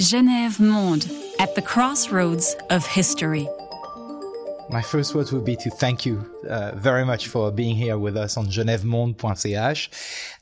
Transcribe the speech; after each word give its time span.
Genève 0.00 0.60
Monde 0.60 1.10
at 1.40 1.56
the 1.56 1.62
crossroads 1.62 2.54
of 2.70 2.86
history. 2.86 3.48
My 4.70 4.82
first 4.82 5.14
words 5.14 5.32
would 5.32 5.46
be 5.46 5.56
to 5.56 5.70
thank 5.70 6.04
you 6.04 6.30
uh, 6.46 6.72
very 6.74 7.02
much 7.02 7.28
for 7.28 7.50
being 7.50 7.74
here 7.74 7.96
with 7.96 8.18
us 8.18 8.36
on 8.36 8.48
genèvemonde.ch. 8.48 9.90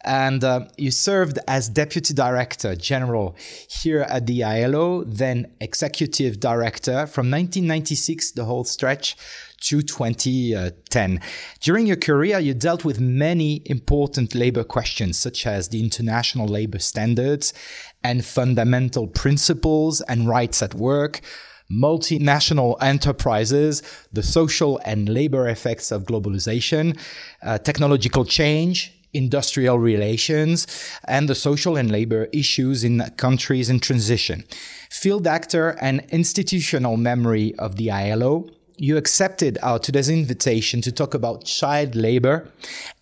And 0.04 0.42
uh, 0.42 0.66
you 0.76 0.90
served 0.90 1.38
as 1.46 1.68
Deputy 1.68 2.12
Director 2.12 2.74
General 2.74 3.36
here 3.68 4.00
at 4.00 4.26
the 4.26 4.42
ILO, 4.42 5.04
then 5.04 5.52
Executive 5.60 6.40
Director 6.40 7.06
from 7.06 7.30
1996, 7.30 8.32
the 8.32 8.46
whole 8.46 8.64
stretch, 8.64 9.16
to 9.60 9.80
2010. 9.80 11.20
During 11.60 11.86
your 11.86 11.96
career, 11.96 12.40
you 12.40 12.52
dealt 12.52 12.84
with 12.84 12.98
many 12.98 13.62
important 13.66 14.34
labor 14.34 14.64
questions, 14.64 15.16
such 15.16 15.46
as 15.46 15.68
the 15.68 15.80
international 15.80 16.48
labor 16.48 16.80
standards 16.80 17.54
and 18.02 18.24
fundamental 18.24 19.06
principles 19.06 20.00
and 20.02 20.28
rights 20.28 20.62
at 20.62 20.74
work, 20.74 21.20
multinational 21.70 22.76
enterprises, 22.80 23.82
the 24.12 24.22
social 24.22 24.80
and 24.84 25.08
labor 25.08 25.48
effects 25.48 25.90
of 25.90 26.04
globalization, 26.04 26.98
uh, 27.42 27.58
technological 27.58 28.24
change, 28.24 28.92
industrial 29.12 29.78
relations, 29.78 30.66
and 31.08 31.28
the 31.28 31.34
social 31.34 31.76
and 31.76 31.90
labor 31.90 32.28
issues 32.32 32.84
in 32.84 33.00
countries 33.16 33.68
in 33.70 33.80
transition. 33.80 34.44
Field 34.90 35.26
actor 35.26 35.76
and 35.80 36.04
institutional 36.10 36.96
memory 36.96 37.54
of 37.58 37.76
the 37.76 37.90
ILO, 37.90 38.48
you 38.78 38.96
accepted 38.98 39.58
our 39.62 39.78
today's 39.78 40.10
invitation 40.10 40.82
to 40.82 40.92
talk 40.92 41.14
about 41.14 41.44
child 41.44 41.94
labor 41.94 42.50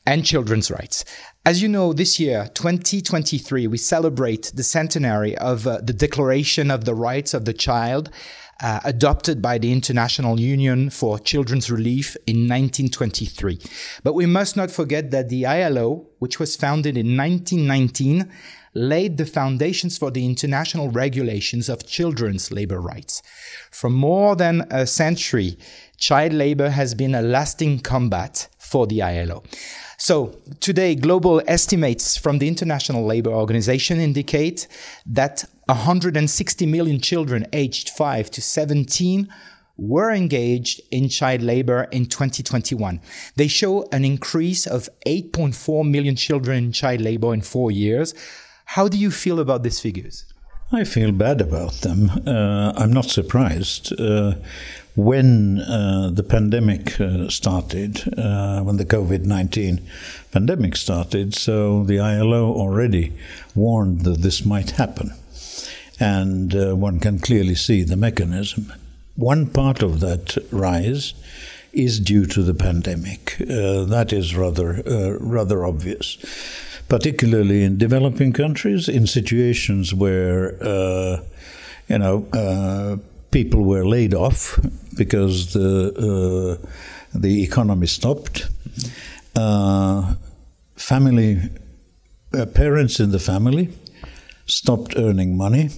and 0.06 0.24
children's 0.24 0.70
rights. 0.70 1.04
As 1.44 1.60
you 1.60 1.68
know, 1.68 1.92
this 1.92 2.18
year, 2.18 2.48
2023, 2.54 3.66
we 3.66 3.76
celebrate 3.76 4.52
the 4.54 4.62
centenary 4.62 5.36
of 5.36 5.66
uh, 5.66 5.80
the 5.82 5.92
Declaration 5.92 6.70
of 6.70 6.84
the 6.84 6.94
Rights 6.94 7.34
of 7.34 7.44
the 7.44 7.52
Child, 7.52 8.08
uh, 8.60 8.80
adopted 8.84 9.42
by 9.42 9.58
the 9.58 9.72
International 9.72 10.38
Union 10.38 10.90
for 10.90 11.18
Children's 11.18 11.70
Relief 11.70 12.16
in 12.26 12.48
1923. 12.48 13.58
But 14.02 14.14
we 14.14 14.26
must 14.26 14.56
not 14.56 14.70
forget 14.70 15.10
that 15.10 15.28
the 15.28 15.46
ILO, 15.46 16.06
which 16.18 16.38
was 16.38 16.56
founded 16.56 16.96
in 16.96 17.16
1919, 17.16 18.30
laid 18.74 19.16
the 19.16 19.26
foundations 19.26 19.96
for 19.96 20.10
the 20.10 20.26
international 20.26 20.90
regulations 20.90 21.68
of 21.68 21.86
children's 21.86 22.50
labor 22.50 22.80
rights. 22.80 23.22
For 23.70 23.88
more 23.88 24.34
than 24.36 24.66
a 24.70 24.86
century, 24.86 25.56
child 25.96 26.32
labor 26.32 26.70
has 26.70 26.94
been 26.94 27.14
a 27.14 27.22
lasting 27.22 27.80
combat 27.80 28.48
for 28.58 28.86
the 28.86 29.02
ILO. 29.02 29.44
So 30.04 30.36
today, 30.60 30.96
global 30.96 31.40
estimates 31.46 32.14
from 32.18 32.38
the 32.38 32.46
International 32.46 33.06
Labour 33.06 33.30
Organization 33.30 34.00
indicate 34.00 34.68
that 35.06 35.46
160 35.64 36.66
million 36.66 37.00
children 37.00 37.46
aged 37.54 37.88
5 37.88 38.30
to 38.32 38.42
17 38.42 39.32
were 39.78 40.10
engaged 40.10 40.82
in 40.90 41.08
child 41.08 41.40
labor 41.40 41.84
in 41.84 42.04
2021. 42.04 43.00
They 43.36 43.48
show 43.48 43.88
an 43.92 44.04
increase 44.04 44.66
of 44.66 44.90
8.4 45.06 45.90
million 45.90 46.16
children 46.16 46.64
in 46.64 46.72
child 46.72 47.00
labor 47.00 47.32
in 47.32 47.40
four 47.40 47.70
years. 47.70 48.12
How 48.66 48.88
do 48.88 48.98
you 48.98 49.10
feel 49.10 49.40
about 49.40 49.62
these 49.62 49.80
figures? 49.80 50.26
I 50.70 50.84
feel 50.84 51.12
bad 51.12 51.40
about 51.40 51.80
them. 51.80 52.10
Uh, 52.26 52.74
I'm 52.76 52.92
not 52.92 53.06
surprised. 53.06 53.98
Uh, 53.98 54.34
when 54.96 55.58
uh, 55.58 56.10
the 56.12 56.22
pandemic 56.22 57.00
uh, 57.00 57.28
started, 57.28 58.02
uh, 58.16 58.60
when 58.62 58.76
the 58.76 58.84
COVID 58.84 59.24
19 59.24 59.80
pandemic 60.30 60.76
started, 60.76 61.34
so 61.34 61.82
the 61.84 61.98
ILO 61.98 62.52
already 62.52 63.12
warned 63.54 64.02
that 64.02 64.22
this 64.22 64.44
might 64.44 64.70
happen. 64.72 65.12
And 65.98 66.54
uh, 66.54 66.76
one 66.76 67.00
can 67.00 67.18
clearly 67.18 67.54
see 67.54 67.82
the 67.82 67.96
mechanism. 67.96 68.72
One 69.16 69.46
part 69.46 69.82
of 69.82 70.00
that 70.00 70.36
rise 70.50 71.14
is 71.72 71.98
due 71.98 72.26
to 72.26 72.42
the 72.42 72.54
pandemic. 72.54 73.36
Uh, 73.40 73.84
that 73.84 74.12
is 74.12 74.36
rather, 74.36 74.82
uh, 74.86 75.18
rather 75.18 75.64
obvious 75.64 76.18
particularly 76.86 77.64
in 77.64 77.78
developing 77.78 78.30
countries, 78.30 78.90
in 78.90 79.06
situations 79.06 79.94
where, 79.94 80.52
you 81.88 81.98
know, 81.98 83.00
people 83.34 83.64
were 83.64 83.84
laid 83.84 84.14
off 84.14 84.60
because 84.96 85.52
the 85.52 85.70
uh, 86.08 86.68
the 87.18 87.42
economy 87.42 87.86
stopped. 87.86 88.48
Uh, 89.34 90.14
family 90.76 91.30
uh, 92.32 92.46
parents 92.46 93.00
in 93.00 93.10
the 93.10 93.18
family 93.18 93.68
stopped 94.46 94.94
earning 94.96 95.36
money. 95.36 95.70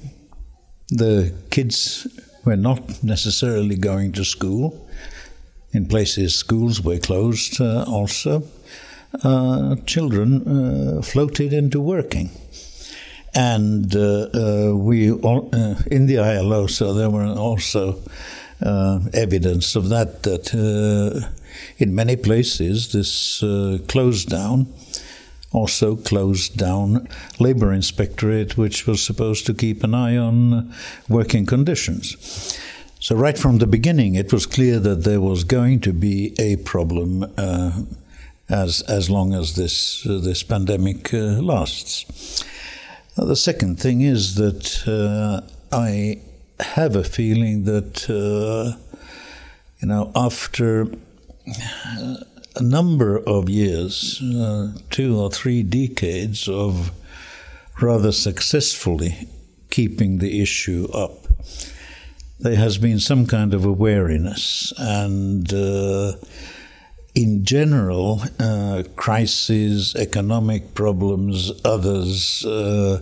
The 0.89 1.33
kids 1.50 2.06
were 2.44 2.56
not 2.56 3.03
necessarily 3.03 3.77
going 3.77 4.12
to 4.12 4.25
school. 4.25 4.88
In 5.73 5.87
places, 5.87 6.34
schools 6.34 6.81
were 6.83 6.99
closed 6.99 7.61
uh, 7.61 7.84
also 7.88 8.43
uh, 9.25 9.77
children 9.87 10.28
uh, 10.47 11.03
floated 11.03 11.53
into 11.53 11.81
working. 11.81 12.31
And 13.37 13.95
uh, 13.95 14.29
uh 14.33 14.75
we 14.75 15.13
all, 15.13 15.51
uh, 15.53 15.75
in 15.91 16.07
the 16.07 16.19
ILO, 16.19 16.67
so 16.67 16.95
there 16.95 17.11
were 17.11 17.27
also 17.27 18.01
evidence 19.13 19.77
of 19.77 19.91
that. 19.91 20.23
That 20.23 20.55
in 21.79 21.95
many 21.95 22.17
places 22.17 22.93
this 22.93 23.45
closed 23.87 24.29
down 24.31 24.67
also 25.53 25.97
closed 25.97 26.57
down 26.57 27.09
labor 27.39 27.73
inspectorate, 27.73 28.59
which 28.59 28.87
was 28.87 29.03
supposed 29.03 29.47
to 29.47 29.55
keep 29.55 29.83
an 29.85 29.95
eye 29.95 30.17
on 30.17 30.73
working 31.09 31.47
conditions. 31.47 32.59
So 33.01 33.17
right 33.17 33.39
from 33.39 33.59
the 33.59 33.67
beginning, 33.67 34.17
it 34.17 34.33
was 34.33 34.47
clear 34.47 34.79
that 34.81 35.05
there 35.05 35.21
was 35.21 35.45
going 35.45 35.81
to 35.81 35.93
be 35.93 36.35
a 36.39 36.57
problem 36.57 37.25
uh, 37.39 37.83
as 38.49 38.83
as 38.83 39.09
long 39.09 39.35
as 39.35 39.55
this 39.55 40.07
uh, 40.07 40.19
this 40.19 40.43
pandemic 40.43 41.13
uh, 41.15 41.41
lasts. 41.41 42.05
The 43.16 43.34
second 43.34 43.81
thing 43.81 44.03
is 44.03 44.34
that 44.34 44.87
uh, 44.87 45.41
I 45.72 46.21
have 46.60 46.94
a 46.94 47.03
feeling 47.03 47.65
that 47.65 48.10
uh, 48.10 48.77
you 49.81 49.88
know 49.88 50.12
after 50.15 50.87
a 52.56 52.62
number 52.62 53.19
of 53.19 53.49
years, 53.49 54.22
uh, 54.22 54.72
two 54.91 55.19
or 55.19 55.31
three 55.31 55.62
decades 55.62 56.47
of 56.47 56.93
rather 57.81 58.12
successfully 58.12 59.28
keeping 59.71 60.19
the 60.19 60.43
issue 60.43 60.87
up, 60.93 61.26
there 62.38 62.56
has 62.56 62.76
been 62.76 63.00
some 63.00 63.26
kind 63.26 63.55
of 63.55 63.65
awareness 63.65 64.75
and 64.76 65.53
uh, 65.55 66.12
in 67.16 67.47
general, 67.47 68.22
uh, 68.38 68.82
crises, 68.94 69.97
economic 69.97 70.75
problems, 70.75 71.50
others 71.65 72.44
uh, 72.44 73.00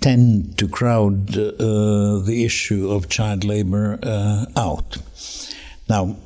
tend 0.00 0.56
to 0.56 0.66
crowd 0.66 1.36
uh, 1.36 2.18
the 2.20 2.42
issue 2.46 2.90
of 2.90 3.10
child 3.10 3.44
labor 3.44 3.98
uh, 4.02 4.46
out. 4.56 4.96
Now, 5.86 6.16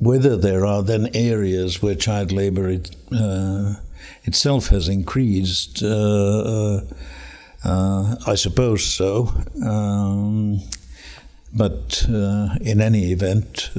whether 0.00 0.36
there 0.36 0.66
are 0.66 0.82
then 0.82 1.10
areas 1.14 1.80
where 1.80 1.94
child 1.94 2.32
labor 2.32 2.68
it, 2.68 2.96
uh, 3.12 3.74
itself 4.24 4.68
has 4.68 4.88
increased, 4.88 5.80
uh, 5.84 6.80
I 7.64 8.34
suppose 8.34 8.84
so. 8.84 9.32
Um, 9.64 10.60
but 11.54 12.04
in 12.08 12.80
any 12.80 13.12
event, 13.12 13.70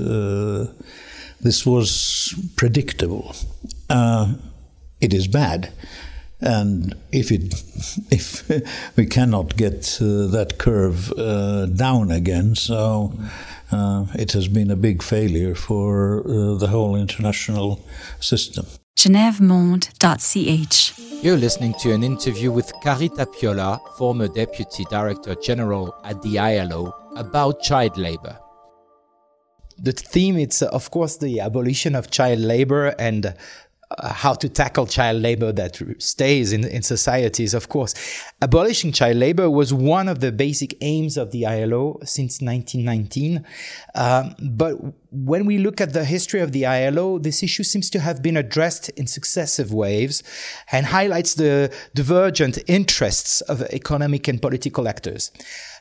this 1.42 1.66
was 1.66 2.34
predictable. 2.56 3.36
Uh, 3.90 4.36
it 5.02 5.14
is 5.14 5.28
bad, 5.28 5.72
and 6.42 6.96
if 7.12 7.32
it 7.32 7.54
if 8.12 8.50
we 8.96 9.06
cannot 9.06 9.56
get 9.56 10.00
uh, 10.02 10.28
that 10.28 10.58
curve 10.58 11.12
uh, 11.14 11.68
down 11.68 12.12
again, 12.12 12.56
so 12.56 13.14
uh, 13.72 14.06
it 14.14 14.32
has 14.34 14.48
been 14.48 14.72
a 14.72 14.76
big 14.76 15.04
failure 15.04 15.56
for 15.56 16.20
uh, 16.20 16.56
the 16.56 16.68
whole 16.68 16.96
international 16.96 17.80
system. 18.20 18.66
GenèveMonde.ch 18.98 21.24
You're 21.24 21.38
listening 21.38 21.74
to 21.82 21.94
an 21.94 22.04
interview 22.04 22.52
with 22.52 22.74
Kari 22.84 23.10
Tapiola, 23.10 23.80
former 23.98 24.28
Deputy 24.28 24.84
Director 24.90 25.36
General 25.36 25.96
at 26.04 26.22
the 26.22 26.38
ILO, 26.38 26.94
about 27.16 27.62
child 27.62 27.98
labor 27.98 28.38
the 29.82 29.92
theme 29.92 30.38
it's 30.38 30.62
of 30.62 30.92
course 30.92 31.18
the 31.18 31.40
abolition 31.40 31.96
of 31.96 32.12
child 32.12 32.40
labor 32.40 32.88
and 33.00 33.34
how 33.98 34.34
to 34.34 34.48
tackle 34.48 34.86
child 34.86 35.22
labor 35.22 35.52
that 35.52 35.82
stays 35.98 36.54
in, 36.54 36.64
in 36.64 36.84
societies, 36.84 37.56
of 37.56 37.70
course. 37.70 37.96
Abolishing 38.42 38.92
child 38.92 39.18
labor 39.18 39.50
was 39.50 39.74
one 39.74 40.08
of 40.08 40.20
the 40.20 40.32
basic 40.32 40.78
aims 40.82 41.18
of 41.18 41.32
the 41.32 41.46
ILO 41.46 42.00
since 42.04 42.40
1919. 42.40 43.44
Um, 43.96 44.36
but 44.40 44.76
when 45.12 45.48
we 45.48 45.58
look 45.58 45.82
at 45.82 45.94
the 45.94 46.06
history 46.06 46.40
of 46.40 46.52
the 46.52 46.68
ILO, 46.68 47.18
this 47.18 47.42
issue 47.42 47.64
seems 47.64 47.90
to 47.90 48.00
have 48.00 48.22
been 48.22 48.38
addressed 48.38 48.90
in 48.90 49.08
successive 49.08 49.74
waves 49.74 50.22
and 50.72 50.86
highlights 50.86 51.34
the 51.34 51.74
divergent 51.96 52.60
interests 52.68 53.42
of 53.42 53.64
economic 53.64 54.28
and 54.28 54.40
political 54.40 54.88
actors. 54.88 55.32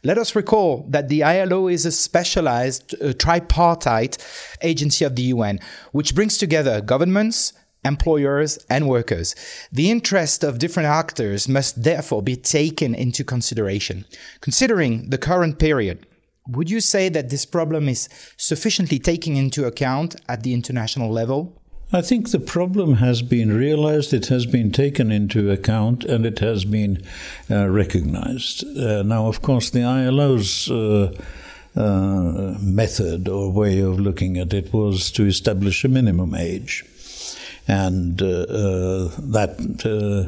Let 0.03 0.17
us 0.17 0.35
recall 0.35 0.87
that 0.89 1.09
the 1.09 1.25
ILO 1.25 1.69
is 1.69 1.85
a 1.85 1.93
specialized 1.93 2.95
uh, 3.03 3.13
tripartite 3.13 4.17
agency 4.63 5.05
of 5.05 5.15
the 5.15 5.23
UN, 5.23 5.61
which 5.93 6.15
brings 6.15 6.39
together 6.39 6.81
governments, 6.81 7.53
employers, 7.89 8.59
and 8.71 8.89
workers. 8.89 9.35
The 9.73 9.91
interest 9.91 10.45
of 10.45 10.59
different 10.59 10.89
actors 10.89 11.49
must 11.49 11.83
therefore 11.83 12.23
be 12.23 12.37
taken 12.37 12.95
into 12.95 13.25
consideration. 13.25 14.05
Considering 14.41 15.11
the 15.11 15.19
current 15.19 15.59
period, 15.59 16.07
would 16.49 16.71
you 16.71 16.81
say 16.81 17.09
that 17.11 17.31
this 17.31 17.45
problem 17.45 17.89
is 17.89 18.09
sufficiently 18.37 18.99
taken 18.99 19.37
into 19.37 19.67
account 19.67 20.17
at 20.29 20.43
the 20.43 20.55
international 20.55 21.11
level? 21.11 21.61
I 21.91 22.03
think 22.03 22.31
the 22.31 22.41
problem 22.41 22.95
has 22.97 23.23
been 23.23 23.57
realized, 23.57 24.13
it 24.13 24.27
has 24.27 24.45
been 24.45 24.71
taken 24.73 25.11
into 25.11 25.51
account, 25.51 26.05
and 26.05 26.27
it 26.27 26.39
has 26.41 26.67
been 26.67 27.03
uh, 27.51 27.69
recognized. 27.69 28.65
Uh, 28.77 29.03
now, 29.03 29.27
of 29.27 29.41
course, 29.41 29.71
the 29.71 29.81
ILO's 29.81 30.71
uh, 30.71 31.13
uh, 31.77 32.59
method 32.61 33.29
or 33.29 33.51
way 33.51 33.81
of 33.81 33.99
looking 34.01 34.37
at 34.37 34.53
it 34.53 34.73
was 34.73 35.11
to 35.13 35.25
establish 35.25 35.85
a 35.85 35.89
minimum 35.89 36.35
age. 36.35 36.85
And 37.69 38.21
uh, 38.23 38.27
uh, 38.27 39.11
that 39.19 40.21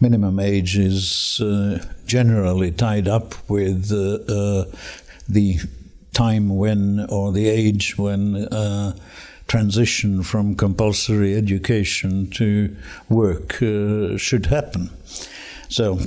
minimum 0.00 0.40
age 0.40 0.76
is 0.76 1.40
generally 2.06 2.72
tied 2.72 3.08
up 3.08 3.34
with 3.48 3.88
the 3.88 5.60
time 6.12 6.56
when, 6.56 7.06
or 7.08 7.32
the 7.32 7.48
age 7.48 7.96
when 7.96 8.48
transition 9.52 10.22
from 10.22 10.54
compulsory 10.54 11.36
education 11.36 12.30
to 12.30 12.74
work 13.10 13.62
uh, 13.62 14.16
should 14.16 14.46
happen. 14.46 14.88
So 15.68 15.98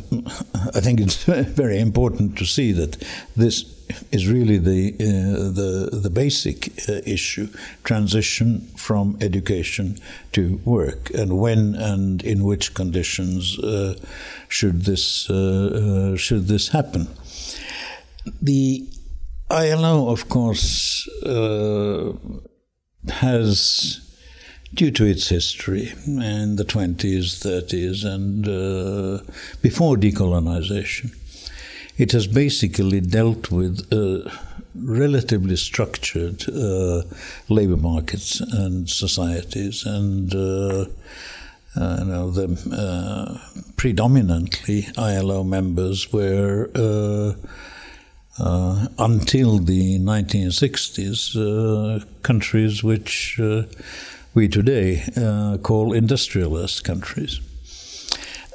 I 0.74 0.80
think 0.80 1.00
it's 1.00 1.24
very 1.64 1.80
important 1.80 2.38
to 2.40 2.46
see 2.46 2.72
that 2.72 2.98
this 3.36 3.75
is 4.12 4.28
really 4.28 4.58
the 4.58 4.94
uh, 5.00 5.52
the 5.52 5.90
the 5.92 6.10
basic 6.10 6.70
uh, 6.90 7.02
issue: 7.06 7.48
transition 7.84 8.62
from 8.76 9.18
education 9.22 9.98
to 10.34 10.60
work, 10.66 11.10
and 11.12 11.38
when 11.40 11.76
and 11.76 12.24
in 12.24 12.44
which 12.44 12.74
conditions 12.74 13.60
uh, 13.60 13.96
should 14.48 14.86
this 14.86 15.30
uh, 15.30 16.14
uh, 16.14 16.18
should 16.18 16.48
this 16.48 16.70
happen. 16.70 17.08
The 18.42 18.88
ILO, 19.50 20.10
of 20.10 20.28
course 20.30 21.08
uh, 21.24 22.14
has, 23.10 24.02
due 24.74 24.90
to 24.90 25.06
its 25.06 25.30
history 25.30 25.94
in 26.08 26.56
the 26.56 26.66
20s, 26.66 27.46
30s, 27.46 28.04
and 28.04 28.46
before 29.62 29.96
decolonization, 29.98 31.14
it 31.98 32.12
has 32.12 32.28
basically 32.28 33.00
dealt 33.02 33.52
with 33.52 33.88
uh, 33.92 34.30
relatively 34.76 35.56
structured 35.56 36.44
uh, 36.50 37.04
labor 37.50 37.78
markets 37.78 38.42
and 38.42 38.90
societies, 38.90 39.86
and 39.86 40.34
uh, 40.36 40.86
uh, 41.78 41.98
you 42.00 42.06
know, 42.06 42.32
the 42.32 42.48
uh, 42.72 43.38
predominantly 43.76 44.88
ILO 44.98 45.44
members 45.44 46.12
were 46.14 46.70
until 48.98 49.60
the 49.60 50.00
1960s, 50.00 51.36
uh, 51.36 52.06
countries 52.22 52.84
which 52.84 53.40
we 54.34 54.48
today 54.48 55.04
call 55.64 55.94
industrialist 55.94 56.84
countries. 56.84 57.40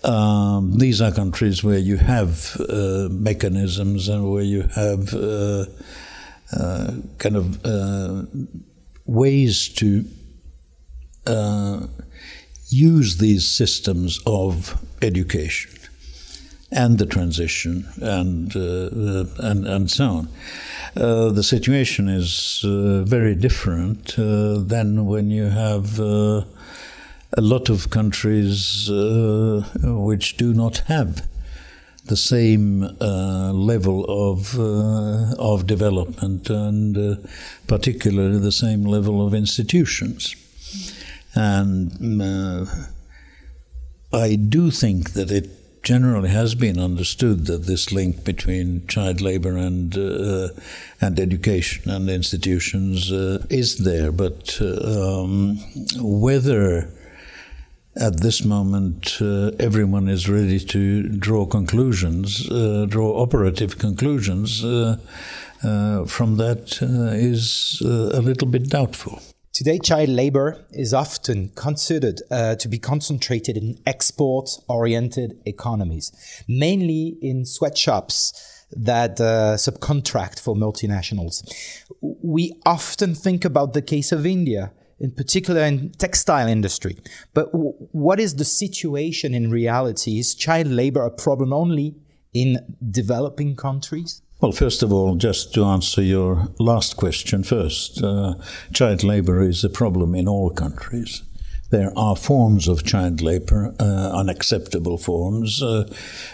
Um, 0.02 0.78
these 0.78 1.00
are 1.02 1.12
countries 1.12 1.62
where 1.62 1.78
you 1.78 1.96
have 1.98 2.56
uh, 2.60 3.08
mechanisms 3.10 4.08
and 4.08 4.30
where 4.30 4.42
you 4.42 4.62
have 4.74 5.12
uh, 5.14 5.66
kind 7.18 7.36
of 7.36 7.58
ways 9.06 9.68
to 9.68 10.04
use 12.70 13.16
these 13.18 13.46
systems 13.46 14.20
of 14.26 14.80
education 15.02 15.70
and 16.72 16.98
the 16.98 17.06
transition 17.06 17.84
and 18.00 18.54
uh, 18.54 18.60
uh, 18.60 19.24
and 19.38 19.66
and 19.66 19.90
so 19.90 20.04
on. 20.04 20.28
Uh, 20.96 21.30
the 21.30 21.42
situation 21.42 22.08
is 22.08 22.62
uh, 22.64 23.02
very 23.02 23.34
different 23.34 24.18
uh, 24.18 24.58
than 24.58 25.06
when 25.06 25.30
you 25.30 25.46
have 25.46 26.00
uh, 26.00 26.42
a 27.36 27.40
lot 27.40 27.68
of 27.68 27.90
countries 27.90 28.88
which 29.82 30.36
do 30.36 30.52
not 30.52 30.78
have 30.88 31.26
the 32.06 32.16
same 32.16 32.80
level 33.00 34.04
of 34.08 34.58
of 35.38 35.66
development 35.66 36.50
and 36.50 37.28
particularly 37.66 38.38
the 38.38 38.52
same 38.52 38.84
level 38.84 39.24
of 39.24 39.34
institutions. 39.34 40.34
And 41.34 42.20
I 44.12 44.34
do 44.34 44.70
think 44.70 45.12
that 45.12 45.30
it 45.30 45.50
generally 45.82 46.28
has 46.28 46.54
been 46.54 46.78
understood 46.78 47.46
that 47.46 47.66
this 47.66 47.90
link 47.92 48.24
between 48.24 48.86
child 48.86 49.20
labor 49.20 49.56
and 49.56 49.96
uh, 49.96 50.48
and 51.00 51.18
education 51.18 51.90
and 51.90 52.10
institutions 52.10 53.10
uh, 53.10 53.44
is 53.48 53.78
there, 53.78 54.12
but 54.12 54.58
uh, 54.60 55.22
um, 55.22 55.58
whether 55.96 56.90
at 58.00 58.20
this 58.20 58.44
moment 58.44 59.18
uh, 59.20 59.50
everyone 59.60 60.08
is 60.08 60.28
ready 60.28 60.58
to 60.58 61.02
draw 61.02 61.44
conclusions, 61.44 62.50
uh, 62.50 62.86
draw 62.88 63.22
operative 63.22 63.78
conclusions 63.78 64.64
uh, 64.64 64.96
from 66.06 66.36
that 66.36 66.78
is 67.12 67.82
a 67.84 68.20
little 68.22 68.48
bit 68.48 68.70
doubtful. 68.70 69.20
Today, 69.52 69.78
child 69.78 70.08
labor 70.08 70.64
is 70.70 70.94
often 70.94 71.50
considered 71.50 72.22
uh, 72.30 72.54
to 72.54 72.68
be 72.68 72.78
concentrated 72.78 73.58
in 73.58 73.78
export 73.84 74.48
oriented 74.68 75.38
economies, 75.44 76.12
mainly 76.48 77.18
in 77.20 77.44
sweatshops 77.44 78.64
that 78.70 79.20
uh, 79.20 79.56
subcontract 79.56 80.40
for 80.40 80.54
multinationals. 80.54 81.42
We 82.00 82.54
often 82.64 83.14
think 83.14 83.44
about 83.44 83.74
the 83.74 83.82
case 83.82 84.12
of 84.12 84.24
India, 84.24 84.72
in 85.00 85.10
particular 85.10 85.62
in 85.62 85.90
textile 85.92 86.48
industry. 86.48 86.96
But 87.34 87.52
w- 87.52 87.72
what 87.92 88.20
is 88.20 88.36
the 88.36 88.44
situation 88.44 89.34
in 89.34 89.50
reality? 89.50 90.18
Is 90.18 90.34
child 90.34 90.68
labor 90.68 91.04
a 91.04 91.10
problem 91.10 91.52
only 91.52 91.96
in 92.32 92.58
developing 92.90 93.56
countries? 93.56 94.22
Well, 94.40 94.52
first 94.52 94.82
of 94.82 94.92
all, 94.92 95.16
just 95.16 95.52
to 95.54 95.64
answer 95.64 96.02
your 96.02 96.48
last 96.58 96.96
question 96.96 97.42
first, 97.42 98.02
uh, 98.02 98.34
child 98.72 99.04
labor 99.04 99.42
is 99.42 99.64
a 99.64 99.68
problem 99.68 100.14
in 100.14 100.26
all 100.28 100.50
countries. 100.50 101.22
There 101.70 101.92
are 101.96 102.16
forms 102.16 102.66
of 102.66 102.84
child 102.84 103.20
labor, 103.20 103.72
uh, 103.78 104.10
unacceptable 104.12 104.98
forms, 104.98 105.62
uh, 105.62 105.88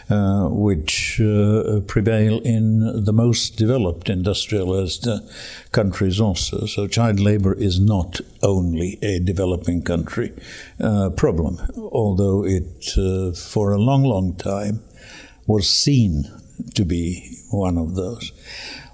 uh 0.09 0.49
which 0.49 1.21
uh, 1.21 1.81
prevail 1.87 2.41
in 2.41 3.05
the 3.05 3.13
most 3.13 3.57
developed 3.57 4.09
industrialized 4.09 5.07
uh, 5.07 5.21
countries 5.73 6.21
also. 6.21 6.65
So, 6.65 6.87
child 6.87 7.21
labor 7.21 7.53
is 7.53 7.79
not 7.79 8.21
only 8.43 8.99
a 9.03 9.21
developing 9.21 9.83
country 9.83 10.33
problem, 11.17 11.61
although 11.93 12.45
it, 12.45 12.85
for 13.37 13.73
a 13.73 13.79
long, 13.79 14.05
long 14.05 14.35
time, 14.37 14.81
was 15.47 15.69
seen 15.69 16.25
to 16.75 16.85
be 16.85 17.37
one 17.51 17.77
of 17.77 17.95
those. 17.95 18.33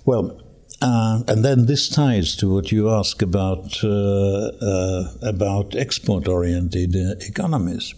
Well, 0.05 0.42
uh, 0.83 1.23
and 1.29 1.45
then 1.45 1.67
this 1.67 1.89
ties 1.89 2.37
to 2.37 2.53
what 2.53 2.73
you 2.73 2.91
ask 2.91 3.23
about 3.23 3.83
uh, 3.85 4.51
uh, 4.61 5.15
about 5.23 5.77
export-oriented 5.77 6.95
uh, 6.97 7.15
economies. 7.21 7.95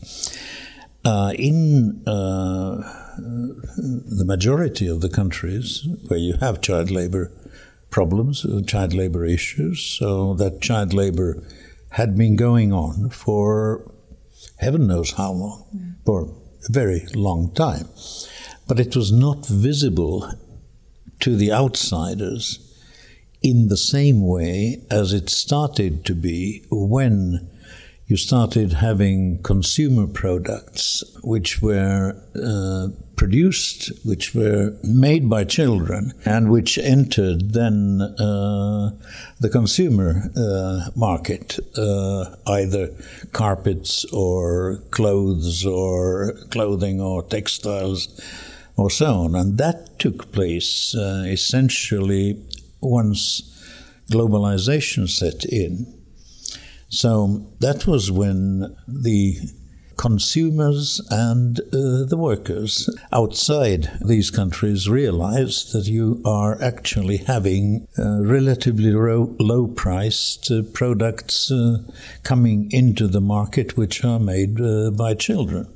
Uh, 1.05 1.33
in 1.39 2.03
uh, 2.07 2.77
the 3.19 4.25
majority 4.25 4.87
of 4.87 5.01
the 5.03 5.09
countries 5.09 5.87
where 6.09 6.19
you 6.19 6.35
have 6.41 6.63
child 6.63 6.91
labor 6.91 7.31
problems, 7.91 8.47
child 8.67 8.95
labor 8.95 9.25
issues, 9.25 9.83
so 9.83 10.35
that 10.35 10.63
child 10.63 10.95
labor 10.95 11.43
had 11.91 12.17
been 12.17 12.37
going 12.37 12.73
on 12.73 13.11
for 13.11 13.93
heaven 14.59 14.87
knows 14.87 15.13
how 15.13 15.33
long, 15.33 15.67
mm. 15.77 15.95
for 16.07 16.23
a 16.69 16.73
very 16.73 17.07
long 17.15 17.53
time 17.53 17.87
but 18.67 18.81
it 18.81 18.97
was 18.97 19.13
not 19.13 19.47
visible 19.47 20.33
to 21.21 21.37
the 21.37 21.53
outsiders 21.53 22.64
in 23.45 23.69
the 23.69 23.77
same 23.77 24.27
way 24.27 24.81
as 24.91 25.13
it 25.13 25.29
started 25.29 26.05
to 26.07 26.15
be 26.15 26.65
when 26.71 27.47
you 28.07 28.17
started 28.17 28.73
having 28.73 29.43
consumer 29.43 30.07
products 30.07 31.05
which 31.23 31.61
were 31.61 32.17
uh, 32.43 32.89
produced, 33.17 33.93
which 34.05 34.35
were 34.35 34.75
made 34.83 35.29
by 35.29 35.45
children, 35.45 36.13
and 36.25 36.51
which 36.51 36.79
entered 36.79 37.53
then 37.53 38.01
uh, 38.19 38.91
the 39.41 39.49
consumer 39.51 40.31
uh, 40.37 40.91
market, 40.97 41.59
uh, 41.77 42.25
either 42.47 42.91
carpets 43.33 44.05
or 44.07 44.79
clothes 44.91 45.65
or 45.67 46.35
clothing 46.51 47.01
or 47.01 47.23
textiles 47.23 48.09
or 48.77 48.91
so 48.91 49.15
on. 49.15 49.35
And 49.35 49.59
that 49.59 49.99
took 49.99 50.33
place 50.33 50.95
uh, 50.95 51.25
essentially 51.27 52.43
once 52.85 53.51
globalization 54.11 55.09
set 55.09 55.45
in. 55.45 55.87
So 56.89 57.47
that 57.61 57.87
was 57.87 58.11
when 58.11 58.77
the 58.87 59.39
consumers 59.97 61.01
and 61.11 61.61
uh, 61.61 62.05
the 62.05 62.17
workers 62.17 62.89
outside 63.13 63.91
these 64.05 64.31
countries 64.31 64.89
realized 64.89 65.73
that 65.73 65.87
you 65.87 66.21
are 66.25 66.61
actually 66.63 67.19
having 67.19 67.87
uh, 67.99 68.21
relatively 68.23 68.91
low, 68.91 69.35
low 69.39 69.67
priced 69.67 70.51
uh, 70.51 70.63
products 70.73 71.51
uh, 71.51 71.79
coming 72.23 72.69
into 72.71 73.07
the 73.07 73.21
market 73.21 73.77
which 73.77 74.05
are 74.05 74.21
made 74.21 74.61
uh, 74.61 74.91
by 74.91 75.15
children. 75.15 75.67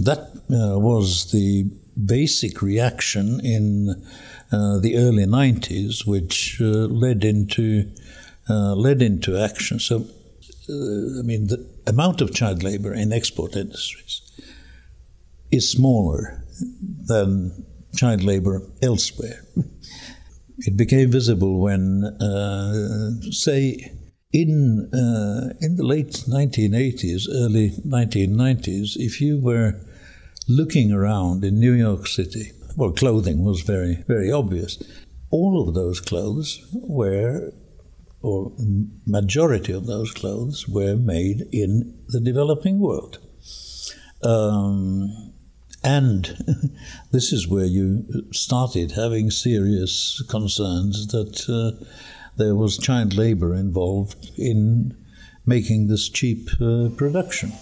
That 0.00 0.30
uh, 0.50 0.78
was 0.78 1.30
the 1.30 1.70
basic 2.06 2.62
reaction 2.62 3.40
in 3.44 4.04
the 4.50 4.94
early 4.96 5.26
90s, 5.26 6.06
which 6.06 6.60
led 6.60 7.24
into 7.24 7.90
led 8.48 9.02
into 9.02 9.36
action. 9.36 9.78
So 9.78 10.06
uh, 10.68 11.20
I 11.20 11.22
mean, 11.22 11.48
the 11.48 11.66
amount 11.86 12.20
of 12.20 12.34
child 12.34 12.62
labor 12.62 12.94
in 12.94 13.12
export 13.12 13.54
industries 13.54 14.22
is 15.50 15.70
smaller 15.70 16.42
than 17.06 17.66
child 17.96 18.22
labor 18.22 18.62
elsewhere. 18.82 19.44
It 20.56 20.76
became 20.76 21.10
visible 21.10 21.58
when, 21.58 22.04
uh, 22.04 23.10
say, 23.32 23.92
in 24.32 24.88
uh, 24.94 25.52
in 25.60 25.74
the 25.74 25.84
late 25.84 26.12
1980s, 26.28 27.26
early 27.28 27.70
1990s, 27.84 28.92
if 28.94 29.20
you 29.20 29.40
were 29.40 29.80
looking 30.48 30.92
around 30.92 31.42
in 31.44 31.58
New 31.58 31.72
York 31.72 32.06
City, 32.06 32.52
well, 32.76 32.92
clothing 32.92 33.44
was 33.44 33.60
very 33.62 34.04
very 34.06 34.30
obvious. 34.30 34.82
All 35.30 35.66
of 35.66 35.74
those 35.74 36.00
clothes 36.00 36.64
were 36.72 37.52
or 38.24 38.52
majority 39.06 39.72
of 39.72 39.86
those 39.86 40.10
clothes 40.12 40.66
were 40.66 40.96
made 40.96 41.46
in 41.52 41.94
the 42.08 42.20
developing 42.20 42.80
world. 42.80 43.18
Um, 44.22 45.34
and 45.82 46.34
this 47.12 47.34
is 47.34 47.46
where 47.46 47.66
you 47.66 48.26
started 48.32 48.92
having 48.92 49.30
serious 49.30 50.22
concerns 50.30 51.06
that 51.08 51.48
uh, 51.50 51.84
there 52.36 52.54
was 52.54 52.78
child 52.78 53.14
labor 53.14 53.54
involved 53.54 54.30
in 54.38 54.96
making 55.44 55.88
this 55.88 56.08
cheap 56.08 56.48
uh, 56.62 56.88
production. 56.96 57.52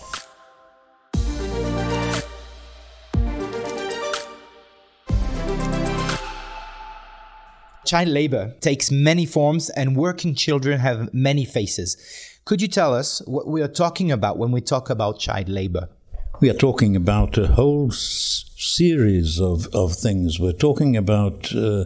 Child 7.92 8.08
labor 8.08 8.54
takes 8.60 8.90
many 8.90 9.26
forms 9.26 9.68
and 9.68 9.94
working 9.94 10.34
children 10.34 10.80
have 10.80 11.12
many 11.12 11.44
faces. 11.44 11.98
Could 12.46 12.62
you 12.62 12.68
tell 12.68 12.94
us 12.94 13.20
what 13.26 13.46
we 13.46 13.60
are 13.60 13.68
talking 13.68 14.10
about 14.10 14.38
when 14.38 14.50
we 14.50 14.62
talk 14.62 14.88
about 14.88 15.18
child 15.18 15.50
labor? 15.50 15.90
We 16.40 16.48
are 16.48 16.54
talking 16.54 16.96
about 16.96 17.36
a 17.36 17.48
whole 17.48 17.88
s- 17.92 18.46
series 18.56 19.38
of, 19.38 19.66
of 19.74 19.92
things. 19.92 20.40
We're 20.40 20.54
talking 20.54 20.96
about, 20.96 21.54
uh, 21.54 21.84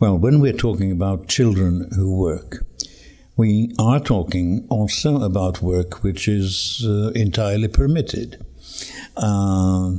well, 0.00 0.18
when 0.18 0.38
we're 0.38 0.52
talking 0.52 0.92
about 0.92 1.28
children 1.28 1.88
who 1.96 2.14
work, 2.14 2.66
we 3.34 3.74
are 3.78 4.00
talking 4.00 4.66
also 4.68 5.22
about 5.22 5.62
work 5.62 6.02
which 6.02 6.28
is 6.28 6.84
uh, 6.86 7.10
entirely 7.14 7.68
permitted. 7.68 8.44
Uh, 9.16 9.92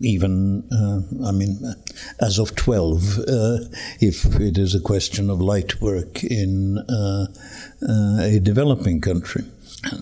even, 0.00 0.62
uh, 0.70 1.28
I 1.28 1.32
mean, 1.32 1.58
as 2.20 2.38
of 2.38 2.54
12, 2.54 3.18
uh, 3.18 3.58
if 4.00 4.24
it 4.40 4.56
is 4.56 4.74
a 4.74 4.80
question 4.80 5.30
of 5.30 5.40
light 5.40 5.80
work 5.80 6.22
in 6.22 6.78
uh, 6.78 7.26
uh, 7.88 8.18
a 8.20 8.38
developing 8.40 9.00
country. 9.00 9.44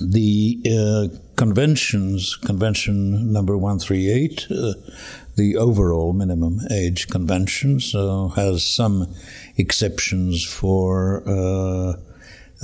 The 0.01 0.61
uh, 0.67 1.17
conventions, 1.37 2.37
Convention 2.37 3.33
number 3.33 3.57
138, 3.57 4.47
the 5.37 5.57
overall 5.57 6.13
minimum 6.13 6.61
age 6.71 7.09
convention, 7.09 7.81
so 7.81 8.29
has 8.37 8.63
some 8.63 9.15
exceptions 9.57 10.45
for 10.45 11.23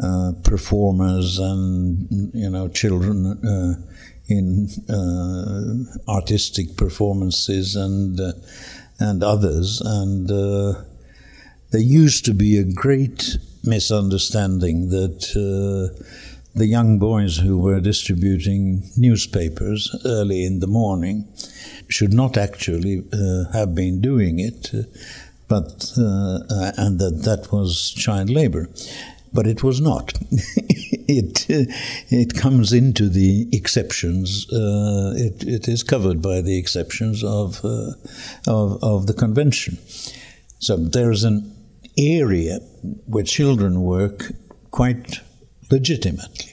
uh, 0.03 0.33
performers 0.45 1.38
and 1.38 2.31
you 2.35 2.50
know 2.50 2.69
children 2.69 3.26
uh, 3.26 3.81
in 4.28 4.68
uh, 4.88 6.11
artistic 6.11 6.76
performances 6.76 7.76
and 7.76 8.21
uh, 8.21 8.33
and 8.99 9.23
others. 9.23 9.80
And 9.85 10.30
uh, 10.30 10.83
there 11.71 11.80
used 11.80 12.25
to 12.25 12.35
be 12.35 12.56
a 12.59 12.64
great 12.64 13.37
misunderstanding 13.62 14.88
that 14.90 15.30
uh, 15.37 16.02
the 16.54 16.66
young 16.66 16.99
boys 16.99 17.37
who 17.38 17.59
were 17.59 17.80
distributing 17.80 18.83
newspapers 18.97 19.95
early 20.06 20.45
in 20.45 20.61
the 20.61 20.66
morning 20.66 21.28
should 21.88 22.14
not 22.14 22.37
actually 22.37 23.04
uh, 23.12 23.52
have 23.52 23.75
been 23.75 24.00
doing 24.00 24.38
it, 24.38 24.71
but 25.49 25.92
and 25.97 26.99
that 26.99 27.23
that 27.25 27.52
was 27.52 27.90
child 27.90 28.30
labor 28.30 28.68
but 29.37 29.47
it 29.47 29.62
was 29.62 29.81
not. 29.81 30.14
it 31.09 31.47
it 32.11 32.35
comes 32.35 32.73
into 32.73 33.09
the 33.09 33.49
exceptions. 33.52 34.50
Uh, 34.50 35.12
it, 35.16 35.45
it 35.47 35.69
is 35.69 35.83
covered 35.85 36.21
by 36.21 36.40
the 36.40 36.59
exceptions 36.59 37.23
of, 37.23 37.64
uh, 37.64 37.93
of 38.49 38.83
of 38.83 39.07
the 39.07 39.14
convention. 39.14 39.78
So 40.59 40.76
there 40.76 41.12
is 41.12 41.23
an 41.23 41.52
area 41.99 42.59
where 43.07 43.25
children 43.25 43.83
work 43.83 44.33
quite 44.71 45.21
legitimately, 45.71 46.52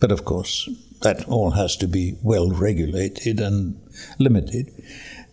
but 0.00 0.12
of 0.12 0.24
course 0.24 0.68
that 1.02 1.28
all 1.28 1.50
has 1.50 1.76
to 1.76 1.88
be 1.88 2.16
well 2.22 2.50
regulated 2.50 3.40
and 3.40 3.78
limited. 4.18 4.66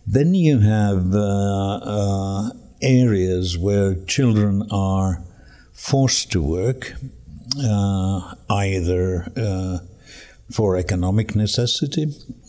Then 0.06 0.34
you 0.34 0.58
have 0.58 1.14
uh, 1.14 1.80
uh 1.96 2.50
areas 2.82 3.56
where 3.56 3.94
children 4.04 4.62
are 4.70 5.24
forced 5.74 6.32
to 6.32 6.42
work, 6.42 6.94
uh, 7.62 8.34
either 8.48 9.30
uh, 9.36 9.78
for 10.50 10.76
economic 10.76 11.36
necessity 11.36 12.06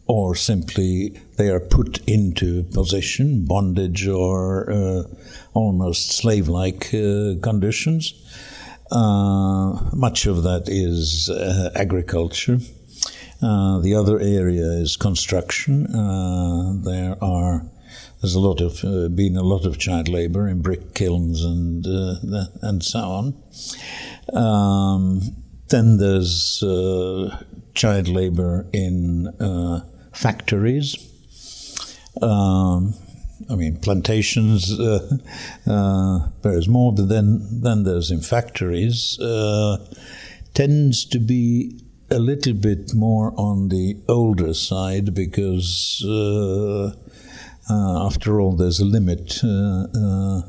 or 0.07 0.35
simply 0.35 1.19
they 1.37 1.49
are 1.49 1.59
put 1.59 1.97
into 2.07 2.63
position, 2.63 3.45
bondage, 3.45 4.07
or 4.07 4.71
uh, 4.71 5.03
almost 5.53 6.11
slave 6.11 6.47
like 6.47 6.93
uh, 6.93 7.33
conditions. 7.41 8.13
Uh, 8.91 9.73
much 9.93 10.27
of 10.27 10.43
that 10.43 10.65
is 10.67 11.29
uh, 11.29 11.71
agriculture. 11.75 12.59
the 13.41 13.95
other 13.97 14.19
area 14.19 14.65
is 14.83 14.95
construction. 14.95 15.83
there 16.83 17.17
are 17.21 17.65
there's 18.25 18.33
a 18.33 18.39
lot 18.39 18.59
of 18.59 18.83
uh, 18.83 19.07
been 19.07 19.37
a 19.37 19.43
lot 19.43 19.67
of 19.67 19.77
child 19.77 20.09
labour 20.09 20.47
in 20.47 20.59
brick 20.59 20.95
kilns 20.95 21.43
and 21.43 21.85
uh, 21.85 22.45
and 22.63 22.83
so 22.83 22.99
on. 22.99 23.43
Um, 24.33 25.21
then 25.69 25.97
there's 25.97 26.63
uh, 26.63 27.43
child 27.75 28.07
labour 28.07 28.65
in 28.73 29.27
uh, 29.39 29.81
factories. 30.11 30.95
Um, 32.19 32.95
I 33.47 33.53
mean, 33.53 33.77
plantations. 33.77 34.71
Uh, 34.79 35.17
uh, 35.67 36.29
there's 36.41 36.67
more 36.67 36.93
than 36.93 37.61
than 37.61 37.83
there's 37.83 38.09
in 38.09 38.21
factories. 38.21 39.19
tends 40.55 41.05
to 41.05 41.19
be 41.19 41.79
a 42.09 42.17
little 42.17 42.53
bit 42.53 42.95
more 42.95 43.33
on 43.37 43.69
the 43.69 43.97
older 44.07 44.55
side 44.55 45.13
because 45.13 46.01
uh, 47.69 48.05
after 48.05 48.39
all, 48.39 48.55
there's 48.55 48.79
a 48.79 48.85
limit 48.85 49.39
uh, 49.43 49.87
uh, 49.95 50.41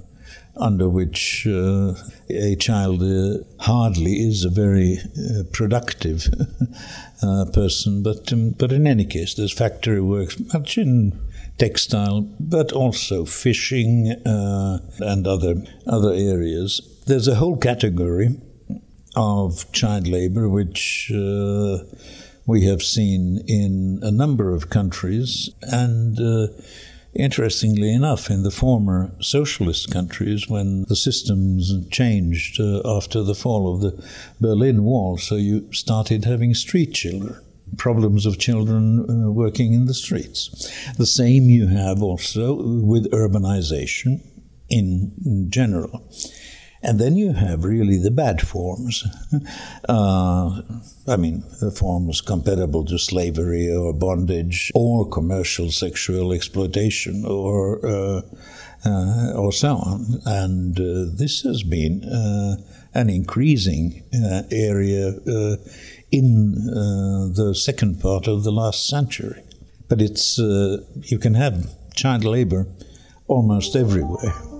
under 0.57 0.89
which 0.89 1.47
uh, 1.47 1.95
a 2.29 2.57
child 2.57 3.03
uh, 3.03 3.39
hardly 3.61 4.27
is 4.27 4.45
a 4.45 4.51
very 4.51 4.99
uh, 4.99 5.43
productive 5.53 6.29
person. 7.53 8.03
But 8.03 8.33
um, 8.33 8.51
but 8.51 8.73
in 8.73 8.87
any 8.87 9.05
case, 9.05 9.35
there's 9.35 9.53
factory 9.53 10.01
work, 10.01 10.35
much 10.53 10.77
in 10.79 11.19
textile, 11.59 12.23
but 12.39 12.73
also 12.73 13.25
fishing 13.25 14.15
and 14.25 15.27
other 15.27 15.65
other 15.87 16.13
areas. 16.13 16.81
There's 17.07 17.29
a 17.29 17.37
whole 17.37 17.57
category 17.57 18.41
of 19.15 19.71
child 19.73 20.07
labor 20.07 20.49
which 20.49 21.11
we 22.47 22.65
have 22.65 22.83
seen 22.83 23.43
in 23.49 23.99
a 24.03 24.11
number 24.11 24.55
of 24.55 24.71
countries, 24.71 25.51
and 25.63 26.19
uh, 26.21 26.47
interestingly 27.17 27.93
enough, 27.93 28.31
in 28.31 28.43
the 28.43 28.51
former 28.51 29.11
socialist 29.21 29.91
countries, 29.91 30.49
when 30.49 30.85
the 30.89 30.97
systems 30.97 31.73
changed 31.91 32.61
uh, 32.61 32.83
after 32.85 33.23
the 33.23 33.35
fall 33.35 33.75
of 33.75 33.81
the 33.81 34.09
Berlin 34.41 34.85
Wall, 34.85 35.19
so 35.19 35.37
you 35.37 35.73
started 35.73 36.25
having 36.25 36.55
street 36.55 36.95
children. 36.95 37.41
Problems 37.77 38.27
of 38.27 38.39
children 38.39 39.05
uh, 39.11 39.31
working 39.31 39.73
in 39.73 39.87
the 39.87 39.95
streets. 39.95 40.71
The 40.97 41.07
same 41.07 41.51
you 41.51 41.67
have 41.67 42.01
also 42.01 42.55
with 42.55 43.11
urbanization 43.11 44.21
in, 44.69 45.13
in 45.25 45.51
general. 45.51 46.03
And 46.87 47.01
then 47.01 47.17
you 47.17 47.33
have 47.33 47.65
really 47.65 47.99
the 47.99 48.13
bad 48.13 48.47
forms. 48.47 49.05
Uh, 49.89 50.63
I 51.07 51.17
mean, 51.17 51.43
forms 51.77 52.21
comparable 52.21 52.85
to 52.87 52.99
slavery 52.99 53.73
or 53.73 53.93
bondage 53.93 54.73
or 54.75 55.09
commercial 55.09 55.71
sexual 55.71 56.33
exploitation 56.33 57.25
or, 57.25 57.87
uh, 57.87 58.23
uh, 58.85 59.33
or 59.37 59.53
so 59.53 59.77
on. 59.77 60.21
And 60.25 60.81
uh, 60.81 61.13
this 61.15 61.43
has 61.43 61.63
been 61.63 62.03
uh, 62.03 62.57
an 62.95 63.09
increasing 63.09 64.03
uh, 64.13 64.43
area 64.51 65.13
in 66.11 66.53
the 67.35 67.55
second 67.55 68.01
part 68.01 68.27
of 68.27 68.43
the 68.43 68.53
last 68.53 68.89
century. 68.89 69.43
But 69.89 70.03
it's, 70.03 70.39
you 70.39 71.19
can 71.21 71.35
have 71.35 71.71
child 71.95 72.25
labor 72.25 72.67
almost 73.29 73.77
everywhere. 73.77 74.56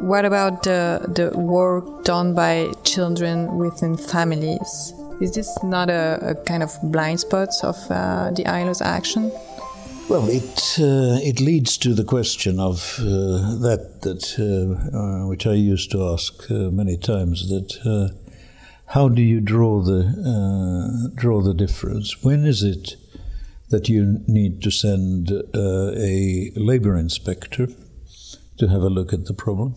What 0.00 0.24
about 0.24 0.62
the, 0.62 1.04
the 1.14 1.38
work 1.38 2.04
done 2.04 2.34
by 2.34 2.72
children 2.84 3.58
within 3.58 3.98
families? 3.98 4.94
Is 5.20 5.34
this 5.34 5.62
not 5.62 5.90
a, 5.90 6.18
a 6.22 6.34
kind 6.46 6.62
of 6.62 6.74
blind 6.84 7.20
spot 7.20 7.50
of 7.62 7.76
uh, 7.90 8.30
the 8.30 8.46
ILO's 8.46 8.80
action? 8.80 9.30
Well, 10.08 10.26
it 10.28 10.78
uh, 10.80 11.20
it 11.22 11.38
leads 11.38 11.76
to 11.78 11.92
the 11.92 12.02
question 12.02 12.58
of 12.58 12.96
uh, 12.98 13.58
that 13.60 14.00
that 14.00 14.24
uh, 14.40 14.96
uh, 14.96 15.28
which 15.28 15.46
I 15.46 15.52
used 15.52 15.90
to 15.90 16.02
ask 16.08 16.50
uh, 16.50 16.70
many 16.70 16.96
times 16.96 17.50
that 17.50 18.10
how 18.86 19.08
do 19.08 19.20
you 19.20 19.40
draw 19.40 19.82
the 19.82 21.12
draw 21.14 21.42
the 21.42 21.54
difference? 21.54 22.24
When 22.24 22.46
is 22.46 22.62
it 22.62 22.96
that 23.68 23.90
you 23.90 24.20
need 24.26 24.62
to 24.62 24.70
send 24.70 25.30
a 25.30 26.50
labor 26.56 26.96
inspector 26.96 27.68
to 28.58 28.66
have 28.66 28.82
a 28.82 28.88
look 28.88 29.12
at 29.12 29.26
the 29.26 29.34
problem? 29.34 29.74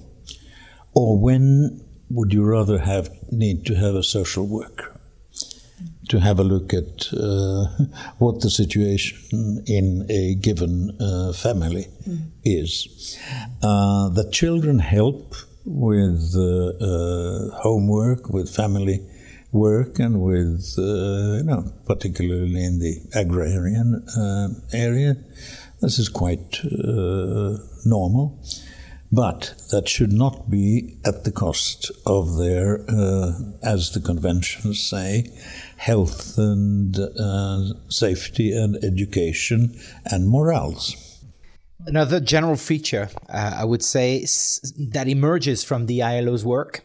Or 0.96 1.18
when 1.18 1.82
would 2.10 2.34
you 2.34 2.44
rather 2.44 2.80
have 2.80 3.10
need 3.32 3.66
to 3.66 3.76
have 3.76 3.96
a 3.96 4.04
social 4.04 4.46
worker 4.46 4.92
to 6.10 6.20
have 6.20 6.40
a 6.40 6.44
look 6.44 6.74
at 6.74 7.12
uh, 7.14 7.66
what 8.20 8.42
the 8.42 8.50
situation 8.50 9.64
in 9.66 10.06
a 10.10 10.36
given 10.36 10.96
uh, 11.00 11.34
family 11.34 11.88
mm. 12.08 12.30
is? 12.44 13.18
Uh, 13.62 14.10
that 14.10 14.32
children 14.32 14.80
help 14.80 15.36
with 15.66 16.36
uh, 16.36 16.86
uh, 16.86 17.50
homework, 17.62 18.30
with 18.30 18.54
family 18.54 19.00
work, 19.52 20.00
and 20.00 20.22
with 20.22 20.76
uh, 20.78 21.38
you 21.38 21.44
know, 21.44 21.72
particularly 21.86 22.64
in 22.64 22.80
the 22.80 23.00
agrarian 23.16 24.06
area. 24.74 25.16
This 25.82 26.00
is 26.00 26.10
quite 26.10 26.60
normal 27.86 28.40
but 29.14 29.54
that 29.70 29.88
should 29.88 30.12
not 30.12 30.50
be 30.50 30.98
at 31.06 31.24
the 31.24 31.32
cost 31.32 31.92
of 32.04 32.38
their, 32.40 32.84
uh, 32.90 33.34
as 33.62 33.92
the 33.92 34.00
conventions 34.00 34.82
say, 34.82 35.26
health 35.78 36.36
and 36.38 36.98
uh, 36.98 37.60
safety 37.90 38.52
and 38.52 38.84
education 38.84 39.80
and 40.06 40.28
morals. 40.28 40.96
Another 41.86 42.20
general 42.20 42.56
feature, 42.56 43.10
uh, 43.30 43.58
I 43.58 43.66
would 43.66 43.84
say, 43.84 44.26
that 44.94 45.08
emerges 45.08 45.64
from 45.64 45.86
the 45.86 46.02
ILO's 46.02 46.44
work 46.44 46.84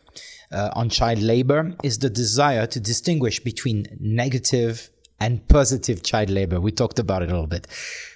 uh, 0.53 0.71
on 0.75 0.91
child 0.91 1.21
labor 1.21 1.75
is 1.83 1.99
the 1.99 2.11
desire 2.11 2.67
to 2.67 2.79
distinguish 2.79 3.41
between 3.41 3.87
negative 4.01 4.91
and 5.19 5.49
positive 5.49 6.03
child 6.03 6.29
labor. 6.29 6.61
We 6.61 6.73
talked 6.73 6.99
about 6.99 7.23
it 7.23 7.31
a 7.31 7.33
little 7.33 7.47
bit. 7.47 7.67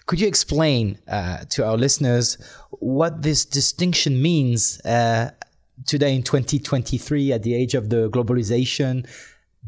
Could 0.07 0.21
you 0.21 0.27
explain 0.27 0.99
uh, 1.09 1.45
to 1.51 1.65
our 1.67 1.77
listeners 1.77 2.39
what 2.71 3.23
this 3.23 3.45
distinction 3.45 4.21
means 4.21 4.81
uh, 4.85 5.31
today 5.87 6.15
in 6.15 6.23
2023 6.23 7.33
at 7.33 7.43
the 7.43 7.55
age 7.55 7.75
of 7.75 7.89
the 7.89 8.11
globalization, 8.11 9.07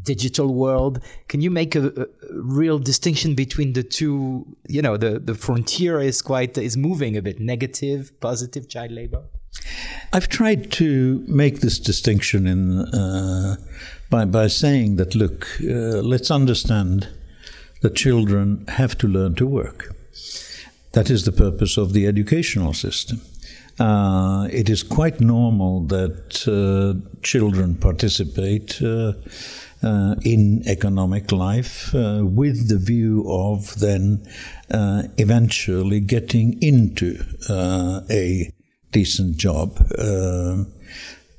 digital 0.03 0.53
world? 0.53 1.01
Can 1.29 1.41
you 1.41 1.51
make 1.51 1.77
a, 1.77 1.87
a, 1.87 2.07
real 2.31 2.79
distinction 2.79 3.35
between 3.35 3.75
the 3.75 3.83
two? 3.83 4.45
You 4.69 4.83
know, 4.83 4.97
the, 4.97 5.19
the 5.19 5.35
frontier 5.35 6.01
is 6.01 6.21
quite 6.21 6.59
is 6.59 6.77
moving 6.77 7.17
a 7.17 7.23
bit 7.23 7.39
negative, 7.41 8.13
positive 8.21 8.69
child 8.69 8.91
labor. 8.91 9.23
I've 10.13 10.29
tried 10.29 10.73
to 10.73 11.25
make 11.29 11.61
this 11.61 11.79
distinction 11.79 12.47
in 12.47 12.81
uh, 12.81 13.57
by 14.11 14.25
by 14.25 14.49
saying 14.49 14.97
that 14.97 15.15
look, 15.15 15.47
uh, 15.63 16.03
let's 16.03 16.31
understand 16.31 17.09
that 17.83 17.95
children 17.95 18.65
have 18.69 18.99
to 18.99 19.07
learn 19.07 19.35
to 19.37 19.47
work. 19.47 19.94
That 20.95 21.11
is 21.11 21.25
the 21.25 21.33
purpose 21.33 21.77
of 21.77 21.93
the 21.93 22.07
educational 22.07 22.73
system. 22.73 23.21
Uh, 23.81 24.47
it 24.53 24.71
is 24.71 24.85
quite 24.85 25.21
normal 25.21 25.81
that 25.87 26.47
uh, 26.47 26.95
children 27.23 27.75
participate 27.75 28.81
uh, 28.81 29.13
uh 29.83 30.15
in 30.23 30.63
economic 30.67 31.33
life 31.33 31.93
uh, 31.95 32.23
with 32.25 32.69
the 32.69 32.79
view 32.79 33.25
of 33.29 33.75
then 33.81 34.25
uh, 34.71 35.03
eventually 35.19 35.99
getting 35.99 36.63
into 36.63 37.19
a 38.09 38.53
decent 38.93 39.37
job. 39.37 39.69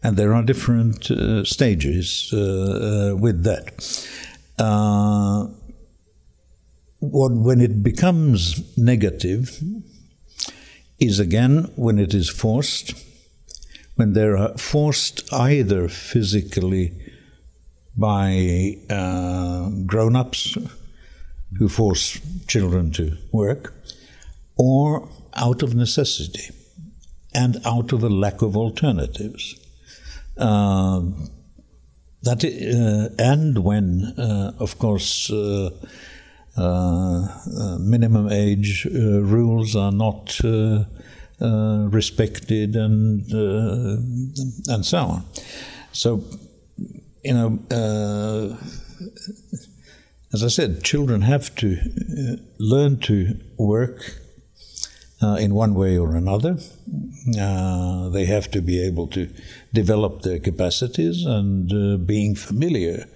and 0.04 0.18
there 0.18 0.34
are 0.36 0.44
different 0.44 1.06
stages 1.48 2.30
with 3.24 3.44
that 3.44 3.66
when 7.12 7.62
it 7.62 7.84
becomes 7.84 8.78
negative 8.78 9.62
is 11.00 11.20
again 11.20 11.72
when 11.76 12.00
it 12.00 12.14
is 12.14 12.30
forced, 12.30 12.94
when 13.96 14.14
they 14.14 14.24
are 14.24 14.58
forced 14.58 15.34
either 15.34 15.88
physically 15.88 16.94
by 17.98 18.78
uh, 18.90 19.70
grown 19.86 20.16
ups 20.16 20.58
who 21.58 21.70
force 21.70 22.20
children 22.48 22.92
to 22.92 23.18
work, 23.32 23.74
or 24.58 25.10
out 25.36 25.64
of 25.64 25.76
necessity 25.76 26.50
and 27.34 27.58
out 27.66 27.92
of 27.92 28.04
a 28.04 28.10
lack 28.10 28.42
of 28.42 28.56
alternatives. 28.58 29.56
Uh, 30.38 31.02
that 32.24 32.44
uh, 32.44 33.14
and 33.22 33.60
when, 33.60 34.14
uh, 34.18 34.54
of 34.60 34.80
course, 34.80 35.32
uh, 35.32 35.70
minimum 36.58 38.32
age 38.32 38.88
uh, 38.88 39.22
rules 39.22 39.76
are 39.76 39.92
not 39.92 40.40
respected 41.40 42.76
and 42.76 43.32
and 44.68 44.86
so 44.86 44.98
on. 44.98 45.24
So, 45.92 46.24
you 47.24 47.34
know, 47.34 47.60
as 50.34 50.44
I 50.44 50.48
said, 50.48 50.84
children 50.84 51.22
have 51.22 51.56
to 51.56 51.78
learn 52.60 53.00
to 53.02 53.40
work 53.58 54.20
uh, 55.22 55.36
in 55.36 55.54
one 55.54 55.74
way 55.76 55.98
or 55.98 56.16
another. 56.16 56.58
Uh, 57.40 58.10
they 58.10 58.26
have 58.26 58.52
to 58.52 58.62
be 58.62 58.86
able 58.86 59.08
to 59.08 59.30
develop 59.74 60.22
their 60.22 60.40
capacities 60.40 61.26
and 61.26 61.72
uh, 61.72 61.98
being 61.98 62.36
familiar 62.36 63.08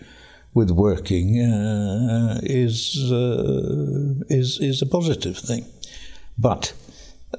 with 0.54 0.72
working 0.72 1.40
uh, 1.42 2.40
is, 2.44 3.12
uh, 3.12 4.14
is, 4.30 4.60
is 4.60 4.82
a 4.82 4.86
positive 4.86 5.38
thing. 5.38 5.66
But 6.38 6.74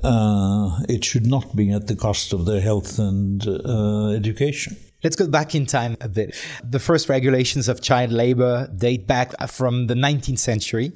uh, 0.04 0.80
it 0.88 1.04
should 1.04 1.26
not 1.26 1.56
be 1.56 1.72
at 1.72 1.86
the 1.86 1.96
cost 1.96 2.32
of 2.32 2.46
their 2.46 2.60
health 2.60 2.98
and 2.98 3.46
uh, 3.46 4.10
education. 4.10 4.76
Let's 5.02 5.16
go 5.16 5.26
back 5.26 5.54
in 5.54 5.64
time 5.64 5.96
a 6.02 6.08
bit. 6.08 6.36
The 6.62 6.78
first 6.78 7.08
regulations 7.08 7.68
of 7.68 7.80
child 7.80 8.12
labor 8.12 8.68
date 8.76 9.06
back 9.06 9.32
from 9.48 9.86
the 9.86 9.94
19th 9.94 10.38
century. 10.38 10.92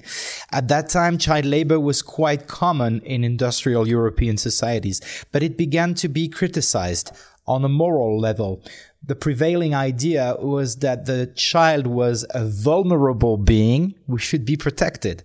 At 0.53 0.69
that 0.69 0.91
time, 0.91 1.17
child 1.17 1.47
labor 1.47 1.81
was 1.81 2.03
quite 2.03 2.47
common 2.47 3.01
in 3.01 3.25
industrial 3.25 3.89
European 3.89 4.37
societies, 4.37 5.01
but 5.33 5.43
it 5.43 5.57
began 5.57 5.95
to 5.95 6.09
be 6.09 6.29
criticized 6.29 7.13
on 7.47 7.65
a 7.65 7.69
moral 7.69 8.21
level 8.21 8.63
the 9.07 9.15
prevailing 9.15 9.75
idea 9.75 10.37
was 10.39 10.77
that 10.77 11.07
the 11.07 11.27
child 11.37 11.87
was 11.87 12.25
a 12.31 12.47
vulnerable 12.47 13.37
being 13.37 13.95
who 14.07 14.19
should 14.19 14.45
be 14.45 14.57
protected. 14.57 15.23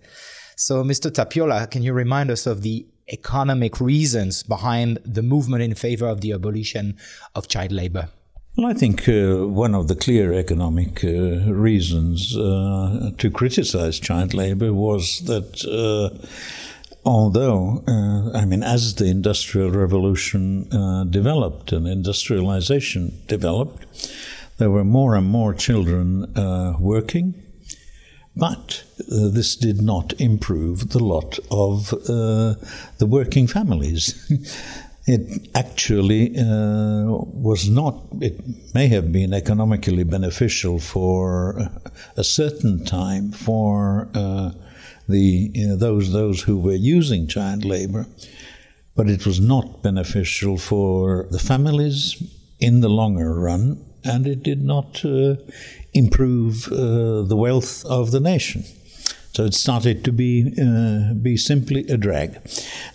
So, 0.56 0.84
Mr. 0.84 1.12
Tapiola, 1.12 1.66
can 1.66 1.82
you 1.82 1.92
remind 1.94 2.30
us 2.30 2.46
of 2.46 2.62
the 2.62 2.86
economic 3.10 3.80
reasons 3.80 4.42
behind 4.42 4.98
the 5.04 5.22
movement 5.22 5.62
in 5.62 5.74
favor 5.74 6.06
of 6.06 6.20
the 6.20 6.32
abolition 6.32 6.96
of 7.34 7.48
child 7.48 7.72
labor? 7.72 8.08
Well, 8.56 8.66
I 8.66 8.74
think 8.74 9.08
uh, 9.08 9.46
one 9.46 9.74
of 9.74 9.88
the 9.88 9.94
clear 9.94 10.32
economic 10.32 11.02
uh, 11.02 11.52
reasons 11.52 12.36
uh, 12.36 13.10
to 13.16 13.30
criticize 13.30 13.98
child 13.98 14.34
labor 14.34 14.74
was 14.74 15.20
that 15.20 15.64
uh, 15.64 16.26
although, 17.04 17.82
uh, 17.86 18.36
I 18.36 18.44
mean, 18.44 18.62
as 18.62 18.94
the 18.94 19.06
Industrial 19.06 19.70
Revolution 19.70 20.72
uh, 20.72 21.04
developed 21.04 21.72
and 21.72 21.86
industrialization 21.86 23.20
developed, 23.26 23.86
there 24.58 24.70
were 24.70 24.84
more 24.84 25.14
and 25.14 25.26
more 25.26 25.54
children 25.54 26.32
working, 26.78 27.34
but 28.36 28.84
this 29.08 29.56
did 29.56 29.80
not 29.80 30.12
improve 30.20 30.90
the 30.90 31.02
lot 31.02 31.38
of 31.50 31.90
the 31.90 33.06
working 33.06 33.46
families. 33.46 34.14
it 35.06 35.48
actually 35.54 36.36
uh, 36.38 37.04
was 37.06 37.68
not, 37.68 37.96
it 38.20 38.40
may 38.74 38.86
have 38.88 39.10
been 39.12 39.32
economically 39.32 40.04
beneficial 40.04 40.78
for 40.78 41.70
a 42.16 42.24
certain 42.24 42.84
time 42.84 43.32
for 43.32 44.08
uh, 44.14 44.50
the, 45.10 45.50
you 45.52 45.68
know, 45.68 45.76
those, 45.76 46.12
those 46.12 46.42
who 46.42 46.58
were 46.58 46.72
using 46.72 47.26
child 47.26 47.64
labor, 47.64 48.06
but 48.96 49.08
it 49.08 49.26
was 49.26 49.40
not 49.40 49.82
beneficial 49.82 50.56
for 50.56 51.26
the 51.30 51.38
families 51.38 52.22
in 52.58 52.80
the 52.80 52.88
longer 52.88 53.34
run, 53.34 53.84
and 54.04 54.26
it 54.26 54.42
did 54.42 54.62
not 54.62 55.04
uh, 55.04 55.36
improve 55.92 56.70
uh, 56.72 57.22
the 57.22 57.36
wealth 57.36 57.84
of 57.86 58.10
the 58.10 58.20
nation. 58.20 58.64
So 59.32 59.44
it 59.44 59.54
started 59.54 60.04
to 60.04 60.12
be 60.12 60.52
uh, 60.60 61.14
be 61.14 61.36
simply 61.36 61.86
a 61.88 61.96
drag, 61.96 62.40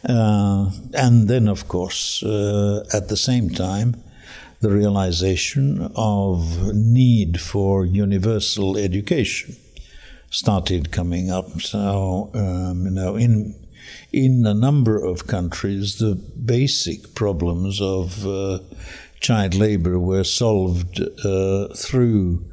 uh, 0.08 0.70
and 0.94 1.28
then 1.30 1.48
of 1.48 1.68
course 1.70 2.22
uh, 2.24 2.84
at 2.94 3.08
the 3.08 3.16
same 3.16 3.50
time 3.50 3.96
the 4.60 4.70
realization 4.70 5.92
of 5.96 6.74
need 6.74 7.40
for 7.40 7.86
universal 7.86 8.78
education 8.78 9.56
started 10.30 10.92
coming 10.92 11.32
up. 11.32 11.62
So 11.62 12.32
um, 12.34 12.86
you 12.86 12.92
know 12.92 13.16
in 13.16 13.56
in 14.12 14.46
a 14.46 14.54
number 14.54 14.98
of 15.04 15.28
countries 15.28 15.98
the 15.98 16.16
basic 16.16 17.14
problems 17.16 17.82
of 17.82 18.26
uh, 18.26 18.60
child 19.20 19.56
labor 19.56 20.00
were 20.00 20.24
solved 20.24 21.00
uh, 21.24 21.68
through 21.76 22.44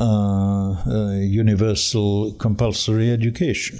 uh, 0.00 0.72
uh, 0.86 1.12
universal 1.12 2.32
compulsory 2.34 3.10
education. 3.10 3.78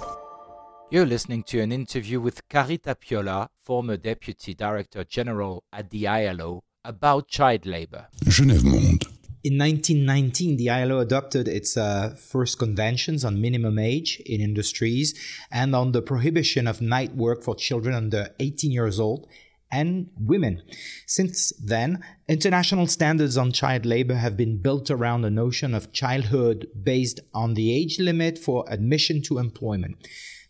You're 0.91 1.07
listening 1.07 1.43
to 1.45 1.59
an 1.59 1.71
interview 1.71 2.21
with 2.21 2.47
Kari 2.49 2.77
Tapiola, 2.77 3.49
former 3.63 3.97
Deputy 3.97 4.53
Director 4.53 5.03
General 5.03 5.63
at 5.73 5.89
the 5.89 6.07
ILO, 6.07 6.63
about 6.85 7.27
child 7.29 7.65
labor. 7.65 8.07
Genève 8.25 8.63
Monde. 8.63 9.12
In 9.43 9.57
1919, 9.57 10.55
the 10.55 10.69
ILO 10.69 10.99
adopted 10.99 11.49
its 11.49 11.75
uh, 11.75 12.15
first 12.17 12.57
conventions 12.57 13.25
on 13.25 13.41
minimum 13.41 13.77
age 13.77 14.21
in 14.25 14.39
industries 14.39 15.13
and 15.51 15.75
on 15.75 15.91
the 15.91 16.01
prohibition 16.01 16.65
of 16.65 16.79
night 16.79 17.13
work 17.13 17.43
for 17.43 17.53
children 17.53 17.93
under 17.93 18.29
18 18.39 18.71
years 18.71 19.01
old 19.01 19.27
and 19.69 20.09
women. 20.17 20.61
Since 21.07 21.51
then, 21.61 22.01
international 22.29 22.87
standards 22.87 23.37
on 23.37 23.51
child 23.51 23.85
labor 23.85 24.15
have 24.15 24.37
been 24.37 24.61
built 24.61 24.89
around 24.89 25.23
the 25.23 25.29
notion 25.29 25.73
of 25.73 25.91
childhood 25.91 26.67
based 26.81 27.19
on 27.33 27.55
the 27.55 27.75
age 27.75 27.99
limit 27.99 28.37
for 28.37 28.63
admission 28.69 29.21
to 29.23 29.39
employment. 29.39 29.97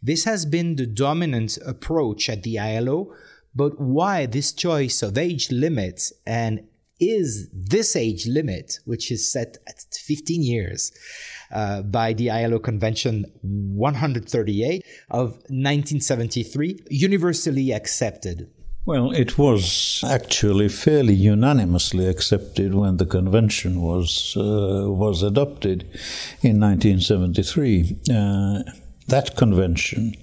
This 0.04 0.26
has 0.26 0.46
been 0.46 0.76
the 0.76 0.86
dominant 0.86 1.58
approach 1.66 2.30
at 2.30 2.44
the 2.44 2.60
ILO, 2.60 3.12
but 3.56 3.80
why 3.80 4.28
this 4.28 4.52
choice 4.52 5.02
of 5.02 5.18
age 5.18 5.50
limits 5.50 6.14
and 6.28 6.68
is 7.12 7.50
this 7.54 7.96
age 7.96 8.28
limit, 8.28 8.80
which 8.86 9.12
is 9.12 9.32
set 9.32 9.58
at 9.68 9.84
15 9.94 10.42
years 10.42 10.92
uh, 11.52 11.82
by 11.82 12.14
the 12.14 12.30
ILO 12.30 12.60
Convention 12.60 13.26
138 13.42 14.84
of 15.10 15.32
1973, 15.50 16.80
universally 16.90 17.72
accepted? 17.72 18.50
Well, 18.86 19.12
it 19.12 19.38
was 19.38 20.04
actually 20.06 20.68
fairly 20.68 21.14
unanimously 21.14 22.06
accepted 22.06 22.76
when 22.76 22.98
the 22.98 23.06
convention 23.06 23.82
was 23.82 24.36
uh, 24.36 24.92
was 24.92 25.24
adopted 25.24 25.84
in 26.42 26.60
1973. 26.60 27.98
Uh, 28.12 28.64
that 29.08 29.38
convention 29.38 30.16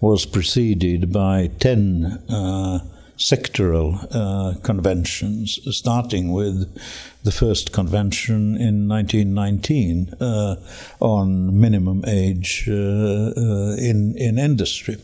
was 0.00 0.26
preceded 0.26 1.12
by 1.12 1.50
ten 1.60 2.04
uh, 2.28 2.80
sectoral 3.20 4.06
uh, 4.10 4.58
conventions, 4.60 5.58
starting 5.70 6.32
with 6.32 6.74
the 7.22 7.30
first 7.30 7.72
convention 7.72 8.56
in 8.56 8.88
1919 8.88 10.14
uh, 10.20 10.56
on 11.00 11.60
minimum 11.60 12.02
age 12.06 12.64
uh, 12.68 12.72
in 12.72 14.14
in 14.16 14.38
industry. 14.38 14.96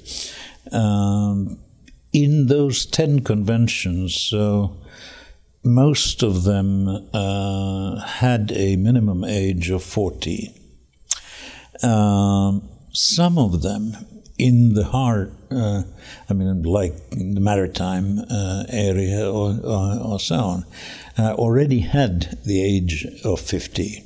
Um, 0.72 1.59
in 2.12 2.46
those 2.46 2.87
10 2.87 3.20
conventions, 3.20 4.18
so 4.18 4.74
most 5.62 6.22
of 6.22 6.44
them 6.44 7.09
uh, 7.12 8.00
had 8.00 8.52
a 8.52 8.76
minimum 8.76 9.22
age 9.22 9.68
of 9.68 9.83
40. 9.83 10.50
Um, 11.83 12.68
some 12.92 13.37
of 13.37 13.61
them 13.61 14.15
in 14.38 14.75
the 14.75 14.85
heart, 14.85 15.33
uh, 15.51 15.83
I 16.29 16.33
mean, 16.35 16.62
like 16.62 16.94
the 17.11 17.40
maritime 17.40 18.18
uh, 18.31 18.64
area 18.68 19.31
or, 19.31 19.59
or, 19.64 19.99
or, 20.05 20.20
so 20.20 20.37
on, 20.37 20.64
uh, 21.18 21.33
already 21.35 21.81
had 21.81 22.38
the 22.44 22.62
age 22.62 23.07
of 23.25 23.40
50. 23.40 24.03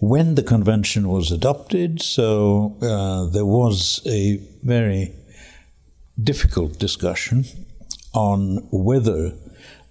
when 0.00 0.34
the 0.34 0.42
convention 0.42 1.08
was 1.08 1.30
adopted, 1.30 2.00
so 2.00 2.76
uh, 2.80 3.26
there 3.26 3.44
was 3.44 4.00
a 4.06 4.40
very 4.62 5.12
difficult 6.22 6.78
discussion 6.78 7.44
on 8.14 8.66
whether 8.70 9.32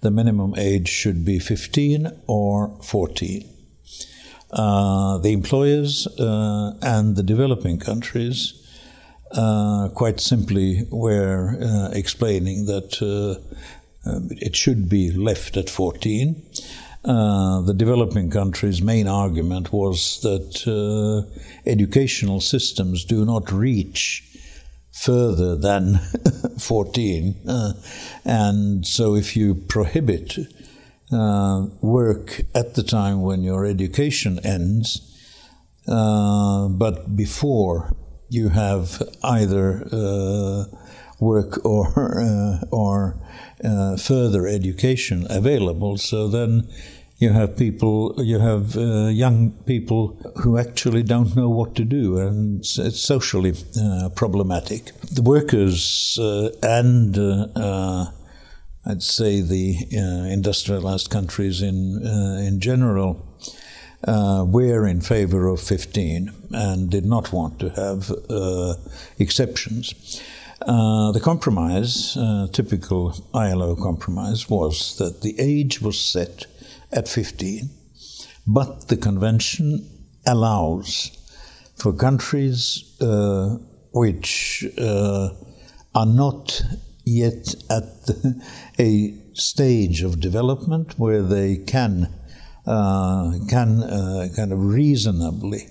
the 0.00 0.10
minimum 0.10 0.54
age 0.56 0.88
should 0.88 1.24
be 1.24 1.38
15 1.38 2.08
or 2.26 2.76
14. 2.82 3.48
Uh, 4.50 5.18
the 5.18 5.32
employers 5.32 6.08
uh, 6.18 6.74
and 6.82 7.14
the 7.14 7.22
developing 7.22 7.78
countries 7.78 8.59
uh, 9.32 9.88
quite 9.94 10.20
simply 10.20 10.86
were 10.90 11.56
uh, 11.60 11.90
explaining 11.92 12.66
that 12.66 13.00
uh, 13.02 14.10
um, 14.10 14.28
it 14.30 14.56
should 14.56 14.88
be 14.88 15.10
left 15.12 15.56
at 15.56 15.70
14. 15.70 16.42
Uh, 17.04 17.60
the 17.62 17.74
developing 17.74 18.30
countries' 18.30 18.82
main 18.82 19.08
argument 19.08 19.72
was 19.72 20.20
that 20.22 21.26
educational 21.66 22.40
systems 22.40 23.04
do 23.04 23.24
not 23.24 23.50
reach 23.50 24.22
further 24.92 25.56
than 25.56 25.98
14. 26.58 27.34
Uh, 27.48 27.72
and 28.24 28.86
so 28.86 29.14
if 29.14 29.36
you 29.36 29.54
prohibit 29.54 30.38
uh, 31.12 31.66
work 31.80 32.42
at 32.54 32.74
the 32.74 32.82
time 32.82 33.22
when 33.22 33.42
your 33.42 33.64
education 33.64 34.38
ends, 34.44 35.06
uh, 35.88 36.68
but 36.68 37.16
before 37.16 37.96
you 38.30 38.48
have 38.48 39.02
either 39.24 39.86
uh, 39.92 40.64
work 41.18 41.64
or, 41.64 42.20
uh, 42.20 42.64
or 42.70 43.16
uh, 43.62 43.96
further 43.96 44.46
education 44.46 45.26
available, 45.28 45.98
so 45.98 46.28
then 46.28 46.66
you 47.18 47.30
have 47.30 47.56
people, 47.56 48.14
you 48.18 48.38
have 48.38 48.76
uh, 48.76 49.08
young 49.08 49.50
people 49.66 50.16
who 50.36 50.56
actually 50.56 51.02
don't 51.02 51.36
know 51.36 51.50
what 51.50 51.74
to 51.74 51.84
do, 51.84 52.18
and 52.18 52.60
it's, 52.60 52.78
it's 52.78 53.00
socially 53.00 53.52
uh, 53.78 54.08
problematic. 54.14 54.92
The 55.12 55.22
workers 55.22 56.18
uh, 56.18 56.48
and 56.62 57.18
I'd 58.86 59.02
say 59.02 59.42
the 59.42 59.76
industrialized 60.32 61.10
countries 61.10 61.60
in 61.60 62.00
in 62.48 62.60
general 62.60 63.26
were 64.06 64.86
in 64.86 65.00
favor 65.00 65.48
of 65.48 65.60
15 65.60 66.32
and 66.52 66.90
did 66.90 67.04
not 67.04 67.32
want 67.32 67.58
to 67.60 67.70
have 67.70 68.10
exceptions. 69.18 70.22
Uh, 70.66 71.10
the 71.12 71.20
compromise, 71.20 72.16
uh, 72.18 72.46
typical 72.52 73.14
ILO 73.32 73.74
compromise, 73.74 74.50
was 74.50 74.98
that 74.98 75.22
the 75.22 75.34
age 75.38 75.80
was 75.80 75.98
set 75.98 76.44
at 76.92 77.08
15. 77.08 77.70
But 78.46 78.88
the 78.88 78.96
convention 78.96 79.88
allows 80.26 81.16
for 81.76 81.94
countries 81.94 82.94
uh, 83.00 83.56
which 83.92 84.66
uh, 84.76 85.30
are 85.94 86.06
not 86.06 86.62
yet 87.04 87.54
at 87.70 88.10
a 88.78 89.14
stage 89.32 90.02
of 90.02 90.20
development 90.20 90.98
where 90.98 91.22
they 91.22 91.56
can 91.56 92.12
uh, 92.66 93.32
can 93.48 93.82
uh, 93.82 94.28
kind 94.34 94.52
of 94.52 94.64
reasonably 94.64 95.66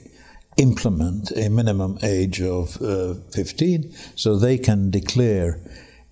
implement 0.57 1.31
a 1.31 1.49
minimum 1.49 1.97
age 2.03 2.41
of 2.41 2.81
uh, 2.81 3.15
15, 3.31 3.93
so 4.15 4.35
they 4.35 4.57
can 4.57 4.89
declare 4.89 5.59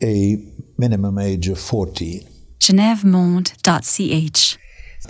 a 0.01 0.37
minimum 0.77 1.17
age 1.17 1.47
of 1.47 1.59
14. 1.59 2.21
GeneveMonde.ch 2.59 4.57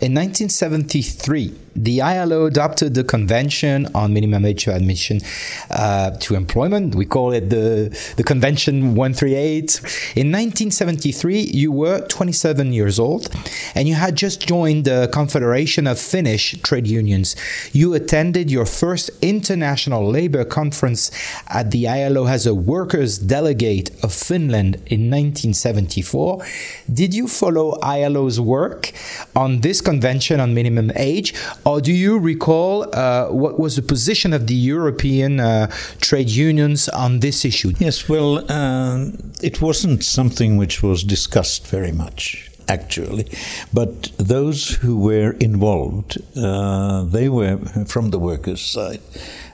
In 0.01 0.13
1973, 0.13 1.55
the 1.77 2.01
ILO 2.01 2.45
adopted 2.45 2.95
the 2.95 3.03
Convention 3.03 3.87
on 3.93 4.13
Minimum 4.13 4.45
Age 4.45 4.67
Admission 4.67 5.21
uh, 5.69 6.11
to 6.11 6.35
Employment. 6.35 6.95
We 6.95 7.05
call 7.05 7.31
it 7.31 7.49
the, 7.49 7.95
the 8.17 8.23
Convention 8.23 8.95
138. 8.95 9.79
In 10.15 10.31
1973, 10.31 11.39
you 11.39 11.71
were 11.71 12.01
27 12.07 12.73
years 12.73 12.97
old 12.97 13.29
and 13.75 13.87
you 13.87 13.93
had 13.93 14.15
just 14.15 14.45
joined 14.47 14.85
the 14.85 15.09
Confederation 15.13 15.85
of 15.85 15.99
Finnish 15.99 16.59
Trade 16.63 16.87
Unions. 16.87 17.35
You 17.73 17.93
attended 17.93 18.49
your 18.49 18.65
first 18.65 19.11
international 19.21 20.09
labor 20.09 20.43
conference 20.45 21.11
at 21.47 21.69
the 21.71 21.87
ILO 21.87 22.25
as 22.25 22.47
a 22.47 22.55
workers' 22.55 23.19
delegate 23.19 23.91
of 24.03 24.13
Finland 24.13 24.75
in 24.87 25.11
1974. 25.11 26.43
Did 26.91 27.13
you 27.13 27.27
follow 27.27 27.77
ILO's 27.83 28.39
work 28.39 28.91
on 29.35 29.61
this 29.61 29.79
convention 29.81 30.39
on 30.39 30.53
minimum 30.55 30.91
age, 30.95 31.33
or 31.67 31.81
do 31.81 31.91
you 31.91 32.17
recall 32.17 32.87
uh, 32.95 33.27
what 33.27 33.59
was 33.59 33.75
the 33.75 33.81
position 33.81 34.31
of 34.33 34.47
the 34.47 34.55
European 34.55 35.39
uh, 35.39 35.67
trade 35.99 36.29
unions 36.29 36.87
on 36.89 37.19
this 37.19 37.43
issue? 37.43 37.73
Yes, 37.77 38.07
well, 38.07 38.49
uh, 38.49 39.11
it 39.43 39.61
wasn't 39.61 40.03
something 40.03 40.55
which 40.55 40.81
was 40.81 41.03
discussed 41.03 41.67
very 41.67 41.91
much 41.91 42.49
actually. 42.69 43.25
But 43.73 44.11
those 44.17 44.69
who 44.69 44.99
were 44.99 45.31
involved, 45.39 46.17
uh, 46.35 47.03
they 47.03 47.29
were 47.29 47.57
from 47.85 48.11
the 48.11 48.19
workers' 48.19 48.61
side. 48.61 49.01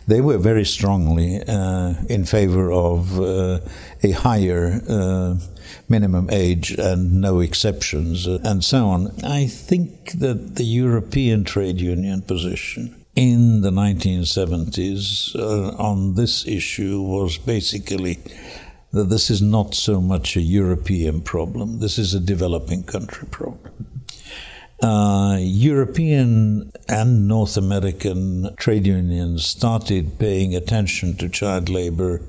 They 0.07 0.21
were 0.21 0.37
very 0.37 0.65
strongly 0.65 1.41
uh, 1.47 1.93
in 2.09 2.25
favor 2.25 2.71
of 2.71 3.19
uh, 3.19 3.59
a 4.01 4.11
higher 4.11 4.81
uh, 4.87 5.35
minimum 5.87 6.29
age 6.29 6.71
and 6.71 7.21
no 7.21 7.39
exceptions 7.39 8.27
uh, 8.27 8.39
and 8.43 8.63
so 8.63 8.87
on. 8.87 9.11
I 9.23 9.47
think 9.47 10.11
that 10.19 10.55
the 10.55 10.65
European 10.65 11.43
trade 11.43 11.79
union 11.79 12.21
position 12.21 13.03
in 13.15 13.61
the 13.61 13.69
1970s 13.71 15.35
uh, 15.35 15.75
on 15.77 16.15
this 16.15 16.47
issue 16.47 17.01
was 17.01 17.37
basically 17.37 18.17
that 18.91 19.09
this 19.09 19.29
is 19.29 19.41
not 19.41 19.73
so 19.73 20.01
much 20.01 20.35
a 20.35 20.41
European 20.41 21.21
problem, 21.21 21.79
this 21.79 21.97
is 21.97 22.13
a 22.13 22.19
developing 22.19 22.83
country 22.83 23.27
problem. 23.29 23.92
Uh, 24.83 25.37
European 25.39 26.69
and 26.89 27.25
North 27.25 27.55
American 27.55 28.53
trade 28.57 28.85
unions 28.85 29.45
started 29.45 30.19
paying 30.19 30.53
attention 30.53 31.15
to 31.15 31.29
child 31.29 31.69
labor 31.69 32.21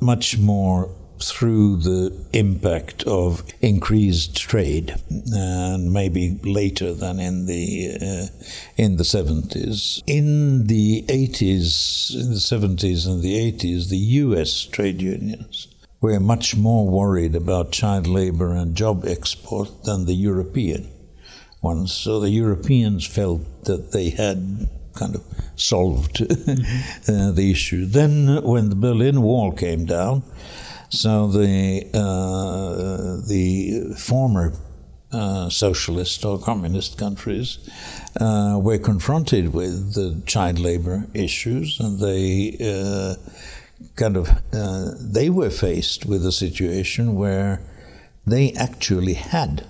much 0.00 0.38
more 0.38 0.88
through 1.20 1.78
the 1.78 2.16
impact 2.32 3.02
of 3.08 3.42
increased 3.60 4.36
trade, 4.36 4.94
and 5.32 5.92
maybe 5.92 6.38
later 6.44 6.94
than 6.94 7.18
in 7.18 7.46
the 7.46 7.90
uh, 8.00 8.44
in 8.76 8.96
the 8.96 9.02
70s. 9.02 10.00
In 10.06 10.68
the 10.68 11.02
80s, 11.08 12.14
in 12.14 12.30
the 12.30 12.36
70s 12.36 13.04
and 13.04 13.20
the 13.20 13.34
80s, 13.52 13.88
the 13.88 14.04
U.S. 14.22 14.64
trade 14.64 15.02
unions 15.02 15.66
were 16.00 16.20
much 16.20 16.56
more 16.56 16.88
worried 16.88 17.34
about 17.34 17.72
child 17.72 18.06
labor 18.06 18.54
and 18.54 18.76
job 18.76 19.04
export 19.04 19.82
than 19.82 20.06
the 20.06 20.14
European 20.14 20.88
ones. 21.62 21.92
So 21.92 22.20
the 22.20 22.30
Europeans 22.30 23.06
felt 23.06 23.64
that 23.64 23.92
they 23.92 24.10
had 24.10 24.68
kind 24.94 25.14
of 25.14 25.22
solved 25.56 26.22
uh, 26.22 27.30
the 27.32 27.48
issue. 27.50 27.86
Then, 27.86 28.42
when 28.42 28.70
the 28.70 28.76
Berlin 28.76 29.22
Wall 29.22 29.52
came 29.52 29.84
down, 29.84 30.22
so 30.88 31.28
the 31.28 31.86
uh, 31.94 33.26
the 33.26 33.94
former 33.96 34.52
uh, 35.12 35.48
socialist 35.48 36.24
or 36.24 36.38
communist 36.38 36.98
countries 36.98 37.58
uh, 38.20 38.58
were 38.60 38.78
confronted 38.78 39.52
with 39.52 39.94
the 39.94 40.20
child 40.26 40.58
labor 40.58 41.06
issues, 41.14 41.78
and 41.80 42.00
they 42.00 42.56
uh, 42.60 43.14
kind 43.96 44.16
of 44.16 44.30
uh, 44.52 44.90
they 45.00 45.30
were 45.30 45.50
faced 45.50 46.06
with 46.06 46.26
a 46.26 46.32
situation 46.32 47.14
where 47.14 47.60
they 48.26 48.52
actually 48.52 49.14
had 49.14 49.64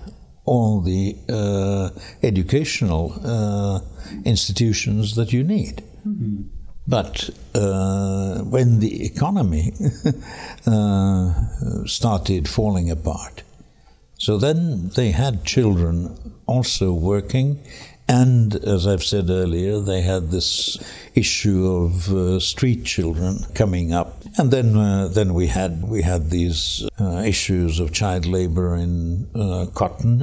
all 0.45 0.81
the 0.81 1.15
uh, 1.29 1.89
educational 2.23 3.13
institutions 4.25 5.15
that 5.15 5.31
you 5.31 5.43
need. 5.43 5.83
Mm-hmm. 6.07 6.43
But 6.87 7.29
uh, 7.53 8.39
when 8.41 8.79
the 8.79 9.05
economy 9.05 9.73
uh, 10.67 11.33
started 11.85 12.49
falling 12.49 12.89
apart, 12.89 13.43
so 14.17 14.37
then 14.37 14.89
they 14.89 15.11
had 15.11 15.45
children 15.45 16.15
also 16.47 16.91
working, 16.93 17.59
and 18.07 18.55
as 18.55 18.87
I've 18.87 19.03
said 19.03 19.29
earlier, 19.29 19.79
they 19.79 20.01
had 20.01 20.31
this 20.31 20.77
issue 21.15 21.65
of 21.65 22.11
uh, 22.11 22.39
street 22.39 22.83
children 22.83 23.45
coming 23.55 23.93
up, 23.93 24.20
and 24.37 24.51
then 24.51 24.75
uh, 24.77 25.07
then 25.07 25.33
we 25.33 25.47
had 25.47 25.83
we 25.83 26.01
had 26.01 26.29
these 26.29 26.87
uh, 26.99 27.23
issues 27.25 27.79
of 27.79 27.91
child 27.91 28.25
labor 28.25 28.75
in 28.75 29.27
uh, 29.35 29.65
cotton, 29.73 30.19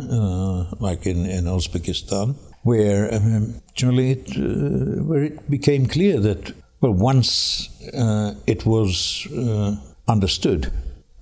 like 0.81 1.07
in 1.07 1.27
in 1.27 1.45
Uzbekistan 1.45 2.37
where 2.63 3.13
um, 3.15 3.55
actually 3.71 4.11
it, 4.13 4.37
uh, 4.37 5.03
where 5.05 5.23
it 5.23 5.51
became 5.51 5.87
clear 5.87 6.21
that 6.21 6.53
well 6.81 6.93
once 6.93 7.69
uh, 7.95 8.35
it 8.47 8.67
was 8.67 9.27
uh, 9.33 9.77
understood 10.07 10.73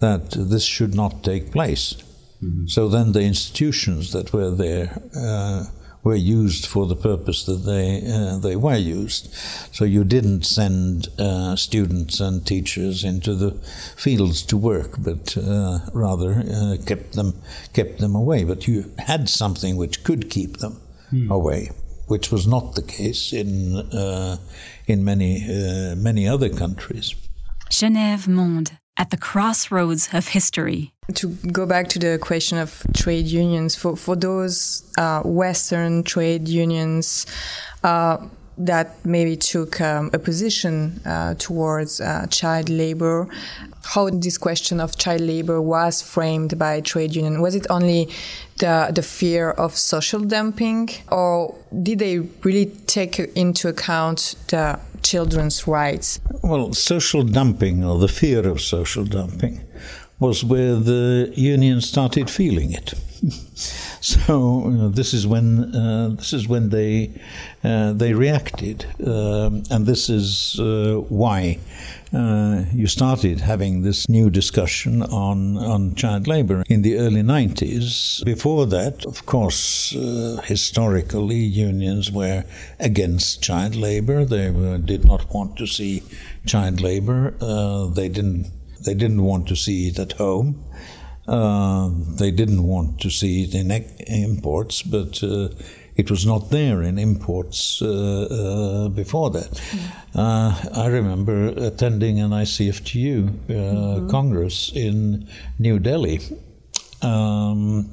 that 0.01 0.31
this 0.31 0.65
should 0.65 0.95
not 0.95 1.23
take 1.23 1.53
place, 1.53 1.95
mm-hmm. 2.43 2.67
so 2.67 2.89
then 2.89 3.13
the 3.13 3.23
institutions 3.23 4.13
that 4.13 4.33
were 4.33 4.51
there 4.51 5.01
uh, 5.17 5.65
were 6.07 6.15
used 6.15 6.67
for 6.67 6.87
the 6.87 6.95
purpose 7.11 7.45
that 7.47 7.63
they 7.71 7.87
uh, 8.17 8.39
they 8.39 8.57
were 8.57 8.81
used. 8.99 9.25
So 9.73 9.85
you 9.85 10.05
didn't 10.05 10.45
send 10.47 11.09
uh, 11.19 11.57
students 11.57 12.21
and 12.21 12.47
teachers 12.47 13.03
into 13.03 13.35
the 13.35 13.51
fields 13.97 14.43
to 14.51 14.57
work, 14.57 14.93
but 14.99 15.37
uh, 15.37 15.81
rather 15.93 16.33
uh, 16.57 16.77
kept 16.87 17.13
them 17.13 17.31
kept 17.73 17.99
them 17.99 18.15
away. 18.15 18.45
But 18.45 18.69
you 18.69 18.85
had 18.99 19.29
something 19.29 19.77
which 19.77 20.05
could 20.05 20.31
keep 20.31 20.59
them 20.59 20.75
mm. 21.13 21.29
away, 21.29 21.71
which 22.07 22.31
was 22.31 22.47
not 22.47 22.75
the 22.75 22.87
case 22.99 23.33
in 23.33 23.77
uh, 24.03 24.37
in 24.87 25.05
many 25.05 25.33
uh, 25.43 25.97
many 25.97 26.29
other 26.29 26.49
countries. 26.49 27.15
Genève 27.69 28.29
Monde 28.29 28.79
at 28.97 29.11
the 29.11 29.17
crossroads 29.17 30.09
of 30.13 30.29
history. 30.29 30.93
To 31.15 31.29
go 31.29 31.67
back 31.67 31.89
to 31.89 31.99
the 31.99 32.19
question 32.19 32.59
of 32.59 32.83
trade 32.95 33.27
unions, 33.27 33.77
for 33.77 33.97
for 33.97 34.17
those 34.17 34.83
uh, 34.99 35.23
Western 35.23 36.03
trade 36.03 36.49
unions 36.49 37.27
uh, 37.85 38.19
that 38.59 39.05
maybe 39.05 39.37
took 39.37 39.81
um, 39.81 40.11
a 40.13 40.19
position 40.19 41.01
uh, 41.05 41.35
towards 41.35 42.01
uh, 42.01 42.27
child 42.31 42.69
labor. 42.69 43.29
How 43.85 44.11
this 44.11 44.39
question 44.39 44.81
of 44.81 44.97
child 44.97 45.21
labor 45.21 45.61
was 45.61 46.03
framed 46.03 46.59
by 46.59 46.81
trade 46.81 47.15
union? 47.15 47.41
Was 47.41 47.55
it 47.55 47.67
only 47.71 48.09
the 48.59 48.91
the 48.95 49.03
fear 49.03 49.51
of 49.51 49.77
social 49.77 50.21
dumping, 50.21 50.89
or 51.11 51.55
did 51.83 51.99
they 51.99 52.19
really 52.43 52.67
take 52.87 53.19
into 53.19 53.69
account 53.69 54.35
the 54.49 54.79
children's 55.03 55.67
rights? 55.67 56.21
Well, 56.43 56.73
social 56.73 57.23
dumping 57.23 57.85
or 57.85 57.99
the 57.99 58.09
fear 58.09 58.49
of 58.49 58.61
social 58.61 59.05
dumping 59.05 59.61
was 60.19 60.43
where 60.43 60.77
the 60.77 61.33
union 61.37 61.81
started 61.81 62.31
feeling 62.31 62.73
it. 62.73 62.95
so 64.01 64.63
you 64.65 64.71
know, 64.73 64.89
this 64.89 65.13
is 65.15 65.27
when 65.27 65.75
uh, 65.75 66.11
this 66.17 66.33
is 66.33 66.49
when 66.49 66.71
they 66.71 67.11
uh, 67.65 67.93
they 67.93 68.13
reacted, 68.15 68.87
um, 69.07 69.63
and 69.71 69.87
this 69.87 70.09
is 70.09 70.59
uh, 70.61 71.03
why 71.09 71.59
uh, 72.13 72.65
you 72.73 72.87
started 72.87 73.41
having 73.41 73.83
this 73.83 74.09
new 74.09 74.31
discussion 74.31 75.03
on 75.03 75.57
on 75.59 75.95
child 75.95 76.27
labour 76.27 76.63
in 76.69 76.83
the 76.83 76.99
early 76.99 77.23
90s. 77.23 78.25
Before 78.25 78.67
that, 78.67 79.05
of 79.07 79.27
course, 79.27 79.95
uh, 79.97 80.41
historically 80.45 81.37
unions 81.37 82.11
were 82.11 82.45
against 82.79 83.43
child 83.43 83.75
labour. 83.75 84.25
They 84.25 84.51
were, 84.51 84.79
did 84.79 85.05
not 85.05 85.33
want 85.35 85.57
to 85.57 85.67
see 85.67 86.03
child 86.47 86.81
labour. 86.81 87.35
Uh, 87.41 87.87
they 87.87 88.09
didn't 88.09 88.51
they 88.85 88.95
didn't 88.95 89.23
want 89.23 89.49
to 89.49 89.57
see 89.57 89.89
it 89.89 89.99
at 89.99 90.13
home. 90.13 90.63
Uh, 91.29 91.91
they 92.19 92.31
didn't 92.31 92.63
want 92.63 93.01
to 93.01 93.11
see 93.11 93.45
it 93.45 93.55
in 93.55 93.71
imports, 94.07 94.83
but 94.83 95.23
uh, 95.23 95.49
it 95.97 96.11
was 96.11 96.25
not 96.25 96.51
there 96.51 96.83
in 96.83 96.99
imports 96.99 97.83
uh, 97.83 98.29
uh 98.31 98.89
before 98.89 99.31
that. 99.31 99.51
Mm. 100.15 100.77
I 100.77 100.87
remember 100.87 101.49
attending 101.57 102.21
an 102.21 102.31
ICFTU 102.31 103.31
mm-hmm. 103.31 104.11
Congress 104.11 104.73
in 104.75 105.27
New 105.59 105.79
Delhi. 105.79 106.21
Um, 107.03 107.91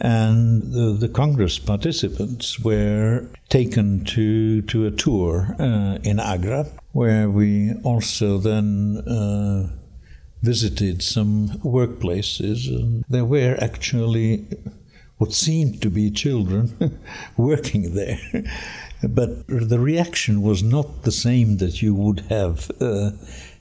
and 0.00 0.62
the, 0.72 0.96
the, 0.98 1.08
Congress 1.08 1.58
participants 1.58 2.60
were 2.60 3.28
taken 3.48 4.04
to, 4.04 4.62
to 4.62 4.86
a 4.86 4.90
tour 4.90 5.56
uh, 5.58 5.98
in 6.02 6.20
Agra, 6.20 6.66
where 6.92 7.28
we 7.28 7.72
also 7.82 8.38
then 8.38 8.98
uh, 8.98 9.68
visited 10.42 11.02
some 11.02 11.48
workplaces, 11.64 12.68
and 12.68 13.04
there 13.08 13.24
were 13.24 13.56
actually 13.60 14.46
what 15.18 15.32
seemed 15.32 15.82
to 15.82 15.90
be 15.90 16.10
children 16.10 16.98
working 17.36 17.94
there. 17.94 18.20
but 19.02 19.46
the 19.48 19.78
reaction 19.78 20.42
was 20.42 20.62
not 20.62 21.02
the 21.02 21.12
same 21.12 21.56
that 21.58 21.82
you 21.82 21.94
would 21.94 22.20
have 22.28 22.70
uh, 22.80 23.10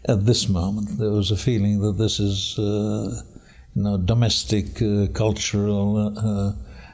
at 0.05 0.25
this 0.25 0.47
moment. 0.47 0.97
There 0.97 1.09
was 1.09 1.31
a 1.31 1.37
feeling 1.37 1.81
that 1.81 1.97
this 1.97 2.19
is, 2.19 2.57
uh, 2.59 3.21
you 3.75 3.83
know, 3.83 3.97
domestic, 3.97 4.81
uh, 4.81 5.07
cultural, 5.13 6.13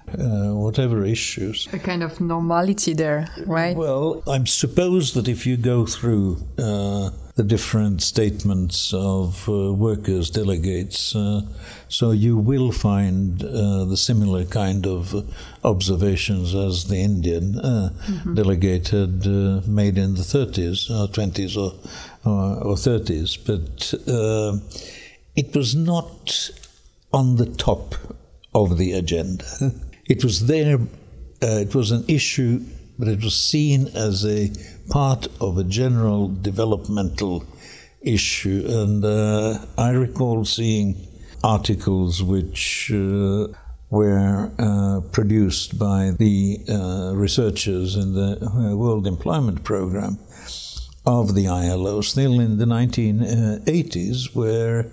uh, 0.08 0.22
uh, 0.22 0.54
whatever 0.54 1.06
issues. 1.06 1.68
A 1.74 1.80
kind 1.80 2.04
of 2.04 2.20
normality 2.20 2.94
there, 2.94 3.28
right? 3.46 3.76
Well, 3.76 4.24
I'm 4.28 4.46
suppose 4.46 5.14
that 5.14 5.28
if 5.28 5.46
you 5.46 5.58
go 5.58 5.86
through 5.86 6.38
uh, 6.58 7.12
the 7.36 7.44
different 7.44 8.02
statements 8.02 8.94
of 8.94 9.48
uh, 9.50 9.74
workers, 9.74 10.30
delegates, 10.30 11.16
uh, 11.16 11.42
so 11.88 12.12
you 12.12 12.38
will 12.38 12.72
find 12.72 13.44
uh, 13.44 13.86
the 13.86 13.98
similar 13.98 14.46
kind 14.46 14.86
of 14.86 15.26
observations 15.64 16.54
as 16.54 16.86
the 16.86 16.98
Indian 16.98 17.54
mm-hmm. 17.54 18.34
delegate 18.34 18.90
had 18.90 19.26
made 19.68 19.98
in 19.98 20.16
the 20.16 20.22
30s, 20.22 20.90
or 20.90 21.08
20s, 21.08 21.58
or, 21.58 21.74
or, 22.30 22.64
or 22.64 22.76
30s. 22.76 23.38
But 23.46 23.94
it 25.36 25.56
was 25.56 25.76
not 25.76 26.52
on 27.12 27.38
the 27.38 27.46
top 27.46 27.96
of 28.54 28.78
the 28.78 28.94
agenda. 28.94 29.46
It 30.06 30.24
was 30.24 30.48
there, 30.48 30.80
uh, 31.42 31.60
it 31.62 31.74
was 31.74 31.92
an 31.92 32.04
issue, 32.08 32.62
but 33.00 33.08
it 33.08 33.24
was 33.24 33.40
seen 33.40 33.88
as 33.96 34.26
a 34.26 34.52
part 34.90 35.28
of 35.40 35.58
a 35.58 35.64
general 35.64 36.28
developmental 36.28 37.46
issue. 38.02 38.66
And 38.68 39.04
uh, 39.06 39.60
I 39.78 39.92
recall 39.92 40.44
seeing 40.44 41.08
articles 41.42 42.22
which 42.22 42.92
uh, 42.94 43.48
were 43.90 44.52
uh, 44.60 45.02
produced 45.12 45.80
by 45.80 46.12
the 46.18 46.60
uh, 46.68 47.14
researchers 47.16 47.96
in 47.96 48.14
the 48.14 48.46
uh, 48.46 48.76
World 48.76 49.08
Employment 49.08 49.64
Program 49.64 50.18
of 51.06 51.34
the 51.34 51.48
ILO, 51.48 52.02
still 52.02 52.40
in 52.42 52.58
the 52.58 52.66
1980s, 52.66 54.36
where 54.36 54.90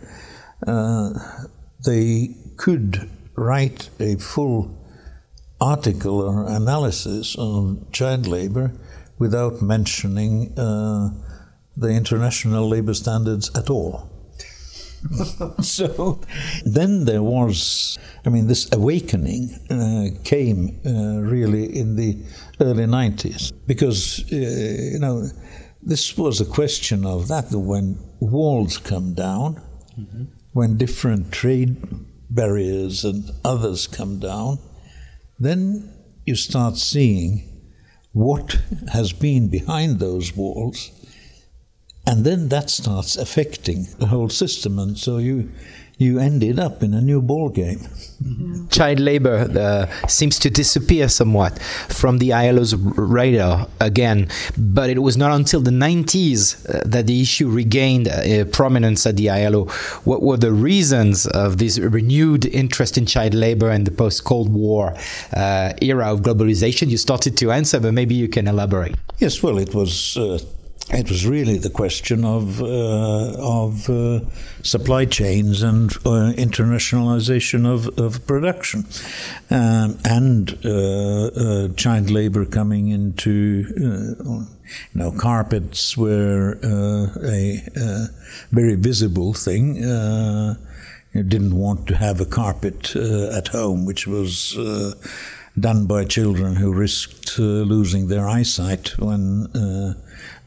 they 1.85 2.35
could 2.57 3.11
write 3.37 3.89
a 3.99 4.17
full 4.17 4.80
article 5.61 6.21
or 6.21 6.47
analysis 6.47 7.37
on 7.37 7.87
child 7.93 8.27
labor 8.27 8.73
without 9.19 9.61
mentioning 9.61 10.59
uh, 10.59 11.11
the 11.77 11.89
international 11.89 12.69
labor 12.69 12.95
standards 12.95 13.51
at 13.57 13.71
all. 13.71 14.11
so 15.63 16.21
then 16.65 17.05
there 17.05 17.23
was, 17.23 17.99
I 18.27 18.29
mean, 18.29 18.47
this 18.47 18.71
awakening 18.73 19.51
uh, 19.71 20.23
came 20.25 20.81
uh, 20.85 21.21
really 21.21 21.79
in 21.79 21.97
the 21.97 22.19
early 22.61 22.85
90s 22.85 23.53
because, 23.67 24.25
uh, 24.33 24.37
you 24.37 24.99
know, 24.99 25.29
this 25.83 26.17
was 26.19 26.41
a 26.41 26.45
question 26.45 27.07
of 27.07 27.29
that 27.29 27.51
when 27.51 27.99
walls 28.21 28.77
come 28.77 29.15
down, 29.15 29.61
mm-hmm. 29.99 30.25
when 30.53 30.77
different 30.77 31.33
trade 31.33 31.77
barriers 32.29 33.05
and 33.05 33.31
others 33.45 33.87
come 33.87 34.19
down, 34.19 34.59
then 35.41 35.93
you 36.27 36.37
start 36.37 36.77
seeing 36.77 37.43
what 38.13 38.61
has 38.93 39.13
been 39.13 39.49
behind 39.49 39.99
those 39.99 40.37
walls, 40.37 40.91
and 42.07 42.25
then 42.25 42.49
that 42.49 42.69
starts 42.71 43.17
affecting 43.17 43.87
the 43.99 44.07
whole 44.07 44.29
system, 44.29 44.79
and 44.79 44.99
so 44.99 45.19
you 45.19 45.51
you 46.01 46.19
ended 46.19 46.59
up 46.59 46.83
in 46.83 46.95
a 46.95 47.01
new 47.01 47.21
ball 47.21 47.51
game. 47.51 47.79
Mm-hmm. 48.25 48.69
Child 48.69 49.01
labor 49.01 49.37
uh, 49.55 50.07
seems 50.07 50.39
to 50.39 50.49
disappear 50.49 51.11
somewhat 51.11 51.61
from 51.89 52.19
the 52.19 52.33
ILO's 52.33 52.75
radar 52.75 53.69
again, 53.81 54.29
but 54.57 54.89
it 54.89 55.01
was 55.01 55.19
not 55.19 55.33
until 55.33 55.61
the 55.61 55.71
90s 55.71 56.41
uh, 56.69 56.83
that 56.87 57.07
the 57.07 57.21
issue 57.21 57.51
regained 57.51 58.09
uh, 58.09 58.47
prominence 58.47 59.07
at 59.07 59.19
the 59.19 59.29
ILO. 59.29 59.67
What 60.05 60.23
were 60.23 60.39
the 60.39 60.53
reasons 60.53 61.27
of 61.27 61.59
this 61.59 61.79
renewed 61.79 62.47
interest 62.47 62.97
in 62.97 63.05
child 63.05 63.35
labor 63.35 63.71
in 63.71 63.85
the 63.85 63.91
post 63.91 64.25
Cold 64.25 64.51
War 64.51 64.95
uh, 65.35 65.75
era 65.83 66.11
of 66.11 66.21
globalization? 66.21 66.89
You 66.89 66.97
started 66.97 67.37
to 67.37 67.53
answer, 67.53 67.79
but 67.79 67.93
maybe 67.93 68.15
you 68.15 68.29
can 68.29 68.49
elaborate. 68.49 68.95
Yes, 69.19 69.43
well, 69.43 69.59
it 69.59 69.75
was 69.75 70.17
uh, 70.17 70.39
it 70.93 71.09
was 71.09 71.27
really 71.27 71.57
the 71.57 71.71
question 71.71 72.25
of 72.25 72.61
uh, 72.61 73.35
of 73.39 73.89
uh, 73.89 74.21
supply 74.63 75.05
chains 75.05 75.63
and 75.63 75.93
uh, 76.05 76.33
internationalization 76.37 77.67
of, 77.67 77.99
of 77.99 78.27
production, 78.27 78.85
um, 79.51 79.99
and 80.05 80.59
uh, 80.65 81.27
uh, 81.27 81.69
child 81.75 82.11
labor 82.11 82.45
coming 82.45 82.89
into 82.89 83.65
uh, 83.77 84.25
you 84.25 84.47
know 84.95 85.13
carpets 85.13 85.97
were 85.97 86.59
a, 86.63 88.09
very 88.51 88.75
visible 88.75 89.33
thing. 89.33 89.77
you 91.13 91.23
didn't 91.25 91.57
want 91.57 91.87
to 91.87 91.97
have 91.97 92.21
a 92.21 92.27
carpet 92.27 92.97
at 92.97 93.49
home, 93.49 93.85
which 93.85 94.07
was 94.07 94.57
done 95.59 95.87
by 95.87 96.05
children 96.05 96.57
who 96.57 96.73
risked 96.73 97.39
losing 97.39 98.09
their 98.09 98.29
eyesight 98.29 98.99
when 98.99 99.49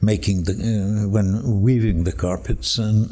making 0.03 0.43
the 0.43 0.53
uh, 0.53 1.07
when 1.07 1.61
weaving 1.61 2.03
the 2.03 2.11
carpets 2.11 2.77
and 2.77 3.09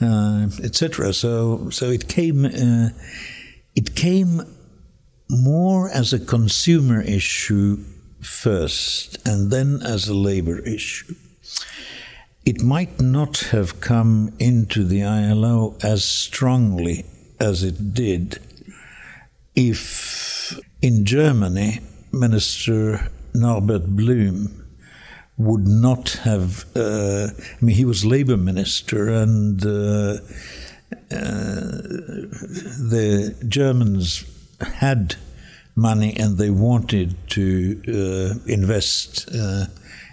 uh, 0.00 0.48
etc. 0.62 1.12
So 1.12 1.70
so 1.70 1.90
it 1.90 2.08
came 2.08 2.44
uh, 2.44 2.90
it 3.74 3.94
came 3.96 4.42
more 5.28 5.88
as 5.90 6.12
a 6.12 6.18
consumer 6.18 7.00
issue 7.00 7.78
first, 8.20 9.16
and 9.26 9.50
then 9.50 9.80
as 9.82 10.08
a 10.08 10.14
labor 10.14 10.58
issue. 10.60 11.14
It 12.44 12.62
might 12.62 13.00
not 13.00 13.38
have 13.52 13.80
come 13.80 14.32
into 14.38 14.82
the 14.82 15.02
ILO 15.02 15.76
as 15.82 16.04
strongly 16.04 17.04
as 17.38 17.62
it 17.62 17.94
did 17.94 18.38
if 19.54 20.39
in 20.82 21.04
Germany 21.04 21.80
Minister 22.12 23.10
Norbert 23.34 23.96
Blüm 23.96 24.50
would 25.36 25.66
not 25.66 26.10
have. 26.24 26.64
Uh, 26.76 27.28
I 27.30 27.64
mean, 27.64 27.76
he 27.76 27.84
was 27.84 28.04
labor 28.04 28.36
minister, 28.36 29.08
and 29.08 29.64
uh, 29.64 30.18
uh, 31.10 31.76
the 32.90 33.34
Germans 33.48 34.24
had 34.60 35.16
money 35.76 36.14
and 36.16 36.36
they 36.36 36.50
wanted 36.50 37.14
to 37.30 37.80
uh, 37.88 38.38
invest 38.46 39.28
uh, 39.34 39.66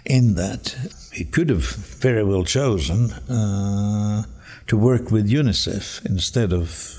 in 0.06 0.34
that. 0.34 0.74
He 1.12 1.24
could 1.24 1.50
have 1.50 1.64
very 1.66 2.24
well 2.24 2.44
chosen 2.44 3.10
uh, 3.28 4.22
to 4.68 4.76
work 4.76 5.10
with 5.10 5.28
UNICEF 5.28 6.06
instead 6.06 6.52
of 6.52 6.96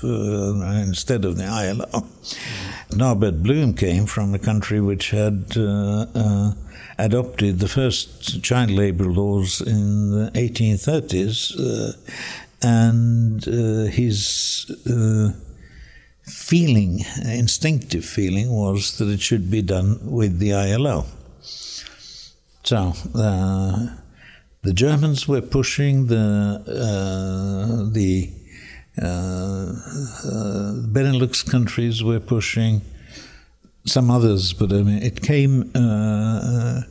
instead 0.88 1.24
of 1.24 1.36
the 1.36 1.46
ILO. 1.46 2.06
Norbert 2.94 3.42
Blüm 3.42 3.76
came 3.76 4.06
from 4.06 4.34
a 4.34 4.38
country 4.38 4.80
which 4.80 5.10
had 5.10 5.56
adopted 7.00 7.58
the 7.58 7.68
first 7.68 8.42
child 8.42 8.70
labor 8.70 9.06
laws 9.06 9.60
in 9.60 10.10
the 10.10 10.30
1830s, 10.34 11.58
uh, 11.58 11.92
and 12.62 13.48
uh, 13.48 13.90
his 13.90 14.70
uh, 14.86 15.30
feeling, 16.22 17.00
instinctive 17.24 18.04
feeling, 18.04 18.50
was 18.50 18.98
that 18.98 19.08
it 19.08 19.20
should 19.20 19.50
be 19.50 19.62
done 19.62 19.98
with 20.04 20.38
the 20.38 20.52
ILO. 20.52 21.06
So 22.62 22.92
uh, 23.14 23.88
the 24.62 24.72
Germans 24.72 25.26
were 25.26 25.40
pushing 25.40 26.06
the 26.06 26.62
uh, 26.66 27.90
the 27.92 28.30
uh, 29.00 29.72
Benelux 30.92 31.48
countries 31.48 32.04
were 32.04 32.20
pushing 32.20 32.82
some 33.84 34.10
others, 34.10 34.52
but 34.52 34.72
I 34.72 34.82
mean, 34.82 35.02
it 35.02 35.22
came 35.22 35.70
uh, 35.74 36.82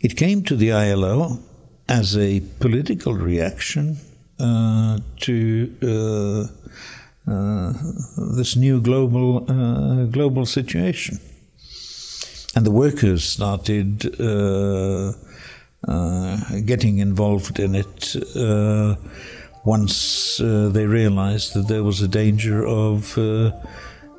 it 0.00 0.16
came 0.16 0.42
to 0.44 0.56
the 0.56 0.72
ILO 0.72 1.40
as 1.88 2.16
a 2.16 2.40
political 2.60 3.14
reaction 3.14 3.96
uh, 4.38 4.98
to 5.20 5.74
uh, 5.82 6.46
uh 7.30 7.72
this 8.36 8.56
new 8.56 8.80
global 8.80 9.44
uh, 9.50 10.04
global 10.06 10.46
situation, 10.46 11.18
and 12.54 12.64
the 12.64 12.70
workers 12.70 13.24
started 13.24 14.06
uh, 14.20 15.12
Uh, 15.86 16.36
getting 16.64 16.98
involved 16.98 17.60
in 17.60 17.76
it. 17.76 18.16
Uh, 18.34 18.96
once 19.64 20.40
uh, 20.40 20.68
they 20.72 20.86
realized 20.86 21.54
that 21.54 21.68
there 21.68 21.84
was 21.84 22.02
a 22.02 22.08
danger 22.08 22.66
of 22.66 23.16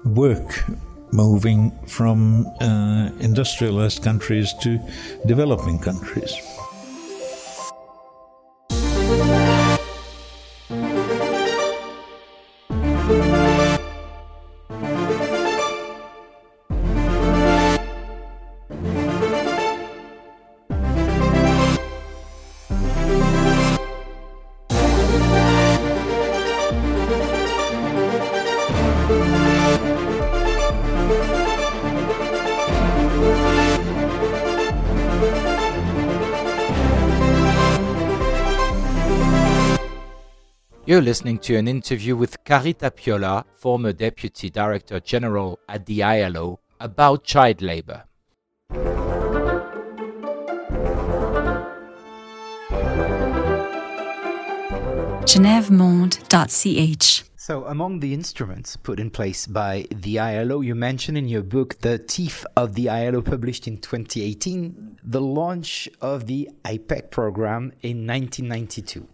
work 0.06 0.64
moving 1.12 1.72
from 1.88 2.46
uh, 2.62 3.10
industrialized 3.20 4.04
countries 4.04 4.54
to 4.62 4.80
developing 5.26 5.80
countries. 5.80 6.34
You're 40.90 41.04
listening 41.04 41.38
to 41.42 41.56
an 41.56 41.68
interview 41.68 42.16
with 42.16 42.44
Kari 42.44 42.74
Tapiola, 42.74 43.46
former 43.54 43.94
Deputy 43.94 44.50
Director 44.50 45.00
General 45.00 45.60
at 45.70 45.86
the 45.86 46.02
ILO, 46.02 46.62
about 46.80 47.24
child 47.24 47.62
labor. 47.62 48.06
genevemonde.ch. 55.30 57.24
So, 57.36 57.66
among 57.66 58.00
the 58.00 58.16
instruments 58.16 58.76
put 58.76 59.00
in 59.00 59.12
place 59.12 59.46
by 59.46 59.86
the 59.94 60.18
ILO, 60.18 60.62
you 60.62 60.74
mentioned 60.74 61.20
in 61.20 61.28
your 61.28 61.44
book, 61.44 61.82
The 61.82 62.00
Teeth 62.00 62.48
of 62.56 62.74
the 62.74 62.90
ILO, 62.90 63.22
published 63.22 63.68
in 63.68 63.78
2018, 63.78 64.98
the 65.04 65.22
launch 65.22 65.88
of 66.02 66.26
the 66.26 66.50
IPEC 66.66 67.12
program 67.12 67.74
in 67.84 68.08
1992 68.08 69.08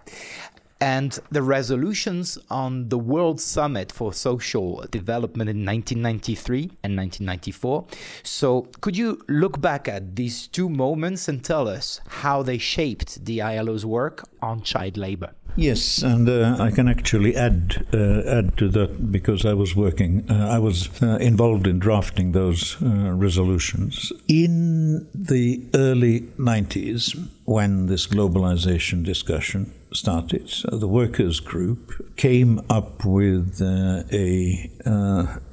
and 0.82 1.20
the 1.32 1.42
resolutions 1.42 2.38
on 2.50 2.90
the 2.90 2.98
World 2.98 3.40
Summit 3.40 3.92
for 3.92 4.14
Social 4.14 4.86
Development 4.92 5.50
in 5.50 5.66
1993 5.66 6.64
and 6.84 6.98
1994. 6.98 7.86
So, 8.24 8.68
could 8.82 8.98
you 8.98 9.22
look 9.28 9.62
back 9.62 9.88
at 9.88 10.16
these 10.16 10.48
two 10.48 10.70
moments 10.70 11.28
and 11.28 11.44
tell 11.44 11.68
us 11.68 12.02
how 12.08 12.44
they 12.44 12.58
shaped 12.58 13.26
the 13.26 13.40
ILO's 13.40 13.86
work 13.86 14.28
on 14.42 14.62
child 14.62 14.98
labor? 14.98 15.32
Yes, 15.58 16.04
and 16.04 16.28
uh, 16.28 16.58
I 16.60 16.70
can 16.70 16.90
actually 16.90 17.34
add 17.34 17.86
uh, 17.94 18.24
add 18.28 18.58
to 18.58 18.68
that 18.70 19.10
because 19.10 19.46
I 19.46 19.54
was 19.54 19.74
working, 19.74 20.30
uh, 20.30 20.50
I 20.50 20.60
was 20.60 20.90
uh, 21.02 21.18
involved 21.22 21.66
in 21.66 21.80
drafting 21.80 22.34
those 22.34 22.76
uh, 22.82 23.14
resolutions 23.14 24.12
in 24.28 25.08
the 25.16 25.64
early 25.74 26.22
'90s 26.38 27.18
when 27.46 27.86
this 27.86 28.06
globalization 28.06 29.06
discussion 29.06 29.72
started. 29.96 30.52
The 30.72 30.88
workers' 30.88 31.40
group 31.40 32.16
came 32.18 32.62
up 32.70 33.06
with 33.06 33.62
uh, 33.62 34.04
a 34.12 34.70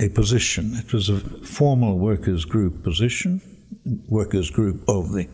a 0.00 0.08
position. 0.10 0.74
It 0.74 0.92
was 0.92 1.08
a 1.08 1.20
formal 1.44 1.98
workers' 1.98 2.44
group 2.44 2.82
position, 2.82 3.40
workers' 4.08 4.50
group 4.50 4.88
of 4.88 5.12
the 5.12 5.28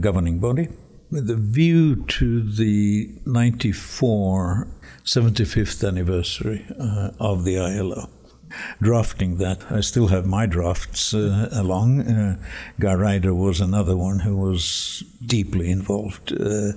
governing 0.00 0.38
body 0.38 0.68
with 1.10 1.30
a 1.30 1.36
view 1.36 2.04
to 2.04 2.42
the 2.42 3.10
94 3.24 4.68
75th 5.04 5.86
anniversary 5.86 6.66
uh, 6.78 7.10
of 7.18 7.44
the 7.44 7.58
ILO. 7.58 8.10
Drafting 8.80 9.38
that, 9.38 9.70
I 9.70 9.80
still 9.80 10.08
have 10.08 10.26
my 10.26 10.46
drafts 10.46 11.14
uh, 11.14 11.48
along. 11.52 12.00
Uh, 12.00 12.36
Guy 12.78 12.94
Ryder 12.94 13.34
was 13.34 13.60
another 13.60 13.96
one 13.96 14.20
who 14.20 14.36
was 14.36 15.02
deeply 15.24 15.70
involved 15.70 16.32
uh, 16.32 16.72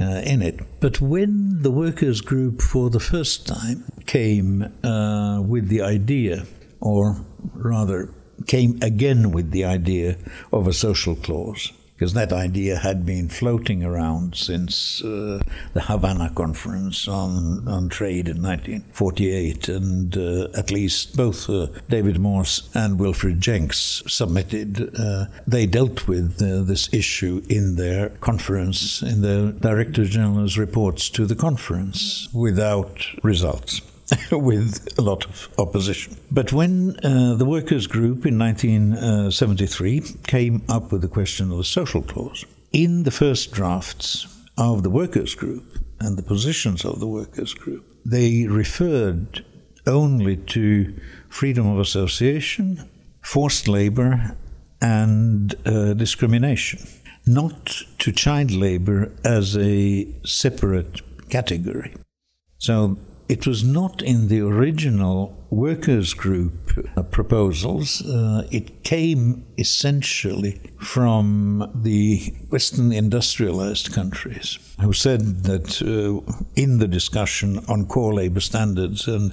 uh, 0.00 0.22
in 0.24 0.42
it. 0.42 0.60
But 0.80 1.00
when 1.00 1.62
the 1.62 1.70
workers' 1.70 2.20
group 2.20 2.62
for 2.62 2.90
the 2.90 3.00
first 3.00 3.46
time 3.46 3.84
came 4.06 4.72
uh, 4.84 5.40
with 5.40 5.68
the 5.68 5.82
idea, 5.82 6.46
or 6.80 7.16
rather 7.54 8.10
came 8.46 8.78
again 8.82 9.32
with 9.32 9.50
the 9.50 9.64
idea 9.64 10.16
of 10.52 10.66
a 10.66 10.72
social 10.72 11.16
clause, 11.16 11.72
because 11.96 12.12
that 12.12 12.30
idea 12.30 12.76
had 12.76 13.06
been 13.06 13.26
floating 13.26 13.82
around 13.82 14.36
since 14.36 15.02
uh, 15.02 15.40
the 15.72 15.80
Havana 15.80 16.30
Conference 16.34 17.08
on, 17.08 17.66
on 17.66 17.88
Trade 17.88 18.28
in 18.28 18.42
1948, 18.42 19.68
and 19.70 20.14
uh, 20.14 20.48
at 20.54 20.70
least 20.70 21.16
both 21.16 21.48
uh, 21.48 21.68
David 21.88 22.18
Morse 22.18 22.68
and 22.74 22.98
Wilfred 22.98 23.40
Jenks 23.40 24.02
submitted. 24.06 24.94
Uh, 24.94 25.26
they 25.46 25.64
dealt 25.64 26.06
with 26.06 26.42
uh, 26.42 26.62
this 26.62 26.92
issue 26.92 27.42
in 27.48 27.76
their 27.76 28.10
conference, 28.20 29.00
in 29.00 29.22
the 29.22 29.56
Director 29.58 30.04
General's 30.04 30.58
reports 30.58 31.08
to 31.10 31.24
the 31.24 31.34
conference, 31.34 32.28
without 32.34 33.06
results. 33.22 33.80
with 34.32 34.98
a 34.98 35.02
lot 35.02 35.24
of 35.24 35.48
opposition. 35.58 36.16
But 36.30 36.52
when 36.52 36.96
uh, 37.04 37.34
the 37.34 37.44
workers' 37.44 37.86
group 37.86 38.26
in 38.26 38.38
1973 38.38 40.00
came 40.26 40.62
up 40.68 40.92
with 40.92 41.02
the 41.02 41.08
question 41.08 41.50
of 41.50 41.58
the 41.58 41.64
social 41.64 42.02
clause, 42.02 42.44
in 42.72 43.02
the 43.02 43.10
first 43.10 43.52
drafts 43.52 44.26
of 44.58 44.82
the 44.82 44.90
workers' 44.90 45.34
group 45.34 45.78
and 46.00 46.16
the 46.16 46.22
positions 46.22 46.84
of 46.84 47.00
the 47.00 47.06
workers' 47.06 47.54
group, 47.54 47.84
they 48.04 48.46
referred 48.46 49.44
only 49.86 50.36
to 50.36 50.94
freedom 51.28 51.66
of 51.66 51.78
association, 51.78 52.88
forced 53.22 53.68
labor, 53.68 54.36
and 54.80 55.54
uh, 55.64 55.94
discrimination, 55.94 56.80
not 57.26 57.82
to 57.98 58.12
child 58.12 58.50
labor 58.50 59.12
as 59.24 59.56
a 59.56 60.06
separate 60.24 61.00
category. 61.28 61.94
So 62.58 62.98
it 63.28 63.46
was 63.46 63.64
not 63.64 64.02
in 64.02 64.28
the 64.28 64.40
original 64.40 65.36
workers' 65.50 66.14
group 66.14 66.52
uh, 66.96 67.02
proposals. 67.02 68.02
Uh, 68.06 68.46
it 68.50 68.84
came 68.84 69.44
essentially 69.58 70.60
from 70.78 71.70
the 71.74 72.34
Western 72.50 72.92
industrialized 72.92 73.92
countries, 73.92 74.58
who 74.80 74.92
said 74.92 75.44
that 75.44 75.82
uh, 75.82 76.32
in 76.54 76.78
the 76.78 76.88
discussion 76.88 77.58
on 77.68 77.86
core 77.86 78.14
labor 78.14 78.40
standards 78.40 79.08
and 79.08 79.32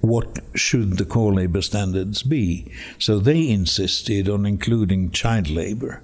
what 0.00 0.38
should 0.54 0.96
the 0.96 1.04
core 1.04 1.34
labor 1.34 1.62
standards 1.62 2.22
be, 2.22 2.72
so 2.98 3.18
they 3.18 3.48
insisted 3.48 4.28
on 4.28 4.46
including 4.46 5.10
child 5.10 5.48
labor 5.48 6.02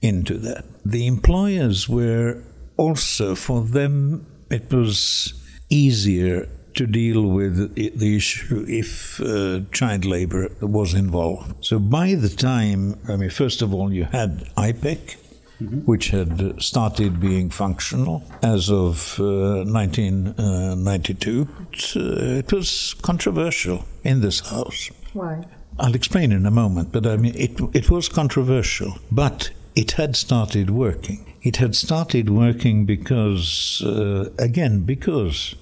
into 0.00 0.38
that. 0.38 0.64
The 0.84 1.06
employers 1.06 1.88
were 1.88 2.42
also, 2.76 3.34
for 3.34 3.62
them, 3.62 4.26
it 4.50 4.72
was 4.72 5.34
easier 5.68 6.48
to 6.76 6.86
deal 6.86 7.26
with 7.26 7.74
the 7.74 8.16
issue 8.16 8.64
if 8.68 9.20
uh, 9.20 9.60
child 9.72 10.04
labor 10.04 10.48
was 10.60 10.94
involved. 10.94 11.64
So 11.64 11.78
by 11.78 12.14
the 12.14 12.28
time, 12.28 12.98
I 13.08 13.16
mean, 13.16 13.30
first 13.30 13.62
of 13.62 13.74
all, 13.74 13.92
you 13.92 14.04
had 14.04 14.48
IPEC, 14.56 15.16
Mm-hmm. 15.58 15.78
which 15.90 16.10
had 16.10 16.60
started 16.62 17.18
being 17.18 17.48
functional 17.48 18.22
as 18.42 18.70
of 18.70 19.18
uh, 19.18 19.64
1992. 19.64 21.48
It, 21.72 21.96
uh, 21.96 22.00
it, 22.40 22.52
was 22.52 22.94
controversial 23.00 23.86
in 24.04 24.20
this 24.20 24.40
house. 24.40 24.90
Why? 25.14 25.46
I'll 25.78 25.94
explain 25.94 26.30
in 26.32 26.44
a 26.44 26.50
moment, 26.50 26.92
but 26.92 27.06
I 27.06 27.16
mean, 27.16 27.34
it, 27.36 27.58
it 27.72 27.88
was 27.88 28.06
controversial, 28.06 28.98
but 29.10 29.50
it 29.74 29.92
had 29.92 30.14
started 30.14 30.68
working. 30.68 31.34
It 31.40 31.56
had 31.56 31.74
started 31.74 32.28
working 32.28 32.84
because, 32.84 33.82
uh, 33.82 34.28
again, 34.38 34.80
because 34.80 35.54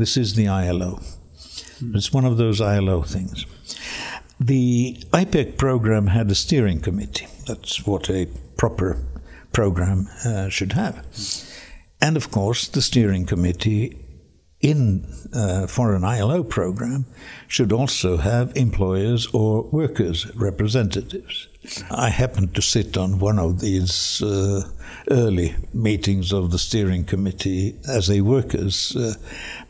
this 0.00 0.16
is 0.16 0.34
the 0.34 0.48
ILO. 0.48 1.00
It's 1.94 2.12
one 2.12 2.24
of 2.24 2.36
those 2.36 2.60
ILO 2.60 3.02
things. 3.02 3.46
The 4.38 4.96
IPEC 5.12 5.56
program 5.56 6.08
had 6.08 6.30
a 6.30 6.34
steering 6.34 6.80
committee. 6.80 7.26
That's 7.46 7.86
what 7.86 8.08
a 8.10 8.26
proper 8.56 8.98
program 9.52 10.08
uh, 10.24 10.48
should 10.48 10.72
have. 10.72 11.04
And 12.00 12.16
of 12.16 12.30
course, 12.30 12.66
the 12.68 12.82
steering 12.82 13.26
committee 13.26 13.98
in 14.60 15.06
uh, 15.34 15.66
for 15.66 15.94
an 15.94 16.04
ILO 16.04 16.42
program 16.42 17.06
should 17.48 17.72
also 17.72 18.18
have 18.18 18.56
employers 18.56 19.26
or 19.32 19.62
workers 19.62 20.34
representatives. 20.36 21.48
I 21.90 22.10
happened 22.10 22.54
to 22.54 22.62
sit 22.62 22.96
on 22.96 23.18
one 23.18 23.38
of 23.38 23.60
these 23.60 24.22
uh, 24.22 24.68
early 25.10 25.54
meetings 25.72 26.32
of 26.32 26.50
the 26.50 26.58
steering 26.58 27.04
committee 27.04 27.76
as 27.88 28.10
a 28.10 28.20
workers 28.20 28.96
uh, 28.96 29.14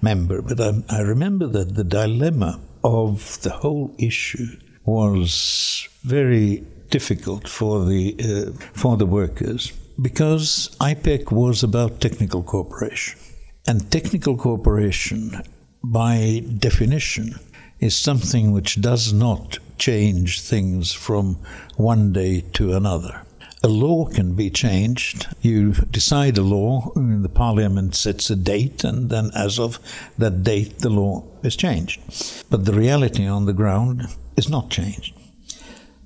member, 0.00 0.42
but 0.42 0.60
I, 0.60 0.82
I 0.88 1.00
remember 1.00 1.46
that 1.46 1.74
the 1.74 1.84
dilemma 1.84 2.60
of 2.82 3.40
the 3.42 3.50
whole 3.50 3.94
issue 3.98 4.56
was 4.84 5.88
very 6.02 6.64
difficult 6.90 7.46
for 7.46 7.84
the 7.84 8.16
uh, 8.18 8.52
for 8.72 8.96
the 8.96 9.06
workers 9.06 9.72
because 10.00 10.74
IPEC 10.80 11.30
was 11.30 11.62
about 11.62 12.00
technical 12.00 12.42
cooperation, 12.42 13.18
and 13.66 13.90
technical 13.90 14.36
cooperation, 14.36 15.42
by 15.82 16.42
definition, 16.58 17.34
is 17.78 17.96
something 17.96 18.52
which 18.52 18.80
does 18.80 19.12
not 19.12 19.58
change 19.78 20.40
things 20.42 20.92
from 20.92 21.36
one 21.76 22.12
day 22.12 22.42
to 22.52 22.74
another. 22.74 23.22
A 23.62 23.68
law 23.68 24.06
can 24.06 24.34
be 24.34 24.48
changed. 24.48 25.26
You 25.42 25.72
decide 25.72 26.38
a 26.38 26.42
law, 26.42 26.92
the 26.94 27.28
parliament 27.28 27.94
sets 27.94 28.30
a 28.30 28.36
date, 28.36 28.84
and 28.84 29.10
then 29.10 29.30
as 29.34 29.58
of 29.58 29.78
that 30.16 30.42
date, 30.42 30.78
the 30.78 30.88
law 30.88 31.24
is 31.42 31.56
changed. 31.56 32.00
But 32.48 32.64
the 32.64 32.72
reality 32.72 33.26
on 33.26 33.44
the 33.44 33.52
ground 33.52 34.06
is 34.36 34.48
not 34.48 34.70
changed. 34.70 35.14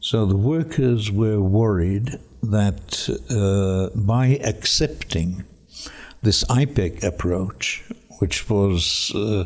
So 0.00 0.26
the 0.26 0.36
workers 0.36 1.10
were 1.10 1.40
worried 1.40 2.18
that 2.42 3.08
uh, 3.30 3.96
by 3.98 4.38
accepting 4.44 5.44
this 6.24 6.42
IPEC 6.44 7.04
approach, 7.04 7.84
which 8.18 8.48
was 8.48 9.12
uh, 9.14 9.44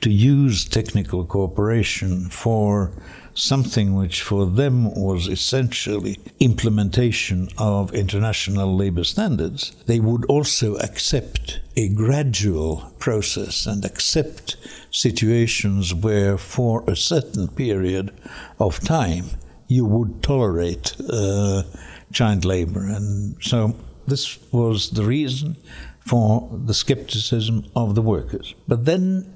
to 0.00 0.10
use 0.10 0.64
technical 0.64 1.24
cooperation 1.24 2.28
for 2.28 2.92
something 3.34 3.94
which 3.94 4.20
for 4.22 4.46
them 4.46 4.92
was 4.94 5.28
essentially 5.28 6.18
implementation 6.40 7.48
of 7.56 7.94
international 7.94 8.76
labor 8.76 9.04
standards, 9.04 9.74
they 9.86 10.00
would 10.00 10.24
also 10.26 10.74
accept 10.76 11.60
a 11.76 11.88
gradual 11.88 12.92
process 12.98 13.64
and 13.64 13.84
accept 13.84 14.56
situations 14.90 15.94
where 15.94 16.36
for 16.36 16.82
a 16.90 16.96
certain 16.96 17.46
period 17.48 18.12
of 18.58 18.80
time 18.80 19.24
you 19.68 19.84
would 19.84 20.22
tolerate 20.22 20.96
uh, 21.08 21.62
child 22.12 22.44
labor. 22.44 22.84
And 22.84 23.36
so 23.40 23.76
this 24.06 24.38
was 24.50 24.90
the 24.90 25.04
reason 25.04 25.56
for 26.08 26.48
the 26.66 26.74
skepticism 26.74 27.64
of 27.74 27.94
the 27.94 28.02
workers. 28.02 28.54
But 28.66 28.84
then 28.84 29.34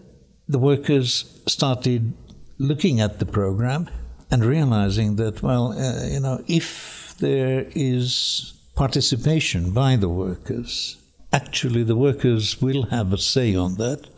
the 0.48 0.58
workers 0.58 1.40
started 1.46 2.12
looking 2.58 3.00
at 3.00 3.18
the 3.18 3.26
program 3.26 3.88
and 4.30 4.44
realizing 4.44 5.16
that, 5.16 5.42
well, 5.42 5.72
uh, 5.72 6.06
you 6.06 6.20
know, 6.20 6.42
if 6.46 7.14
there 7.18 7.66
is 7.74 8.54
participation 8.74 9.72
by 9.72 9.96
the 9.96 10.08
workers, 10.08 10.96
actually 11.32 11.82
the 11.82 11.96
workers 11.96 12.60
will 12.60 12.84
have 12.84 13.12
a 13.12 13.18
say 13.18 13.54
on 13.54 13.76
that, 13.76 14.08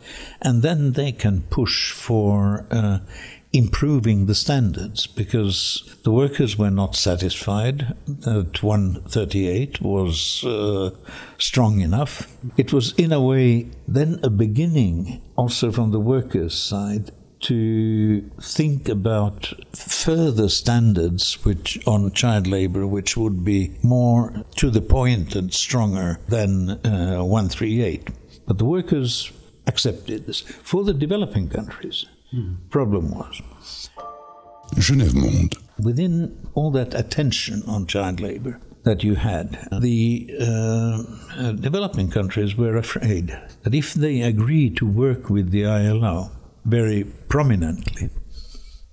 and 0.41 0.61
then 0.61 0.93
they 0.93 1.11
can 1.11 1.41
push 1.41 1.91
for 1.91 2.65
uh, 2.71 2.99
improving 3.55 4.25
the 4.25 4.35
standards 4.35 5.07
because 5.07 5.97
the 6.03 6.11
workers 6.11 6.57
were 6.57 6.69
not 6.69 6.93
satisfied 6.93 7.95
that 8.05 8.61
138 8.61 9.81
was 9.81 10.43
uh, 10.43 10.89
strong 11.37 11.79
enough. 11.79 12.27
It 12.57 12.73
was, 12.73 12.93
in 12.97 13.13
a 13.13 13.21
way, 13.21 13.67
then 13.87 14.19
a 14.23 14.29
beginning, 14.29 15.21
also 15.37 15.71
from 15.71 15.91
the 15.91 16.01
workers' 16.01 16.53
side, 16.53 17.11
to 17.41 18.21
think 18.41 18.89
about 18.89 19.53
further 19.73 20.49
standards 20.49 21.45
which 21.45 21.79
on 21.85 22.11
child 22.11 22.47
labor 22.47 22.87
which 22.87 23.15
would 23.15 23.45
be 23.45 23.71
more 23.83 24.43
to 24.55 24.69
the 24.71 24.81
point 24.81 25.35
and 25.35 25.53
stronger 25.53 26.17
than 26.27 26.71
uh, 26.85 27.21
138 27.23 28.09
but 28.47 28.57
the 28.57 28.65
workers 28.65 29.31
accepted 29.67 30.25
this 30.25 30.41
for 30.41 30.83
the 30.83 30.93
developing 30.93 31.49
countries. 31.49 32.05
Problem 32.69 33.11
was 33.11 33.41
Genève 34.75 35.13
Monde 35.13 35.55
within 35.79 36.47
all 36.53 36.71
that 36.71 36.93
attention 36.93 37.63
on 37.67 37.87
child 37.87 38.19
labor 38.19 38.59
that 38.83 39.03
you 39.03 39.15
had, 39.15 39.57
the 39.71 40.29
uh, 40.39 41.03
uh, 41.37 41.51
developing 41.53 42.09
countries 42.09 42.55
were 42.55 42.77
afraid 42.77 43.27
that 43.63 43.73
if 43.73 43.93
they 43.95 44.21
agree 44.21 44.69
to 44.69 44.85
work 44.85 45.29
with 45.29 45.49
the 45.49 45.65
ILO, 45.65 46.31
very 46.65 47.03
prominently 47.27 48.09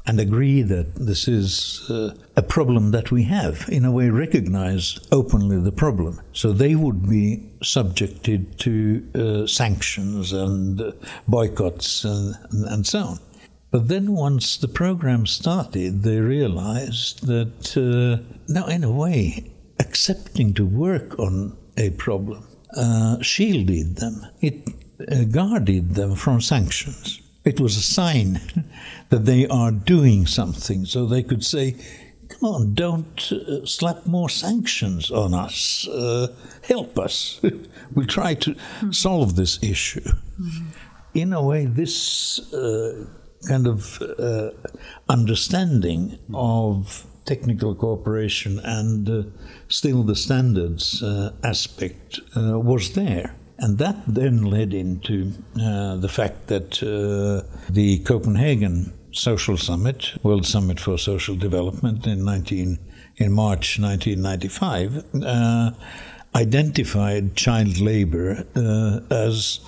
and 0.07 0.18
agree 0.18 0.62
that 0.62 0.95
this 0.97 1.28
is 1.28 1.88
uh, 1.88 2.12
a 2.36 2.43
problem 2.43 2.90
that 2.90 3.12
we 3.12 3.22
have, 3.24 3.68
in 3.68 3.84
a 3.84 3.93
way, 3.93 4.11
recognize 4.11 4.99
openly 5.12 5.61
the 5.61 5.70
problem. 5.70 6.20
So 6.32 6.53
they 6.53 6.74
would 6.74 7.09
be 7.09 7.49
subjected 7.62 8.59
to 8.61 9.09
uh, 9.14 9.47
sanctions 9.47 10.32
and 10.32 10.80
uh, 10.80 10.93
boycotts 11.28 12.05
and, 12.05 12.34
and, 12.51 12.84
so 12.84 12.99
on. 12.99 13.18
But 13.73 13.89
then, 13.89 14.12
once 14.12 14.59
the 14.59 14.68
program 14.68 15.27
started, 15.27 16.03
they 16.03 16.20
realized 16.20 17.27
that, 17.27 17.75
uh, 17.75 18.23
now, 18.47 18.66
in 18.66 18.85
a 18.85 18.93
way, 18.93 19.51
accepting 19.81 20.53
to 20.55 20.66
work 20.66 21.18
on 21.18 21.57
a 21.79 21.89
problem 21.91 22.47
uh, 22.77 23.20
shielded 23.23 23.97
them, 23.97 24.27
it 24.43 24.68
uh, 25.11 25.25
guarded 25.25 25.95
them 25.95 26.14
from 26.14 26.43
sanctions. 26.43 27.20
It 27.45 27.61
was 27.61 27.77
a 27.79 27.81
sign 27.81 28.41
that 29.09 29.25
they 29.25 29.47
are 29.49 29.70
doing 29.70 30.27
something, 30.27 30.85
so 30.85 31.07
they 31.07 31.23
could 31.23 31.45
say, 31.45 31.77
Come 32.29 32.49
on, 32.55 32.75
don't 32.75 33.33
uh, 33.33 33.64
slap 33.66 34.07
more 34.07 34.29
sanctions 34.29 35.11
on 35.11 35.33
us. 35.33 35.89
Uh, 35.89 36.29
help 36.62 36.99
us. 36.99 37.41
we'll 37.95 38.07
try 38.07 38.35
to 38.35 38.55
solve 38.91 39.37
this 39.37 39.62
issue. 39.62 40.01
Mm-hmm. 40.01 40.66
In 41.14 41.33
a 41.33 41.43
way, 41.43 41.66
this 41.66 42.53
uh, 42.55 43.07
kind 43.49 43.66
of 43.66 44.01
uh, 44.18 44.51
understanding 45.09 46.18
of 46.34 47.07
technical 47.24 47.74
cooperation 47.74 48.59
and 48.64 49.09
uh, 49.09 49.22
still 49.68 50.03
the 50.03 50.16
standards 50.16 51.03
uh, 51.03 51.32
aspect 51.45 52.20
was 52.34 52.95
there. 52.95 53.34
And 53.59 53.78
that 53.78 53.97
then 54.09 54.43
led 54.43 54.74
into 54.74 55.32
uh, 55.61 55.97
the 55.97 56.09
fact 56.09 56.49
that 56.49 56.82
uh, 56.82 57.47
the 57.70 58.01
Copenhagen 58.01 58.93
Social 59.12 59.57
Summit, 59.57 60.12
World 60.24 60.47
Summit 60.47 60.80
for 60.80 60.99
Social 60.99 61.36
Development 61.36 62.07
in 62.07 62.24
19, 62.24 62.78
in 63.18 63.32
March 63.32 63.78
1995, 63.78 65.05
uh, 65.22 65.70
identified 66.34 67.36
child 67.36 67.78
labor 67.78 68.45
uh, 68.57 69.01
as 69.14 69.61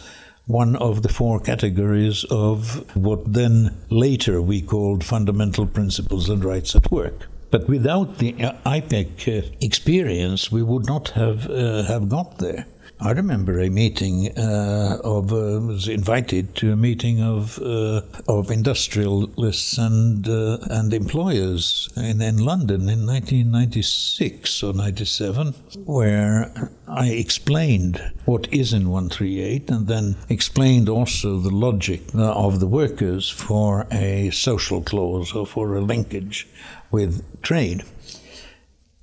one 0.47 0.76
of 0.76 1.03
the 1.03 1.09
four 1.09 1.40
categories 1.40 2.24
of 2.30 2.84
what 2.95 3.32
then 3.32 3.74
later 3.90 4.42
we 4.42 4.61
called 4.61 5.03
fundamental 5.03 5.66
principles 5.66 6.28
and 6.28 6.45
rights 6.45 6.74
at 6.76 6.90
work. 6.90 7.28
But 7.51 7.68
without 7.68 8.18
the 8.18 8.32
IPEC 8.32 9.28
uh, 9.28 9.57
experience, 9.61 10.51
we 10.51 10.62
would 10.62 10.86
not 10.86 11.11
have 11.11 11.49
uh, 11.49 11.84
have 11.84 12.09
got 12.09 12.38
there. 12.38 12.66
I 13.05 13.11
remember 13.11 13.61
a 13.61 13.68
meeting 13.68 14.32
uh, 14.34 14.96
of 15.05 15.30
uh, 15.30 15.61
was 15.61 15.88
invited 15.88 16.55
to 16.55 16.72
a 16.72 16.76
meeting 16.76 17.22
of 17.22 17.59
uh, 17.59 18.00
of 18.26 18.50
industrialists 18.50 19.76
and 19.76 20.26
uh, 20.26 20.57
and 20.70 20.94
employers 20.94 21.90
in, 21.98 22.22
in 22.22 22.38
London 22.38 22.88
in 22.88 23.05
1996 23.05 24.62
or 24.62 24.72
97, 24.72 25.48
where 25.84 26.70
I 26.88 27.11
explained 27.11 28.00
what 28.24 28.50
is 28.50 28.72
in 28.72 28.88
138 28.88 29.70
and 29.70 29.86
then 29.86 30.16
explained 30.30 30.88
also 30.88 31.36
the 31.36 31.55
logic 31.55 32.00
of 32.14 32.59
the 32.59 32.66
workers 32.66 33.28
for 33.28 33.86
a 33.92 34.30
social 34.30 34.80
clause 34.80 35.34
or 35.34 35.46
for 35.46 35.74
a 35.74 35.82
linkage 35.82 36.48
with 36.90 37.22
trade. 37.42 37.84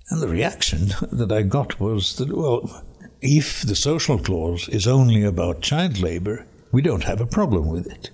And 0.10 0.24
the 0.24 0.28
reaction 0.28 0.88
that 1.12 1.32
I 1.32 1.44
got 1.44 1.80
was 1.80 2.16
that, 2.16 2.36
well, 2.36 2.84
if 3.22 3.62
the 3.62 3.76
social 3.76 4.18
clause 4.18 4.68
is 4.70 4.88
only 4.88 5.24
about 5.24 5.62
child 5.62 6.00
labor, 6.00 6.46
we 6.72 6.82
don't 6.82 7.04
have 7.04 7.22
a 7.22 7.26
problem 7.26 7.68
with 7.68 7.88
it. 7.88 8.10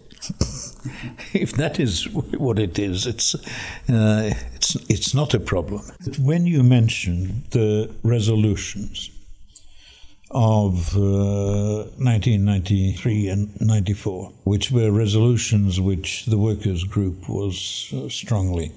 if 1.33 1.53
that 1.53 1.79
is 1.79 2.09
what 2.11 2.59
it 2.59 2.77
is, 2.77 3.05
it's 3.05 3.35
uh, 3.89 4.33
it's 4.55 4.75
it's 4.89 5.13
not 5.13 5.33
a 5.33 5.39
problem. 5.39 5.81
When 6.19 6.45
you 6.45 6.63
mention 6.63 7.43
the 7.51 7.93
resolutions 8.03 9.11
of 10.31 10.97
uh, 10.97 11.87
1993 11.97 13.29
and 13.29 13.61
94, 13.61 14.33
which 14.43 14.71
were 14.71 14.91
resolutions 14.91 15.79
which 15.79 16.25
the 16.25 16.37
workers' 16.37 16.83
group 16.83 17.29
was 17.29 17.93
uh, 17.95 18.09
strongly 18.09 18.73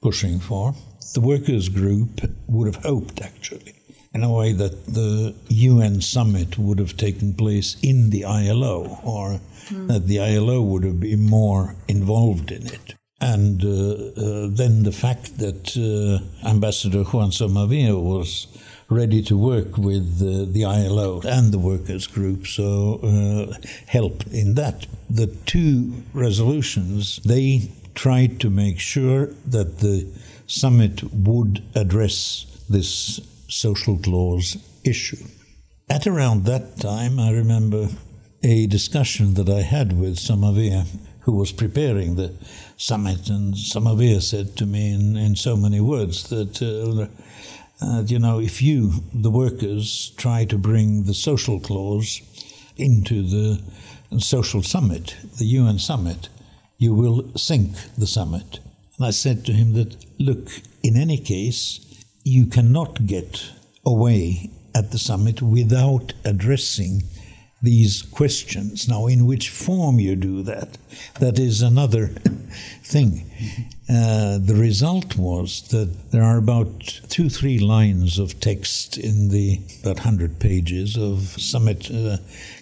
pushing 0.00 0.40
for, 0.40 0.74
the 1.12 1.20
workers' 1.20 1.68
group 1.68 2.22
would 2.46 2.72
have 2.72 2.82
hoped 2.82 3.20
actually 3.20 3.73
way 4.22 4.52
that 4.52 4.86
the 4.86 5.34
UN 5.48 6.00
summit 6.00 6.58
would 6.58 6.78
have 6.78 6.96
taken 6.96 7.34
place 7.34 7.76
in 7.82 8.10
the 8.10 8.24
ILO, 8.24 8.98
or 9.02 9.40
mm. 9.68 9.88
that 9.88 10.06
the 10.06 10.20
ILO 10.20 10.62
would 10.62 10.84
have 10.84 11.00
been 11.00 11.22
more 11.22 11.74
involved 11.88 12.52
in 12.52 12.66
it. 12.66 12.94
And 13.20 13.64
uh, 13.64 13.68
uh, 13.68 14.48
then 14.50 14.82
the 14.82 14.92
fact 14.92 15.38
that 15.38 15.76
uh, 15.76 16.48
Ambassador 16.48 17.04
Juan 17.04 17.30
Somavia 17.30 18.00
was 18.00 18.46
ready 18.90 19.22
to 19.22 19.36
work 19.36 19.78
with 19.78 20.18
the 20.52 20.64
ILO 20.64 21.20
and 21.22 21.52
the 21.52 21.58
workers' 21.58 22.06
group, 22.06 22.46
so 22.46 23.00
uh, 23.02 23.56
helped 23.86 24.26
in 24.26 24.54
that. 24.54 24.86
The 25.08 25.28
two 25.46 26.02
resolutions, 26.12 27.20
they 27.24 27.70
tried 27.94 28.40
to 28.40 28.50
make 28.50 28.78
sure 28.78 29.26
that 29.46 29.78
the 29.78 30.06
summit 30.46 31.02
would 31.14 31.62
address 31.74 32.46
this 32.68 33.20
social 33.48 33.98
clause 33.98 34.56
issue. 34.84 35.24
At 35.88 36.06
around 36.06 36.44
that 36.44 36.78
time, 36.78 37.18
I 37.18 37.30
remember 37.30 37.88
a 38.42 38.66
discussion 38.66 39.34
that 39.34 39.48
I 39.48 39.62
had 39.62 39.98
with 39.98 40.16
Somavia, 40.16 40.86
who 41.20 41.32
was 41.32 41.52
preparing 41.52 42.16
the 42.16 42.32
summit, 42.76 43.28
and 43.28 43.54
Somavia 43.54 44.20
said 44.20 44.56
to 44.56 44.66
me 44.66 44.92
in, 44.92 45.16
in 45.16 45.36
so 45.36 45.56
many 45.56 45.80
words 45.80 46.28
that, 46.28 46.60
uh, 46.60 47.08
uh, 47.84 48.02
you 48.02 48.18
know, 48.18 48.40
if 48.40 48.60
you, 48.60 48.92
the 49.14 49.30
workers, 49.30 50.12
try 50.16 50.44
to 50.44 50.58
bring 50.58 51.04
the 51.04 51.14
social 51.14 51.58
clause 51.60 52.20
into 52.76 53.22
the 53.22 53.62
social 54.20 54.62
summit, 54.62 55.16
the 55.38 55.46
UN 55.46 55.78
summit, 55.78 56.28
you 56.78 56.94
will 56.94 57.30
sink 57.36 57.76
the 57.96 58.06
summit. 58.06 58.58
And 58.98 59.06
I 59.06 59.10
said 59.10 59.44
to 59.46 59.52
him 59.52 59.72
that, 59.74 59.96
look, 60.18 60.50
in 60.82 60.96
any 60.96 61.18
case, 61.18 61.80
you 62.24 62.46
cannot 62.46 63.06
get 63.06 63.52
away 63.84 64.50
at 64.74 64.90
the 64.90 64.98
summit 64.98 65.40
without 65.40 66.14
addressing 66.24 67.02
these 67.62 68.02
questions. 68.02 68.88
Now, 68.88 69.06
in 69.06 69.26
which 69.26 69.50
form 69.50 69.98
you 69.98 70.16
do 70.16 70.42
that, 70.42 70.76
that 71.20 71.38
is 71.38 71.62
another 71.62 72.08
thing. 72.82 73.30
Uh, 73.88 74.38
the 74.38 74.54
result 74.54 75.16
was 75.16 75.62
that 75.68 76.10
there 76.10 76.22
are 76.22 76.38
about 76.38 76.80
two, 77.08 77.28
three 77.28 77.58
lines 77.58 78.18
of 78.18 78.40
text 78.40 78.98
in 78.98 79.28
the 79.28 79.60
about 79.82 79.96
100 79.96 80.38
pages 80.40 80.96
of 80.96 81.20
summit 81.40 81.90
uh, 81.90 82.16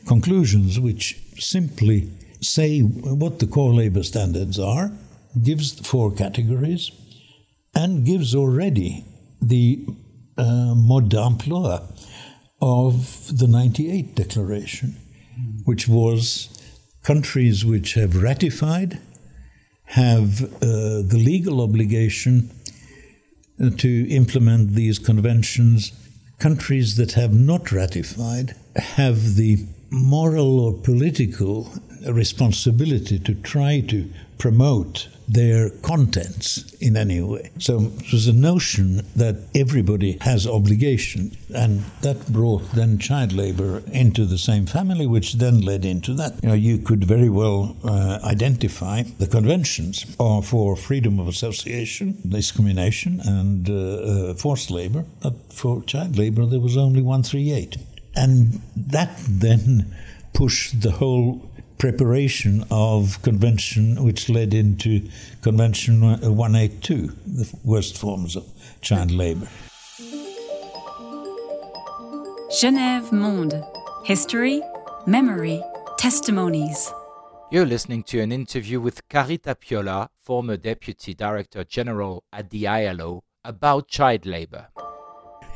conclusions, 0.07 0.79
which 0.79 1.19
simply 1.39 2.11
say 2.41 2.81
what 2.81 3.39
the 3.39 3.47
core 3.47 3.73
labor 3.73 4.03
standards 4.03 4.59
are, 4.59 4.91
gives 5.43 5.77
the 5.77 5.85
four 5.85 6.13
categories, 6.13 6.91
and 7.75 8.05
gives 8.05 8.35
already 8.35 9.05
the 9.43 9.85
uh, 10.39 10.75
mode 10.75 11.09
d'emploi 11.09 11.79
of 12.61 13.37
the 13.37 13.49
98 13.49 14.15
declaration, 14.15 14.97
which 15.65 15.89
was 15.89 16.49
countries 17.03 17.65
which 17.65 17.95
have 17.95 18.23
ratified 18.23 19.01
have 19.87 20.45
uh, 20.45 21.03
the 21.03 21.21
legal 21.23 21.61
obligation 21.61 22.51
uh, 23.61 23.69
to 23.77 24.09
implement 24.09 24.71
these 24.71 24.99
conventions. 24.99 25.93
Countries 26.39 26.97
that 26.97 27.13
have 27.13 27.35
not 27.35 27.71
ratified 27.71 28.55
have 28.77 29.35
the 29.35 29.67
moral 29.91 30.61
or 30.61 30.73
political 30.73 31.71
responsibility 32.11 33.19
to 33.19 33.35
try 33.35 33.81
to 33.81 34.11
promote 34.39 35.09
their 35.33 35.71
contents 35.71 36.73
in 36.75 36.97
any 36.97 37.21
way. 37.21 37.51
So 37.59 37.93
it 37.99 38.13
was 38.13 38.29
a 38.29 38.33
notion 38.33 39.03
that 39.17 39.37
everybody 39.55 40.19
has 40.21 40.47
obligation, 40.47 41.37
and 41.55 41.85
that 42.03 42.27
brought 42.33 42.71
then 42.73 42.99
child 42.99 43.33
labor 43.33 43.83
into 43.93 44.25
the 44.27 44.39
same 44.39 44.67
family, 44.67 45.07
which 45.07 45.35
then 45.35 45.61
led 45.61 45.85
into 45.85 46.15
that. 46.15 46.43
You 46.43 46.49
know, 46.51 46.55
you 46.55 46.79
could 46.79 47.05
very 47.05 47.29
well 47.29 47.77
uh, 47.85 48.19
identify 48.25 49.03
the 49.19 49.27
conventions 49.27 50.05
are 50.21 50.43
for 50.43 50.77
freedom 50.77 51.19
of 51.19 51.29
association, 51.29 52.19
discrimination, 52.29 53.21
and 53.25 53.69
uh, 53.69 53.75
uh, 53.75 54.35
forced 54.35 54.71
labor. 54.71 55.05
But 55.23 55.35
for 55.53 55.83
child 55.83 56.19
labor, 56.19 56.47
there 56.47 56.61
was 56.61 56.77
only 56.77 57.03
138. 57.03 57.77
And 58.15 58.61
that 58.77 59.17
then 59.29 59.95
pushed 60.33 60.81
the 60.81 60.91
whole 60.91 61.43
preparation 61.83 62.65
of 62.71 63.21
convention, 63.23 64.05
which 64.05 64.29
led 64.29 64.55
into 64.55 65.03
Convention 65.41 66.01
182, 66.01 67.09
the 67.27 67.59
worst 67.65 67.99
forms 67.99 68.37
of 68.37 68.45
child 68.83 69.11
labor. 69.11 69.49
Genève 72.61 73.11
Monde 73.11 73.65
History, 74.05 74.63
Memory, 75.09 75.61
Testimonies. 75.99 76.89
You're 77.51 77.67
listening 77.67 78.05
to 78.05 78.21
an 78.21 78.31
interview 78.31 78.81
with 78.81 79.09
Kari 79.09 79.39
Tapiola, 79.39 80.09
former 80.21 80.57
Deputy 80.57 81.15
Director 81.15 81.65
General 81.65 82.23
at 82.33 82.51
the 82.51 82.69
ILO, 82.69 83.25
about 83.45 83.89
child 83.89 84.25
labor. 84.25 84.69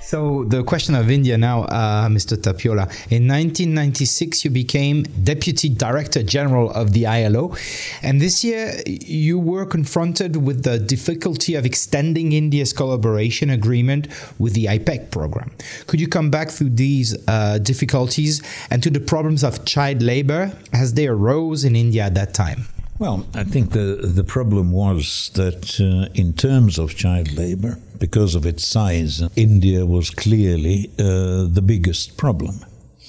So 0.07 0.45
the 0.45 0.63
question 0.63 0.95
of 0.95 1.11
India 1.11 1.37
now, 1.37 1.65
uh, 1.65 2.07
Mr. 2.09 2.41
Tapiola. 2.41 2.83
In 3.11 3.27
1996, 3.27 4.45
you 4.45 4.53
became 4.53 5.03
Deputy 5.03 5.69
Director 5.69 6.23
General 6.23 6.71
of 6.71 6.93
the 6.93 7.07
ILO, 7.07 7.57
and 8.03 8.21
this 8.21 8.45
year 8.45 8.81
you 8.87 9.37
were 9.37 9.67
confronted 9.67 10.37
with 10.37 10.63
the 10.63 10.79
difficulty 10.79 11.57
of 11.57 11.67
extending 11.67 12.31
India's 12.31 12.73
collaboration 12.73 13.51
agreement 13.51 14.07
with 14.39 14.55
the 14.55 14.67
IPEC 14.67 15.11
program. 15.11 15.51
Could 15.89 16.01
you 16.01 16.07
come 16.07 16.31
back 16.31 16.51
through 16.51 16.71
these 16.71 17.17
uh, 17.27 17.59
difficulties 17.59 18.43
and 18.71 18.85
to 18.85 18.91
the 18.91 19.01
problems 19.01 19.43
of 19.43 19.65
child 19.65 20.03
labor 20.03 20.53
as 20.73 20.95
they 20.95 21.09
arose 21.09 21.65
in 21.65 21.75
India 21.75 22.05
at 22.05 22.15
that 22.15 22.33
time? 22.33 22.67
Well, 22.99 23.27
I 23.35 23.45
think 23.45 23.73
the 23.73 23.99
the 24.03 24.25
problem 24.25 24.73
was 24.73 25.31
that 25.35 25.81
uh, 25.81 26.09
in 26.15 26.33
terms 26.33 26.79
of 26.79 26.95
child 26.95 27.33
labor, 27.33 27.79
because 27.99 28.35
of 28.35 28.47
its 28.47 28.67
size, 28.67 29.23
India 29.37 29.85
was 29.87 30.11
clearly 30.11 30.91
uh, 30.99 31.47
the 31.49 31.63
biggest 31.65 32.17
problem. 32.17 32.61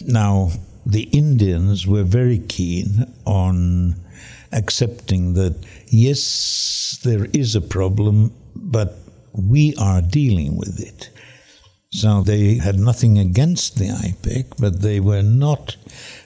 Now, 0.05 0.51
the 0.85 1.03
Indians 1.03 1.85
were 1.85 2.03
very 2.03 2.39
keen 2.39 3.13
on 3.25 3.95
accepting 4.51 5.33
that 5.33 5.55
yes, 5.87 6.99
there 7.03 7.25
is 7.33 7.55
a 7.55 7.61
problem, 7.61 8.33
but 8.55 8.97
we 9.33 9.75
are 9.75 10.01
dealing 10.01 10.55
with 10.55 10.79
it. 10.79 11.09
So 11.91 12.21
they 12.21 12.55
had 12.55 12.79
nothing 12.79 13.17
against 13.17 13.77
the 13.77 13.85
IPEC, 13.85 14.53
but 14.59 14.81
they 14.81 14.99
were 14.99 15.23
not 15.23 15.77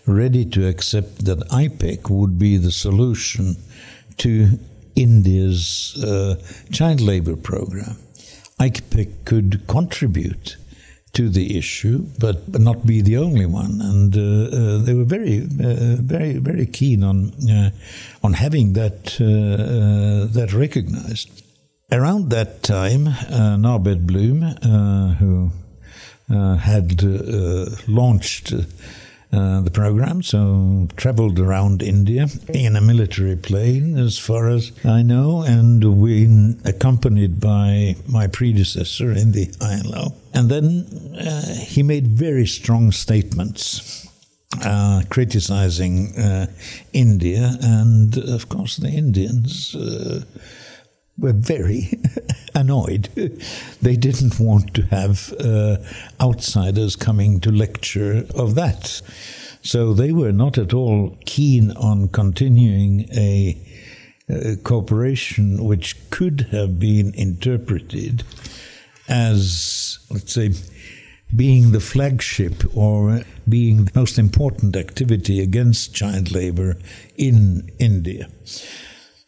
ready 0.05 0.43
to 0.45 0.67
accept 0.67 1.25
that 1.25 1.39
IPEC 1.49 2.09
would 2.09 2.39
be 2.39 2.57
the 2.57 2.71
solution 2.71 3.55
to 4.17 4.59
India's 4.95 6.01
uh, 6.03 6.35
child 6.71 6.99
labor 6.99 7.35
program. 7.35 7.95
IPEC 8.61 9.25
could 9.25 9.67
contribute 9.67 10.57
to 11.13 11.29
the 11.29 11.57
issue, 11.57 12.05
but, 12.19 12.51
but 12.51 12.61
not 12.61 12.85
be 12.85 13.01
the 13.01 13.17
only 13.17 13.45
one. 13.45 13.81
And 13.81 14.15
uh, 14.15 14.21
uh, 14.21 14.77
they 14.77 14.93
were 14.93 15.03
very, 15.03 15.41
uh, 15.41 15.97
very, 15.99 16.37
very 16.37 16.67
keen 16.67 17.03
on 17.03 17.31
uh, 17.49 17.71
on 18.23 18.33
having 18.33 18.73
that 18.73 19.17
uh, 19.19 19.25
uh, 19.25 20.25
that 20.31 20.53
recognized. 20.53 21.43
Around 21.91 22.29
that 22.29 22.63
time, 22.63 23.03
Norbert 23.59 24.07
Blüm, 24.07 24.41
who 25.17 25.51
had 26.29 27.03
launched 27.89 28.53
uh, 29.33 29.61
the 29.61 29.71
program, 29.71 30.21
so 30.21 30.87
traveled 30.97 31.39
around 31.39 31.81
India 31.81 32.27
in 32.53 32.75
a 32.75 32.81
military 32.81 33.35
plane, 33.35 33.97
as 33.97 34.17
far 34.17 34.49
as 34.49 34.71
I 34.83 35.03
know, 35.03 35.41
and 35.43 36.01
we 36.01 36.27
accompanied 36.65 37.39
by 37.39 37.95
my 38.07 38.27
predecessor 38.27 39.11
in 39.11 39.31
the 39.31 39.47
ILO. 39.61 40.13
And 40.33 40.49
then 40.49 41.15
uh, 41.17 41.55
he 41.55 41.81
made 41.81 42.07
very 42.07 42.45
strong 42.45 42.91
statements. 42.91 44.07
Uh, 44.65 45.01
criticizing 45.09 46.13
uh, 46.19 46.45
India, 46.91 47.55
and 47.61 48.17
of 48.17 48.49
course, 48.49 48.75
the 48.75 48.89
Indians 48.89 49.73
uh, 49.75 50.25
were 51.21 51.33
very 51.33 52.01
annoyed. 52.55 53.09
they 53.81 53.95
didn't 53.95 54.39
want 54.39 54.73
to 54.73 54.81
have 54.87 55.33
uh, 55.39 55.77
outsiders 56.19 56.95
coming 56.95 57.39
to 57.39 57.51
lecture 57.51 58.25
of 58.35 58.55
that. 58.55 59.01
So 59.61 59.93
they 59.93 60.11
were 60.11 60.31
not 60.31 60.57
at 60.57 60.73
all 60.73 61.15
keen 61.25 61.71
on 61.71 62.09
continuing 62.09 63.07
a, 63.13 63.57
a 64.27 64.55
cooperation 64.57 65.63
which 65.63 66.09
could 66.09 66.47
have 66.51 66.79
been 66.79 67.13
interpreted 67.13 68.23
as, 69.07 69.99
let's 70.09 70.33
say, 70.33 70.51
being 71.35 71.71
the 71.71 71.79
flagship 71.79 72.63
or 72.75 73.21
being 73.47 73.85
the 73.85 73.91
most 73.95 74.17
important 74.17 74.75
activity 74.75 75.39
against 75.41 75.93
child 75.93 76.31
labor 76.31 76.77
in 77.15 77.71
India. 77.79 78.27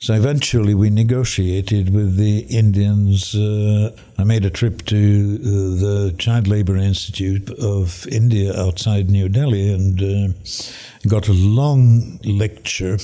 So 0.03 0.13
eventually 0.15 0.73
we 0.73 0.89
negotiated 0.89 1.93
with 1.93 2.17
the 2.17 2.39
Indians. 2.49 3.33
Uh, 3.33 3.95
I 4.17 4.25
made 4.25 4.43
a 4.43 4.49
trip 4.49 4.83
to 4.87 4.97
uh, 4.97 5.47
the 5.79 6.15
Child 6.17 6.45
Labour 6.45 6.75
Institute 6.75 7.49
of 7.51 8.05
India 8.07 8.51
outside 8.53 9.09
New 9.09 9.29
Delhi 9.29 9.71
and 9.73 10.03
uh, 10.03 11.07
got 11.07 11.29
a 11.29 11.31
long 11.31 12.19
lecture 12.25 12.97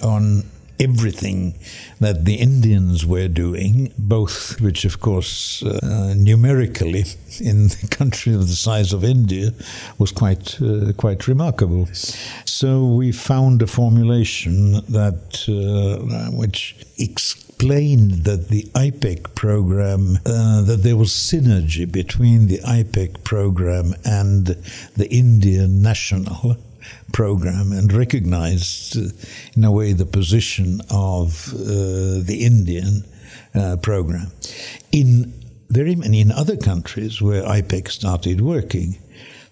on 0.00 0.44
everything 0.80 1.54
that 2.00 2.24
the 2.24 2.34
Indians 2.34 3.06
were 3.06 3.28
doing, 3.28 3.92
both 3.98 4.60
which, 4.60 4.84
of 4.84 5.00
course, 5.00 5.62
uh, 5.62 6.14
numerically 6.16 7.04
in 7.40 7.70
a 7.82 7.86
country 7.88 8.34
of 8.34 8.48
the 8.48 8.56
size 8.56 8.92
of 8.92 9.04
India 9.04 9.50
was 9.98 10.12
quite 10.12 10.60
uh, 10.60 10.92
quite 10.96 11.28
remarkable. 11.28 11.86
So 12.44 12.86
we 12.86 13.12
found 13.12 13.62
a 13.62 13.66
formulation 13.66 14.72
that 14.88 15.44
uh, 15.48 16.30
which 16.36 16.76
explained 16.98 18.24
that 18.24 18.48
the 18.48 18.64
IPEC 18.74 19.34
program, 19.34 20.18
uh, 20.26 20.62
that 20.62 20.82
there 20.82 20.96
was 20.96 21.10
synergy 21.10 21.90
between 21.90 22.46
the 22.46 22.58
IPEC 22.58 23.24
program 23.24 23.94
and 24.04 24.46
the 24.96 25.08
Indian 25.10 25.82
national 25.82 26.56
program 27.12 27.72
and 27.72 27.92
recognized, 27.92 28.96
uh, 28.96 29.10
in 29.56 29.64
a 29.64 29.72
way, 29.72 29.92
the 29.92 30.06
position 30.06 30.80
of 30.90 31.52
uh, 31.54 32.22
the 32.22 32.38
Indian 32.40 33.04
uh, 33.54 33.76
program. 33.76 34.32
In 34.92 35.32
very 35.70 35.94
many 35.94 36.20
in 36.20 36.30
other 36.30 36.56
countries 36.56 37.20
where 37.20 37.42
IPEC 37.42 37.88
started 37.88 38.40
working, 38.40 38.98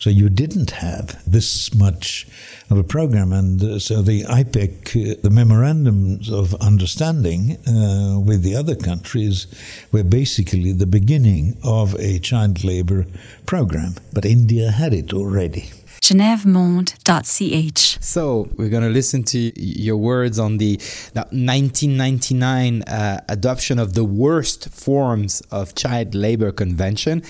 so 0.03 0.11
you 0.11 0.29
didn't 0.29 0.73
have 0.73 1.23
this 1.31 1.73
much 1.77 2.27
of 2.71 2.77
a 2.77 2.83
program, 2.83 3.33
and 3.33 3.63
uh, 3.63 3.79
so 3.79 4.03
the 4.03 4.25
IPEC, 4.25 5.13
uh, 5.13 5.21
the 5.23 5.31
memorandums 5.31 6.29
of 6.29 6.55
understanding 6.57 7.57
uh, 7.69 8.19
with 8.19 8.43
the 8.43 8.57
other 8.57 8.75
countries, 8.75 9.47
were 9.93 10.03
basically 10.03 10.73
the 10.73 10.89
beginning 10.89 11.57
of 11.63 11.95
a 12.01 12.19
child 12.19 12.65
labor 12.65 13.07
program. 13.47 13.95
But 14.13 14.25
India 14.25 14.73
had 14.73 14.93
it 14.93 15.13
already. 15.13 15.71
genevemonde.ch. 16.03 17.99
So 18.03 18.49
we're 18.57 18.69
going 18.69 18.83
to 18.83 18.91
listen 18.91 19.23
to 19.25 19.39
your 19.61 19.97
words 19.97 20.39
on 20.39 20.59
the, 20.59 20.77
the 21.15 21.23
1999 21.31 22.83
uh, 22.83 23.21
adoption 23.29 23.79
of 23.79 23.95
the 23.95 24.05
worst 24.05 24.69
forms 24.69 25.41
of 25.51 25.75
child 25.75 26.15
labor 26.15 26.53
convention 26.53 27.23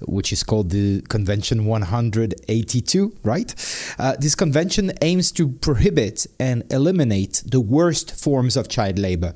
which 0.00 0.32
is 0.32 0.42
called 0.42 0.70
the 0.70 1.00
Convention 1.08 1.64
182, 1.64 3.16
right? 3.22 3.54
Uh, 3.98 4.14
this 4.18 4.34
convention 4.34 4.92
aims 5.00 5.32
to 5.32 5.48
prohibit 5.48 6.26
and 6.38 6.70
eliminate 6.70 7.42
the 7.46 7.60
worst 7.60 8.12
forms 8.14 8.56
of 8.56 8.68
child 8.68 8.98
labor. 8.98 9.34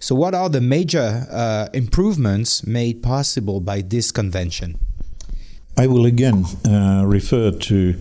So, 0.00 0.14
what 0.14 0.34
are 0.34 0.48
the 0.48 0.62
major 0.62 1.26
uh, 1.30 1.68
improvements 1.74 2.66
made 2.66 3.02
possible 3.02 3.60
by 3.60 3.82
this 3.82 4.10
convention? 4.10 4.78
I 5.78 5.86
will 5.86 6.06
again 6.06 6.44
uh, 6.66 7.04
refer 7.06 7.52
to 7.52 7.94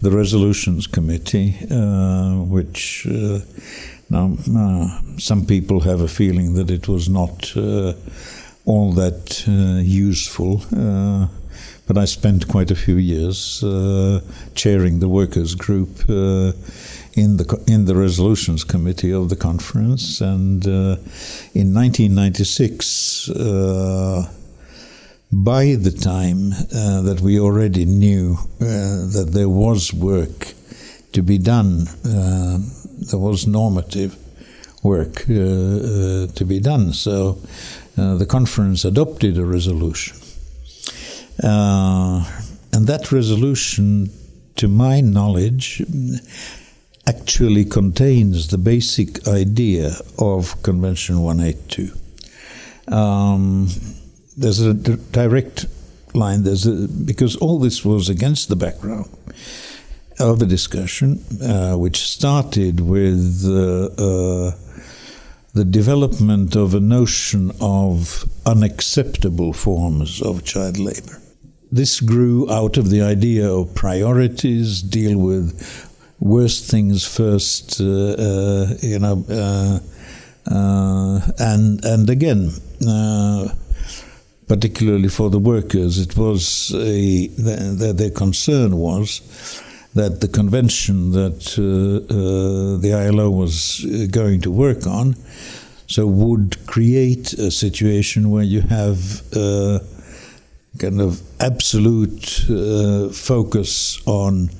the 0.00 0.10
Resolutions 0.12 0.86
Committee, 0.86 1.56
uh, 1.68 2.36
which 2.44 3.04
uh, 3.10 3.40
now 4.08 4.36
uh, 4.56 5.18
some 5.18 5.44
people 5.44 5.80
have 5.80 6.00
a 6.00 6.06
feeling 6.06 6.54
that 6.54 6.70
it 6.70 6.86
was 6.86 7.08
not 7.08 7.52
all 8.64 8.92
that 8.92 9.44
useful 9.82 10.62
but 11.86 11.96
I 11.96 12.04
spent 12.04 12.48
quite 12.48 12.70
a 12.70 12.74
few 12.74 12.96
years 12.96 13.62
uh, 13.62 14.20
chairing 14.54 14.98
the 14.98 15.08
workers' 15.08 15.54
group 15.54 16.00
uh, 16.08 16.52
in 17.14 17.36
the 17.36 17.62
in 17.68 17.84
the 17.84 17.94
resolutions 17.94 18.64
committee 18.64 19.12
of 19.12 19.28
the 19.28 19.36
conference, 19.36 20.20
and 20.20 20.66
uh, 20.66 20.96
in 21.54 21.72
1996. 21.72 23.30
Uh, 25.32 25.36
by 25.36 25.74
the 25.74 25.90
time 25.90 26.52
uh, 26.52 27.02
that 27.02 27.20
we 27.20 27.40
already 27.40 27.84
knew 27.84 28.36
uh, 28.60 29.06
that 29.12 29.28
there 29.32 29.48
was 29.48 29.92
work 29.92 30.54
to 31.12 31.22
be 31.22 31.38
done, 31.38 31.86
there 32.02 33.18
was 33.18 33.46
normative 33.46 34.16
work 34.82 35.24
to 35.26 36.44
be 36.46 36.60
done. 36.60 36.92
So 36.92 37.38
the 37.96 38.26
conference 38.26 38.84
adopted 38.84 39.38
a 39.38 39.44
resolution 39.44 40.16
uh, 41.42 42.24
and 42.72 42.86
that 42.86 43.12
resolution, 43.12 44.10
to 44.56 44.68
my 44.68 45.00
knowledge, 45.00 45.82
actually 47.06 47.64
contains 47.64 48.48
the 48.48 48.58
basic 48.58 49.28
idea 49.28 49.92
of 50.18 50.62
Convention 50.62 51.20
182. 51.22 51.92
Um, 52.94 53.68
there's 54.36 54.60
a 54.60 54.74
direct 54.74 55.66
line. 56.14 56.42
There's 56.42 56.66
a, 56.66 56.88
because 56.88 57.36
all 57.36 57.58
this 57.58 57.84
was 57.84 58.08
against 58.08 58.48
the 58.48 58.56
background 58.56 59.10
of 60.18 60.40
a 60.40 60.46
discussion 60.46 61.22
uh, 61.42 61.74
which 61.76 61.98
started 61.98 62.80
with 62.80 63.44
uh, 63.46 63.86
uh, 63.86 64.52
the 65.52 65.64
development 65.64 66.56
of 66.56 66.74
a 66.74 66.80
notion 66.80 67.52
of 67.60 68.24
unacceptable 68.46 69.52
forms 69.52 70.22
of 70.22 70.44
child 70.44 70.78
labor 70.78 71.20
this 71.70 72.00
grew 72.00 72.50
out 72.50 72.76
of 72.76 72.90
the 72.90 73.02
idea 73.02 73.50
of 73.50 73.74
priorities, 73.74 74.82
deal 74.82 75.18
with 75.18 75.52
worst 76.18 76.70
things 76.70 77.04
first, 77.04 77.80
uh, 77.80 77.84
uh, 77.84 78.66
you 78.80 78.98
know, 78.98 79.24
uh, 79.28 81.20
and 81.38 81.84
and 81.84 82.08
again, 82.08 82.50
particularly 84.48 85.08
for 85.08 85.30
the 85.30 85.38
workers, 85.38 85.98
it 85.98 86.16
was 86.16 86.72
a 86.74 87.28
their, 87.28 87.92
their 87.92 88.10
concern 88.10 88.76
was 88.76 89.20
that 89.94 90.20
the 90.20 90.28
convention 90.28 91.12
that 91.12 91.58
uh, 91.58 92.80
the 92.80 92.92
ILO 92.92 93.30
was 93.30 93.84
going 94.10 94.40
to 94.42 94.50
work 94.50 94.86
on, 94.86 95.16
so 95.86 96.06
would 96.06 96.66
create 96.66 97.32
a 97.34 97.50
situation 97.50 98.30
where 98.30 98.44
you 98.44 98.60
have 98.60 99.22
kind 100.78 101.00
of 101.00 101.22
absolute 101.40 102.44
uh, 102.50 103.08
focus 103.08 104.00
on 104.06 104.50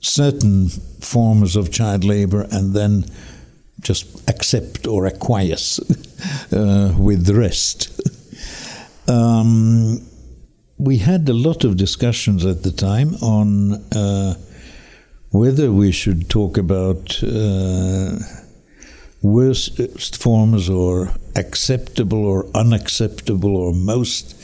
certain 0.00 0.68
forms 1.00 1.56
of 1.56 1.70
child 1.70 2.04
labor 2.04 2.46
and 2.50 2.74
then 2.74 3.04
just 3.80 4.28
accept 4.28 4.86
or 4.86 5.06
acquiesce 5.06 5.78
uh, 6.52 6.94
with 6.98 7.26
the 7.26 7.34
rest. 7.34 8.00
um, 9.08 10.00
we 10.78 10.98
had 10.98 11.28
a 11.28 11.32
lot 11.32 11.64
of 11.64 11.76
discussions 11.76 12.44
at 12.44 12.62
the 12.62 12.70
time 12.70 13.14
on 13.16 13.74
uh, 13.92 14.34
whether 15.30 15.72
we 15.72 15.90
should 15.92 16.30
talk 16.30 16.56
about 16.56 17.22
uh, 17.22 18.18
worst 19.20 20.22
forms 20.22 20.70
or 20.70 21.12
acceptable 21.34 22.24
or 22.24 22.46
unacceptable 22.54 23.56
or 23.56 23.72
most 23.72 24.36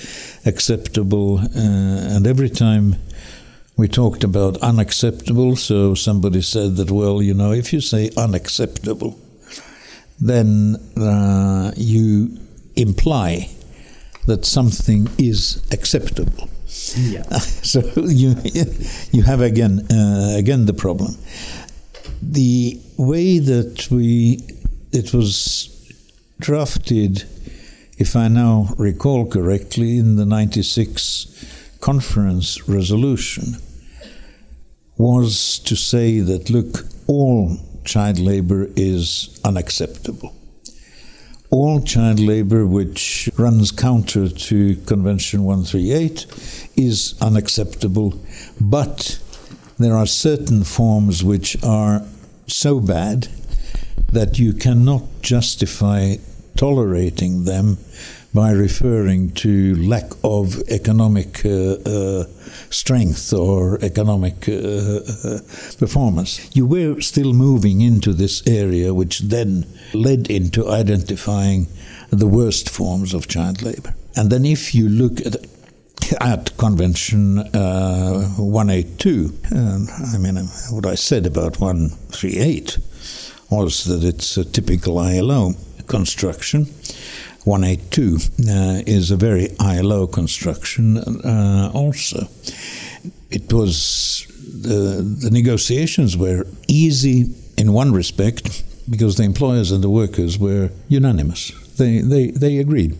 acceptable. 0.46 1.38
Uh, 1.38 2.16
and 2.16 2.26
every 2.26 2.50
time 2.50 2.96
we 3.76 3.88
talked 3.88 4.24
about 4.24 4.56
unacceptable, 4.58 5.56
so 5.56 5.94
somebody 5.94 6.42
said 6.42 6.76
that, 6.76 6.90
well, 6.90 7.22
you 7.22 7.34
know, 7.34 7.52
if 7.52 7.72
you 7.72 7.80
say 7.80 8.10
unacceptable, 8.16 9.18
then 10.20 10.76
uh, 10.96 11.72
you 11.76 12.38
imply 12.76 13.48
that 14.26 14.44
something 14.44 15.08
is 15.18 15.62
acceptable. 15.70 16.48
Yeah. 16.96 17.22
so 17.72 17.80
you 17.96 18.36
you 19.12 19.22
have 19.22 19.40
again 19.40 19.86
uh, 19.90 20.34
again 20.36 20.66
the 20.66 20.74
problem. 20.74 21.16
The 22.22 22.80
way 22.96 23.38
that 23.38 23.88
we 23.90 24.40
it 24.92 25.12
was 25.12 25.70
drafted 26.40 27.24
if 27.96 28.16
I 28.16 28.28
now 28.28 28.74
recall 28.76 29.26
correctly, 29.26 29.98
in 29.98 30.16
the 30.16 30.26
96 30.26 31.76
conference 31.80 32.68
resolution, 32.68 33.56
was 34.96 35.58
to 35.60 35.76
say 35.76 36.20
that, 36.20 36.50
look, 36.50 36.86
all 37.06 37.56
child 37.84 38.18
labor 38.18 38.68
is 38.74 39.40
unacceptable. 39.44 40.34
All 41.54 41.80
child 41.82 42.18
labor 42.18 42.66
which 42.66 43.30
runs 43.36 43.70
counter 43.70 44.28
to 44.28 44.74
Convention 44.86 45.44
138 45.44 46.26
is 46.74 47.14
unacceptable, 47.20 48.18
but 48.60 49.20
there 49.78 49.96
are 49.96 50.04
certain 50.04 50.64
forms 50.64 51.22
which 51.22 51.56
are 51.62 52.02
so 52.48 52.80
bad 52.80 53.28
that 54.12 54.36
you 54.36 54.52
cannot 54.52 55.04
justify 55.22 56.16
tolerating 56.56 57.44
them 57.44 57.78
by 58.34 58.50
referring 58.50 59.30
to 59.30 59.76
lack 59.76 60.10
of 60.24 60.60
economic 60.68 61.46
uh, 61.46 61.76
uh, 61.86 62.24
strength 62.68 63.32
or 63.32 63.78
economic 63.80 64.48
uh, 64.48 64.52
uh, 64.52 65.38
performance. 65.78 66.50
You 66.54 66.66
were 66.66 67.00
still 67.00 67.32
moving 67.32 67.80
into 67.80 68.12
this 68.12 68.44
area, 68.46 68.92
which 68.92 69.20
then 69.20 69.66
led 69.92 70.28
into 70.28 70.68
identifying 70.68 71.68
the 72.10 72.26
worst 72.26 72.68
forms 72.68 73.14
of 73.14 73.28
child 73.28 73.62
labor. 73.62 73.94
And 74.16 74.30
then, 74.30 74.44
if 74.44 74.74
you 74.74 74.88
look 74.88 75.24
at 75.24 75.36
at 76.20 76.56
Convention 76.58 77.38
uh, 77.38 78.28
182, 78.36 79.32
I 80.14 80.18
mean, 80.18 80.36
what 80.70 80.86
I 80.86 80.96
said 80.96 81.24
about 81.24 81.60
138 81.60 82.78
was 83.50 83.84
that 83.84 84.04
it's 84.04 84.36
a 84.36 84.44
typical 84.44 84.98
ILO 84.98 85.54
construction. 85.86 86.66
182 87.44 88.16
uh, 88.48 88.82
is 88.86 89.10
a 89.10 89.16
very 89.16 89.48
ILO 89.60 90.06
construction 90.06 90.98
uh, 90.98 91.70
also. 91.74 92.26
It 93.30 93.52
was 93.52 94.26
the, 94.62 95.02
the 95.02 95.30
negotiations 95.30 96.16
were 96.16 96.46
easy 96.68 97.34
in 97.58 97.72
one 97.72 97.92
respect 97.92 98.64
because 98.88 99.16
the 99.16 99.24
employers 99.24 99.70
and 99.70 99.84
the 99.84 99.90
workers 99.90 100.38
were 100.38 100.70
unanimous. 100.88 101.52
They, 101.76 101.98
they, 101.98 102.30
they 102.30 102.58
agreed. 102.58 102.92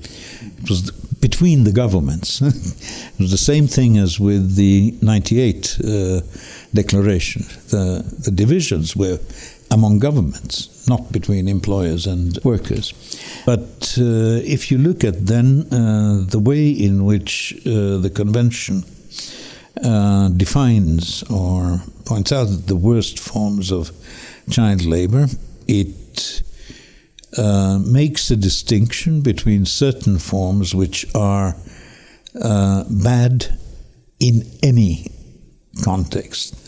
It 0.62 0.68
was 0.68 0.90
between 0.90 1.64
the 1.64 1.72
governments. 1.72 2.40
it 2.42 3.18
was 3.18 3.30
the 3.30 3.38
same 3.38 3.66
thing 3.66 3.96
as 3.96 4.20
with 4.20 4.56
the 4.56 4.94
98 5.00 5.78
uh, 5.80 6.20
declaration. 6.74 7.42
The, 7.68 8.04
the 8.24 8.30
divisions 8.30 8.94
were 8.94 9.18
among 9.70 10.00
governments 10.00 10.73
not 10.88 11.12
between 11.12 11.48
employers 11.48 12.06
and 12.06 12.38
workers. 12.44 12.92
But 13.46 13.96
uh, 13.98 14.40
if 14.44 14.70
you 14.70 14.78
look 14.78 15.04
at 15.04 15.26
then 15.26 15.66
uh, 15.72 16.24
the 16.28 16.38
way 16.38 16.70
in 16.70 17.04
which 17.04 17.54
uh, 17.66 17.98
the 17.98 18.10
convention 18.14 18.84
uh, 19.82 20.28
defines 20.28 21.22
or 21.24 21.82
points 22.04 22.32
out 22.32 22.66
the 22.66 22.76
worst 22.76 23.18
forms 23.18 23.72
of 23.72 23.90
child 24.50 24.84
labor, 24.84 25.26
it 25.66 26.42
uh, 27.36 27.78
makes 27.84 28.30
a 28.30 28.36
distinction 28.36 29.20
between 29.20 29.66
certain 29.66 30.18
forms 30.18 30.74
which 30.74 31.06
are 31.14 31.56
uh, 32.40 32.84
bad 32.88 33.58
in 34.20 34.42
any 34.62 35.06
context 35.82 36.63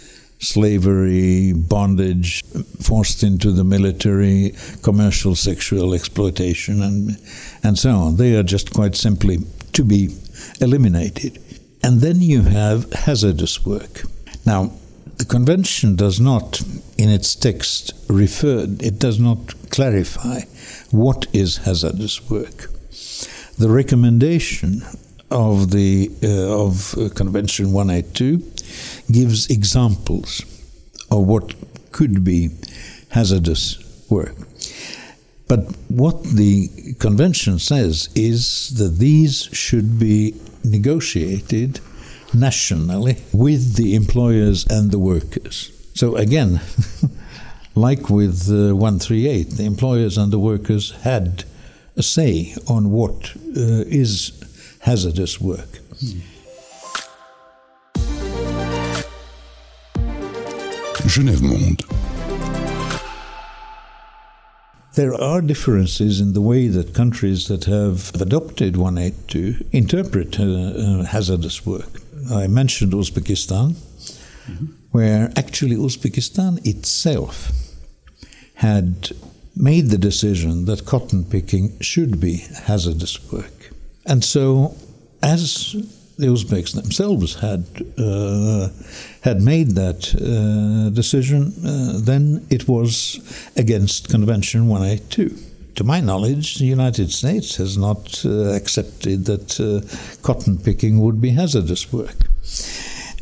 slavery, 0.47 1.53
bondage, 1.53 2.43
forced 2.81 3.23
into 3.23 3.53
the 3.53 3.65
military, 3.65 4.55
commercial 4.83 5.35
sexual 5.35 5.95
exploitation, 5.95 6.83
and, 6.83 7.19
and 7.63 7.79
so 7.79 7.91
on. 7.91 8.17
They 8.17 8.37
are 8.37 8.43
just 8.43 8.73
quite 8.73 8.95
simply 8.95 9.39
to 9.73 9.85
be 9.85 10.11
eliminated. 10.61 11.39
And 11.83 12.01
then 12.01 12.21
you 12.21 12.43
have 12.43 12.93
hazardous 12.93 13.65
work. 13.65 14.03
Now, 14.45 14.73
the 15.19 15.25
convention 15.25 15.97
does 15.97 16.21
not, 16.21 16.61
in 16.99 17.09
its 17.09 17.35
text, 17.35 17.93
refer, 18.09 18.67
it 18.81 18.99
does 18.99 19.19
not 19.19 19.55
clarify 19.71 20.41
what 20.91 21.27
is 21.33 21.59
hazardous 21.59 22.29
work. 22.31 22.71
The 23.59 23.69
recommendation 23.69 24.83
of 25.31 25.71
the 25.71 26.11
uh, 26.23 26.65
of 26.65 26.95
Convention 27.15 27.73
182 27.73 28.39
gives 29.11 29.49
examples 29.49 30.43
of 31.11 31.27
what 31.27 31.55
could 31.93 32.25
be 32.25 32.51
hazardous 33.11 33.79
work. 34.11 34.37
But 35.49 35.61
what 35.89 36.23
the 36.25 36.69
convention 36.99 37.59
says 37.59 38.09
is 38.15 38.77
that 38.79 38.99
these 38.99 39.49
should 39.53 39.99
be 39.99 40.35
negotiated 40.65 41.81
nationally 42.35 43.17
with 43.33 43.77
the 43.77 43.95
employers 43.95 44.67
and 44.69 44.91
the 44.91 44.99
workers. 44.99 45.71
So 45.95 46.17
again, 46.17 46.61
like 47.75 48.11
with 48.11 48.49
uh, 48.51 48.75
138, 48.75 49.51
the 49.51 49.65
employers 49.65 50.19
and 50.19 50.33
the 50.33 50.39
workers 50.39 50.91
had 51.03 51.45
a 51.97 52.03
say 52.03 52.55
on 52.69 52.91
what 52.91 53.33
uh, 53.37 53.87
is 53.87 54.33
hazardous 54.81 55.41
work. 55.41 55.79
Hmm. 56.01 56.19
Genève 61.07 61.43
Monde. 61.43 61.83
There 64.95 65.15
are 65.15 65.41
differences 65.43 66.21
in 66.21 66.33
the 66.33 66.41
way 66.41 66.69
that 66.69 66.95
countries 66.95 67.49
that 67.49 67.65
have 67.65 68.15
adopted 68.21 68.77
182 68.77 69.65
interpret 69.73 70.41
uh, 70.41 70.45
uh, 70.45 71.05
hazardous 71.05 71.67
work. 71.67 72.01
I 72.31 72.47
mentioned 72.47 72.93
Uzbekistan, 72.93 73.73
mm-hmm. 73.75 74.67
where 74.93 75.31
actually 75.37 75.77
Uzbekistan 75.77 76.67
itself 76.67 77.53
had 78.55 79.11
made 79.55 79.89
the 79.89 79.99
decision 79.99 80.65
that 80.65 80.87
cotton 80.87 81.25
picking 81.25 81.79
should 81.81 82.21
be 82.21 82.45
hazardous 82.65 83.31
work. 83.31 83.71
And 84.07 84.25
so, 84.25 84.77
as 85.23 85.77
the 86.19 86.27
Uzbeks 86.27 86.73
themselves 86.75 87.35
had 87.35 87.65
uh, 87.99 88.69
had 89.21 89.43
made 89.43 89.73
that 89.73 90.15
uh, 90.15 90.91
decision, 90.91 91.53
uh, 91.65 92.01
then 92.01 92.47
it 92.51 92.67
was 92.69 93.21
against 93.57 94.09
Convention 94.09 94.69
182. 94.69 95.37
To 95.75 95.85
my 95.85 96.01
knowledge, 96.01 96.55
the 96.55 96.65
United 96.65 97.13
States 97.13 97.57
has 97.57 97.77
not 97.77 98.25
uh, 98.25 98.55
accepted 98.55 99.27
that 99.27 99.61
uh, 99.61 99.83
cotton 100.23 100.57
picking 100.57 101.01
would 101.01 101.21
be 101.21 101.31
hazardous 101.31 101.93
work. 101.93 102.17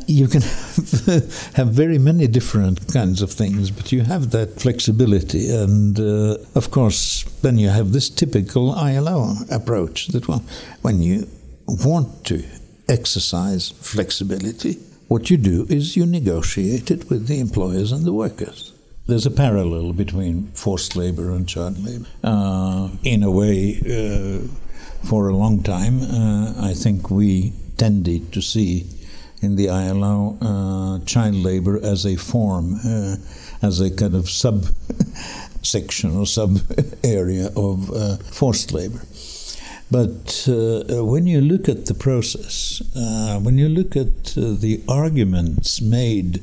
You 0.07 0.27
can 0.27 0.41
have 1.55 1.69
very 1.71 1.97
many 1.97 2.27
different 2.27 2.93
kinds 2.93 3.21
of 3.21 3.31
things, 3.31 3.71
but 3.71 3.91
you 3.91 4.03
have 4.03 4.29
that 4.31 4.61
flexibility, 4.61 5.49
and 5.49 5.99
uh, 5.99 6.37
of 6.53 6.71
course, 6.71 7.23
then 7.41 7.57
you 7.57 7.69
have 7.69 7.91
this 7.91 8.09
typical 8.09 8.71
ILO 8.71 9.35
approach 9.51 10.07
that 10.09 10.27
well, 10.29 10.43
when 10.81 11.01
you 11.01 11.27
want 11.67 12.23
to 12.25 12.43
exercise 12.87 13.69
flexibility, 13.69 14.77
what 15.07 15.29
you 15.29 15.37
do 15.37 15.65
is 15.69 15.95
you 15.95 16.05
negotiate 16.05 16.89
it 16.89 17.09
with 17.09 17.27
the 17.27 17.39
employers 17.39 17.91
and 17.91 18.05
the 18.05 18.13
workers. 18.13 18.73
There's 19.07 19.25
a 19.27 19.31
parallel 19.31 19.93
between 19.93 20.47
forced 20.53 20.95
labor 20.95 21.29
and 21.31 21.47
child 21.47 21.83
labor. 21.83 22.07
Uh, 22.23 22.89
in 23.03 23.21
a 23.21 23.29
way, 23.29 23.79
uh, 23.85 24.47
for 25.07 25.29
a 25.29 25.35
long 25.35 25.61
time, 25.61 26.01
uh, 26.01 26.55
I 26.59 26.73
think 26.73 27.11
we 27.11 27.53
tended 27.77 28.33
to 28.33 28.41
see 28.41 28.87
in 29.41 29.55
the 29.55 29.69
ILO 29.69 30.37
uh, 30.41 31.05
child 31.05 31.35
labor 31.35 31.79
as 31.83 32.05
a 32.05 32.15
form, 32.15 32.79
uh, 32.83 33.17
as 33.61 33.79
a 33.79 33.91
kind 33.91 34.15
of 34.15 34.27
sub 34.29 34.65
section 35.61 36.17
or 36.17 36.25
sub 36.25 36.57
area 37.03 37.51
of 37.55 37.91
uh, 37.91 38.17
forced 38.31 38.73
labor. 38.73 39.01
But 39.91 40.47
uh, 40.49 41.05
when 41.05 41.27
you 41.27 41.41
look 41.41 41.69
at 41.69 41.85
the 41.85 41.93
process, 41.93 42.81
uh, 42.95 43.39
when 43.39 43.57
you 43.57 43.69
look 43.69 43.95
at 43.95 44.35
uh, 44.37 44.55
the 44.57 44.81
arguments 44.87 45.79
made 45.79 46.41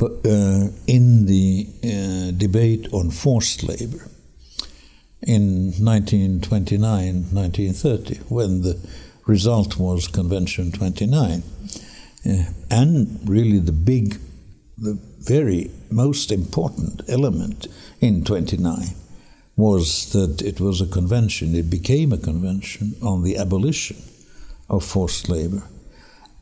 uh, 0.00 0.68
in 0.86 1.26
the 1.26 1.68
uh, 1.84 2.32
debate 2.36 2.88
on 2.92 3.10
forced 3.10 3.62
labor 3.62 4.08
in 5.22 5.72
1929 5.78 7.26
1930, 7.32 8.16
when 8.28 8.62
the 8.62 8.76
result 9.26 9.78
was 9.78 10.08
Convention 10.08 10.72
29, 10.72 11.42
uh, 12.28 12.44
and 12.68 13.28
really 13.28 13.60
the 13.60 13.72
big, 13.72 14.18
the 14.76 14.98
very 15.20 15.70
most 15.88 16.32
important 16.32 17.02
element 17.08 17.68
in 18.00 18.24
29 18.24 19.05
was 19.56 20.12
that 20.12 20.42
it 20.42 20.60
was 20.60 20.80
a 20.80 20.86
convention, 20.86 21.54
it 21.54 21.70
became 21.70 22.12
a 22.12 22.18
convention 22.18 22.94
on 23.02 23.22
the 23.22 23.38
abolition 23.38 23.96
of 24.68 24.84
forced 24.84 25.28
labor. 25.28 25.62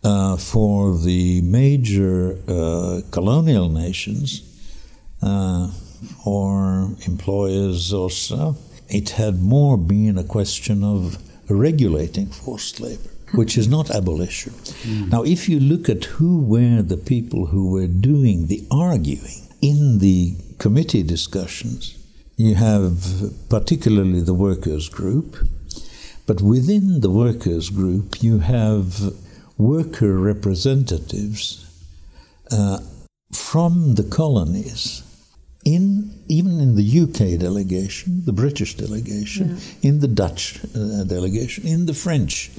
Uh, 0.03 0.37
for 0.37 0.99
the 0.99 1.41
major 1.41 2.37
uh, 2.47 3.01
colonial 3.11 3.71
nations, 3.71 4.43
uh, 5.23 5.71
or 6.27 6.91
employers 7.07 7.93
also, 7.93 8.57
it 8.89 9.11
had 9.11 9.41
more 9.41 9.79
been 9.79 10.19
a 10.19 10.25
question 10.25 10.85
of 10.85 11.17
regulating 11.49 12.27
forced 12.27 12.81
labor, 12.81 13.09
which 13.33 13.57
is 13.57 13.67
not 13.69 13.91
abolition. 13.91 14.53
Mm. 14.53 15.11
Now, 15.11 15.23
if 15.23 15.49
you 15.49 15.59
look 15.59 15.89
at 15.89 16.05
who 16.05 16.41
were 16.43 16.83
the 16.83 16.99
people 16.99 17.47
who 17.47 17.71
were 17.71 17.87
doing 17.87 18.49
the 18.49 18.67
arguing 18.71 19.49
in 19.63 19.99
the 20.01 20.37
committee 20.59 21.03
discussions, 21.03 21.97
you 22.37 22.55
have 22.55 23.33
particularly 23.49 24.21
the 24.21 24.35
workers' 24.35 24.89
group, 24.89 25.37
but 26.27 26.41
within 26.41 27.01
the 27.01 27.11
workers' 27.11 27.71
group, 27.71 28.23
you 28.23 28.41
have 28.41 29.13
worker 29.57 30.19
representatives 30.19 31.65
uh, 32.51 32.79
from 33.33 33.95
the 33.95 34.05
colonies. 34.05 35.03
In 35.65 36.23
even 36.29 36.61
in 36.61 36.75
the 36.75 37.01
UK 37.01 37.39
delegation, 37.41 38.25
the 38.27 38.33
British 38.33 38.77
delegation, 38.77 39.57
yeah. 39.57 39.89
in 39.89 40.01
the 40.01 40.09
Dutch 40.09 40.61
uh, 40.75 41.05
delegation, 41.05 41.67
in 41.67 41.87
the 41.87 41.95
French 41.95 42.51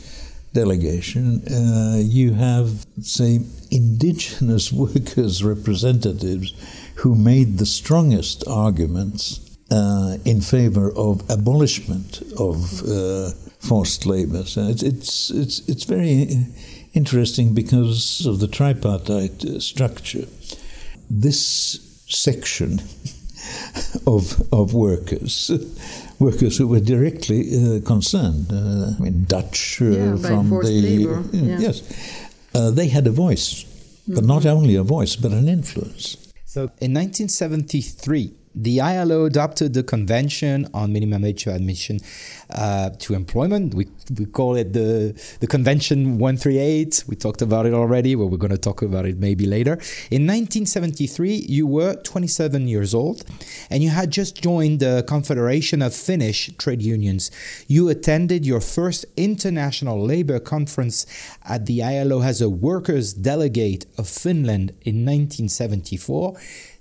delegation, 0.53 1.43
uh, 1.47 1.97
you 2.01 2.33
have 2.33 2.85
say 3.01 3.41
indigenous 3.69 4.71
workers 4.83 5.43
representatives 5.43 6.53
who 6.95 7.13
made 7.13 7.57
the 7.57 7.65
strongest 7.65 8.47
arguments 8.47 9.44
uh, 9.71 10.17
in 10.25 10.41
favor 10.41 10.91
of 10.95 11.27
abolishment 11.29 12.21
of 12.37 12.83
uh, 12.87 13.31
forced 13.59 14.05
labor. 14.05 14.43
So 14.43 14.61
it's, 14.61 14.83
it's, 14.83 15.29
it's, 15.31 15.67
it's 15.67 15.83
very 15.85 16.45
interesting 16.93 17.53
because 17.53 18.25
of 18.27 18.39
the 18.39 18.47
tripartite 18.47 19.43
uh, 19.43 19.59
structure. 19.59 20.27
This 21.09 21.79
section 22.07 22.79
of, 24.07 24.41
of 24.53 24.73
workers, 24.73 25.49
workers 26.19 26.57
who 26.57 26.67
were 26.67 26.79
directly 26.79 27.49
uh, 27.55 27.81
concerned, 27.85 28.47
uh, 28.51 28.93
I 28.97 29.01
mean, 29.01 29.25
Dutch 29.25 29.81
uh, 29.81 29.85
yeah, 29.85 30.15
from 30.17 30.49
the. 30.49 31.27
Yeah. 31.31 31.57
Yes. 31.57 31.81
they 32.53 32.87
had 32.87 33.07
a 33.07 33.11
voice, 33.11 33.63
but 34.07 34.17
mm-hmm. 34.17 34.27
not 34.27 34.45
only 34.45 34.75
a 34.75 34.83
voice, 34.83 35.15
but 35.15 35.31
an 35.31 35.49
influence. 35.49 36.17
So 36.45 36.61
in 36.79 36.93
1973, 36.93 38.31
the 38.55 38.79
ILO 38.79 39.25
adopted 39.25 39.73
the 39.73 39.83
Convention 39.83 40.67
on 40.73 40.93
Minimum 40.93 41.25
Age 41.25 41.47
Admission 41.47 41.99
uh, 42.49 42.91
to 42.99 43.13
Employment. 43.13 43.73
We, 43.73 43.87
we 44.17 44.25
call 44.25 44.55
it 44.55 44.71
the, 44.73 45.19
the 45.41 45.47
Convention 45.47 46.17
138. 46.17 47.03
We 47.07 47.15
talked 47.15 47.41
about 47.41 47.65
it 47.65 47.73
already, 47.73 48.15
but 48.15 48.27
we're 48.27 48.37
going 48.37 48.51
to 48.51 48.57
talk 48.57 48.81
about 48.81 49.05
it 49.05 49.17
maybe 49.17 49.45
later. 49.45 49.73
In 50.09 50.25
1973, 50.25 51.45
you 51.47 51.67
were 51.67 51.95
27 51.95 52.67
years 52.67 52.93
old 52.93 53.25
and 53.69 53.83
you 53.83 53.89
had 53.89 54.11
just 54.11 54.41
joined 54.41 54.79
the 54.79 55.03
Confederation 55.07 55.81
of 55.81 55.93
Finnish 55.93 56.49
Trade 56.57 56.81
Unions. 56.81 57.31
You 57.67 57.89
attended 57.89 58.45
your 58.45 58.61
first 58.61 59.05
International 59.17 60.01
Labour 60.01 60.39
Conference 60.39 61.05
at 61.43 61.65
the 61.65 61.83
ILO 61.83 62.21
as 62.21 62.41
a 62.41 62.49
workers' 62.49 63.13
delegate 63.13 63.85
of 63.97 64.07
Finland 64.07 64.69
in 64.83 65.03
1974. 65.05 66.37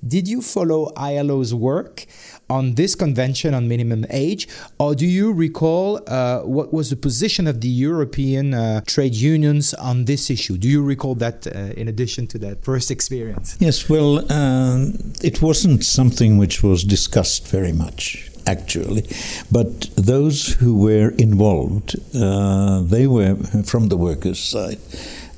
Did 0.06 0.28
you 0.28 0.42
follow 0.42 0.92
ILO's 0.96 1.54
work 1.54 2.06
on 2.50 2.74
this 2.74 2.94
convention 2.94 3.54
on 3.54 3.68
minimum 3.68 4.04
age, 4.10 4.48
or 4.78 4.94
do 4.94 5.06
you 5.06 5.32
recall 5.32 6.00
uh, 6.06 6.40
what 6.40 6.72
was 6.72 6.90
the 6.90 6.96
position 6.96 7.46
of 7.46 7.60
the 7.60 7.68
European 7.68 8.52
uh, 8.52 8.82
trade 8.86 9.14
unions 9.14 9.72
on 9.74 10.04
this 10.04 10.30
issue? 10.30 10.58
Do 10.58 10.68
you 10.68 10.82
recall 10.82 11.14
that 11.16 11.46
uh, 11.46 11.72
in 11.80 11.88
addition 11.88 12.26
to 12.28 12.38
that 12.38 12.62
first 12.62 12.90
experience? 12.90 13.56
Yes, 13.60 13.88
well, 13.88 14.18
uh, 14.30 14.90
it 15.22 15.40
wasn't 15.40 15.84
something 15.84 16.36
which 16.36 16.62
was 16.62 16.84
discussed 16.84 17.48
very 17.48 17.72
much 17.72 18.30
actually. 18.46 19.06
But 19.50 19.88
those 19.96 20.48
who 20.54 20.76
were 20.76 21.10
involved, 21.16 21.96
uh, 22.14 22.82
they 22.82 23.06
were 23.06 23.36
from 23.64 23.88
the 23.88 23.96
workers' 23.96 24.38
side. 24.38 24.78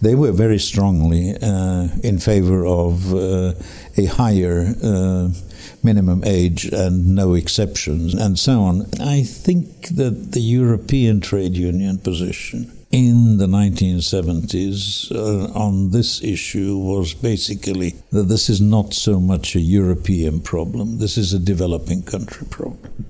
They 0.06 0.14
were 0.14 0.30
very 0.30 0.60
strongly 0.60 1.34
uh, 1.42 1.88
in 2.04 2.20
favor 2.20 2.64
of 2.64 3.12
uh, 3.12 3.54
a 3.96 4.04
higher 4.04 4.72
uh, 4.80 5.30
minimum 5.82 6.22
age 6.24 6.64
and 6.66 7.16
no 7.16 7.34
exceptions 7.34 8.14
and 8.14 8.38
so 8.38 8.60
on. 8.60 8.86
I 9.00 9.24
think 9.24 9.88
that 9.96 10.30
the 10.30 10.40
European 10.40 11.20
trade 11.20 11.56
union 11.56 11.98
position 11.98 12.70
in 12.92 13.38
the 13.38 13.48
1970s 13.48 15.10
uh, 15.10 15.52
on 15.58 15.90
this 15.90 16.22
issue 16.22 16.78
was 16.78 17.12
basically 17.12 17.96
that 18.12 18.28
this 18.28 18.48
is 18.48 18.60
not 18.60 18.94
so 18.94 19.18
much 19.18 19.56
a 19.56 19.60
European 19.60 20.40
problem, 20.40 20.98
this 20.98 21.18
is 21.18 21.32
a 21.32 21.38
developing 21.40 22.04
country 22.04 22.46
problem. 22.48 23.05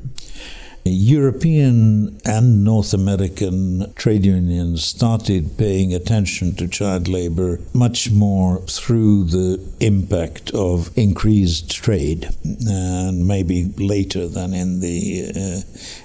European 0.91 2.21
and 2.25 2.65
North 2.65 2.93
American 2.93 3.93
trade 3.95 4.25
unions 4.25 4.85
started 4.85 5.57
paying 5.59 5.95
attention 5.95 6.55
to 6.57 6.69
child 6.69 7.09
labor 7.09 7.61
much 7.73 8.11
more 8.11 8.61
through 8.63 9.25
the 9.25 9.61
impact 9.81 10.51
of 10.53 10.91
increased 10.97 11.71
trade, 11.71 12.29
and 12.45 13.27
maybe 13.27 13.73
later 13.79 14.27
than 14.27 14.55
in 14.55 14.81
the 14.81 15.25
uh, 15.29 15.61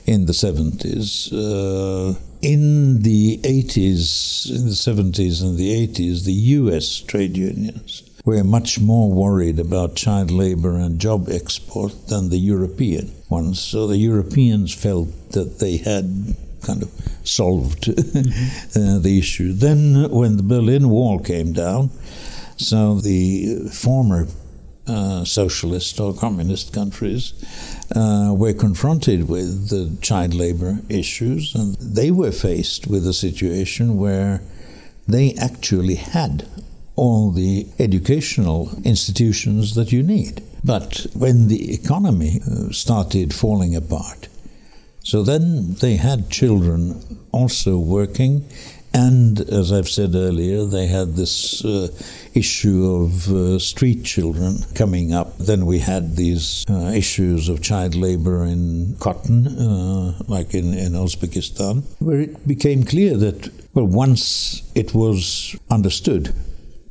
in 0.05 0.25
the 0.25 0.33
70s. 0.33 1.31
Uh, 1.31 2.19
in 2.41 3.03
the 3.03 3.37
80s, 3.43 4.49
in 4.49 4.65
the 4.65 4.71
70s 4.71 5.43
and 5.43 5.57
the 5.57 5.87
80s, 5.87 6.25
the 6.25 6.33
US 6.33 6.99
trade 6.99 7.37
unions 7.37 8.03
were 8.25 8.43
much 8.43 8.79
more 8.79 9.11
worried 9.11 9.59
about 9.59 9.95
child 9.95 10.31
labor 10.31 10.75
and 10.75 10.99
job 10.99 11.29
export 11.29 12.07
than 12.07 12.29
the 12.29 12.37
European 12.37 13.11
ones. 13.29 13.59
So 13.59 13.87
the 13.87 13.97
Europeans 13.97 14.73
felt 14.73 15.31
that 15.31 15.59
they 15.59 15.77
had 15.77 16.35
kind 16.61 16.83
of 16.83 16.91
solved 17.23 17.83
mm-hmm. 17.83 18.79
uh, 18.95 18.99
the 18.99 19.17
issue. 19.17 19.53
Then, 19.53 20.09
when 20.11 20.37
the 20.37 20.43
Berlin 20.43 20.89
Wall 20.89 21.19
came 21.19 21.53
down, 21.53 21.89
so 22.57 22.95
the 22.95 23.69
former 23.71 24.27
uh, 24.87 25.23
socialist 25.25 25.99
or 25.99 26.13
communist 26.13 26.73
countries 26.73 27.33
uh, 27.95 28.33
were 28.35 28.53
confronted 28.53 29.27
with 29.27 29.69
the 29.69 29.95
child 30.01 30.33
labor 30.33 30.79
issues, 30.89 31.55
and 31.55 31.75
they 31.75 32.11
were 32.11 32.31
faced 32.31 32.87
with 32.87 33.07
a 33.07 33.13
situation 33.13 33.97
where 33.97 34.41
they 35.07 35.33
actually 35.35 35.95
had 35.95 36.47
all 37.01 37.31
the 37.31 37.65
educational 37.79 38.69
institutions 38.85 39.73
that 39.73 39.91
you 39.91 40.03
need. 40.03 40.43
But 40.63 41.07
when 41.15 41.47
the 41.47 41.73
economy 41.73 42.39
uh, 42.39 42.71
started 42.71 43.33
falling 43.33 43.75
apart, 43.75 44.27
so 45.03 45.23
then 45.23 45.73
they 45.81 45.95
had 45.95 46.29
children 46.29 46.79
also 47.31 47.79
working, 47.79 48.45
and 48.93 49.39
as 49.39 49.71
I've 49.73 49.89
said 49.89 50.13
earlier, 50.13 50.65
they 50.65 50.85
had 50.85 51.15
this 51.15 51.65
uh, 51.65 51.87
issue 52.35 52.85
of 52.85 53.31
uh, 53.31 53.57
street 53.57 54.03
children 54.03 54.57
coming 54.75 55.11
up. 55.11 55.39
Then 55.39 55.65
we 55.65 55.79
had 55.79 56.17
these 56.17 56.65
uh, 56.69 56.91
issues 56.93 57.49
of 57.49 57.63
child 57.63 57.95
labor 57.95 58.45
in 58.45 58.95
cotton, 58.99 59.47
uh, 59.47 60.21
like 60.27 60.53
in, 60.53 60.73
in 60.75 60.93
Uzbekistan, 60.93 61.83
where 61.97 62.19
it 62.19 62.47
became 62.47 62.83
clear 62.83 63.17
that, 63.17 63.49
well, 63.73 63.87
once 63.87 64.61
it 64.75 64.93
was 64.93 65.55
understood 65.71 66.31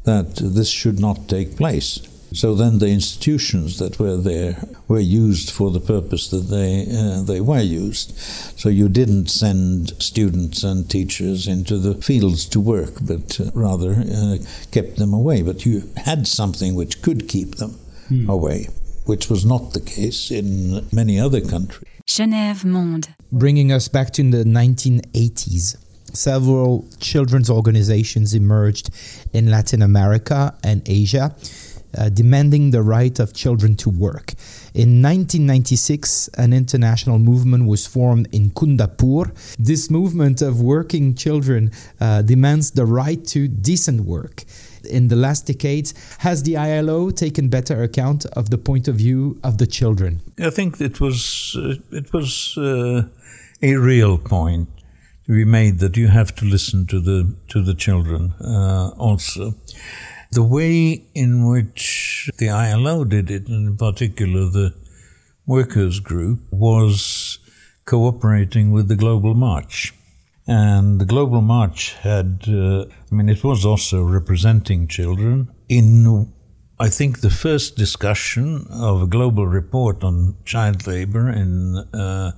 that 0.05 0.37
this 0.37 0.69
should 0.69 0.99
not 0.99 1.29
take 1.29 1.57
place. 1.57 2.01
So 2.33 2.55
then 2.55 2.79
the 2.79 2.89
institutions 2.89 3.79
that 3.79 3.99
were 3.99 4.17
there 4.17 4.63
were 4.87 5.01
used 5.01 5.51
for 5.51 5.71
the 5.71 5.81
purpose 5.81 6.29
that 6.29 6.47
they 6.49 6.87
uh, 6.89 7.23
they 7.23 7.41
were 7.41 7.61
used. 7.61 8.17
So 8.57 8.69
you 8.69 8.89
didn't 8.89 9.29
send 9.31 10.01
students 10.01 10.63
and 10.63 10.89
teachers 10.89 11.49
into 11.49 11.77
the 11.79 11.95
fields 11.95 12.47
to 12.47 12.61
work, 12.61 12.95
but 13.03 13.41
uh, 13.41 13.51
rather 13.53 13.93
uh, 13.93 14.37
kept 14.71 14.97
them 14.97 15.13
away. 15.13 15.43
But 15.43 15.67
you 15.67 15.91
had 15.97 16.29
something 16.29 16.77
which 16.77 17.03
could 17.03 17.29
keep 17.29 17.57
them 17.57 17.73
hmm. 18.09 18.31
away, 18.31 18.69
which 19.07 19.29
was 19.29 19.45
not 19.45 19.73
the 19.73 19.81
case 19.81 20.31
in 20.31 20.87
many 20.93 21.19
other 21.19 21.41
countries. 21.41 21.85
Genève 22.07 22.65
Monde. 22.65 23.09
Bringing 23.33 23.73
us 23.73 23.89
back 23.89 24.11
to 24.13 24.23
the 24.23 24.45
1980s 24.45 25.77
several 26.13 26.87
children's 26.99 27.51
organizations 27.51 28.35
emerged 28.35 28.91
in 29.33 29.51
Latin 29.51 29.83
America 29.83 30.55
and 30.65 30.83
Asia, 30.87 31.35
uh, 31.97 32.09
demanding 32.09 32.71
the 32.71 32.83
right 32.83 33.19
of 33.19 33.35
children 33.35 33.75
to 33.77 33.91
work. 33.91 34.35
In 34.75 35.03
1996, 35.03 36.29
an 36.39 36.53
international 36.53 37.19
movement 37.19 37.67
was 37.67 37.87
formed 37.87 38.29
in 38.33 38.51
Kundapur. 38.51 39.33
This 39.59 39.91
movement 39.91 40.43
of 40.43 40.61
working 40.61 41.15
children 41.15 41.73
uh, 42.01 42.23
demands 42.23 42.71
the 42.73 42.87
right 42.87 43.25
to 43.27 43.49
decent 43.49 44.03
work. 44.03 44.45
In 44.89 45.09
the 45.09 45.17
last 45.17 45.47
decades, 45.47 45.93
has 46.19 46.43
the 46.45 46.57
ILO 46.57 47.11
taken 47.11 47.49
better 47.49 47.83
account 47.83 48.25
of 48.27 48.51
the 48.51 48.57
point 48.57 48.89
of 48.89 48.95
view 48.95 49.39
of 49.43 49.59
the 49.59 49.67
children? 49.67 50.21
I 50.39 50.51
think 50.51 50.81
it 50.81 51.01
was 51.01 51.57
uh, 51.59 51.75
it 51.91 52.13
was 52.13 52.57
uh, 52.57 53.03
a 53.61 53.77
real 53.77 54.17
point 54.17 54.69
we 55.31 55.45
made 55.45 55.79
that 55.79 55.97
you 55.97 56.09
have 56.09 56.35
to 56.35 56.45
listen 56.45 56.87
to 56.87 57.01
the 57.01 57.35
to 57.49 57.63
the 57.63 57.75
children 57.75 58.35
uh, 58.41 58.91
also. 58.99 59.55
The 60.33 60.43
way 60.43 61.05
in 61.15 61.49
which 61.49 62.31
the 62.39 62.51
ILO 62.51 63.05
did 63.05 63.31
it, 63.31 63.49
and 63.49 63.69
in 63.69 63.77
particular 63.77 64.51
the 64.51 64.75
workers 65.47 66.01
group, 66.01 66.41
was 66.51 67.39
cooperating 67.85 68.73
with 68.73 68.89
the 68.89 68.97
Global 68.97 69.35
March. 69.35 69.95
And 70.47 71.01
the 71.01 71.05
Global 71.05 71.41
March 71.41 71.95
had, 71.95 72.45
uh, 72.49 72.85
I 73.11 73.15
mean, 73.15 73.29
it 73.29 73.45
was 73.45 73.65
also 73.65 74.03
representing 74.03 74.89
children. 74.89 75.49
In, 75.69 76.33
I 76.79 76.89
think, 76.89 77.21
the 77.21 77.31
first 77.31 77.77
discussion 77.77 78.67
of 78.71 79.03
a 79.03 79.07
global 79.07 79.47
report 79.47 80.03
on 80.03 80.37
child 80.45 80.87
labor 80.87 81.29
in 81.31 81.77
uh, 81.93 82.33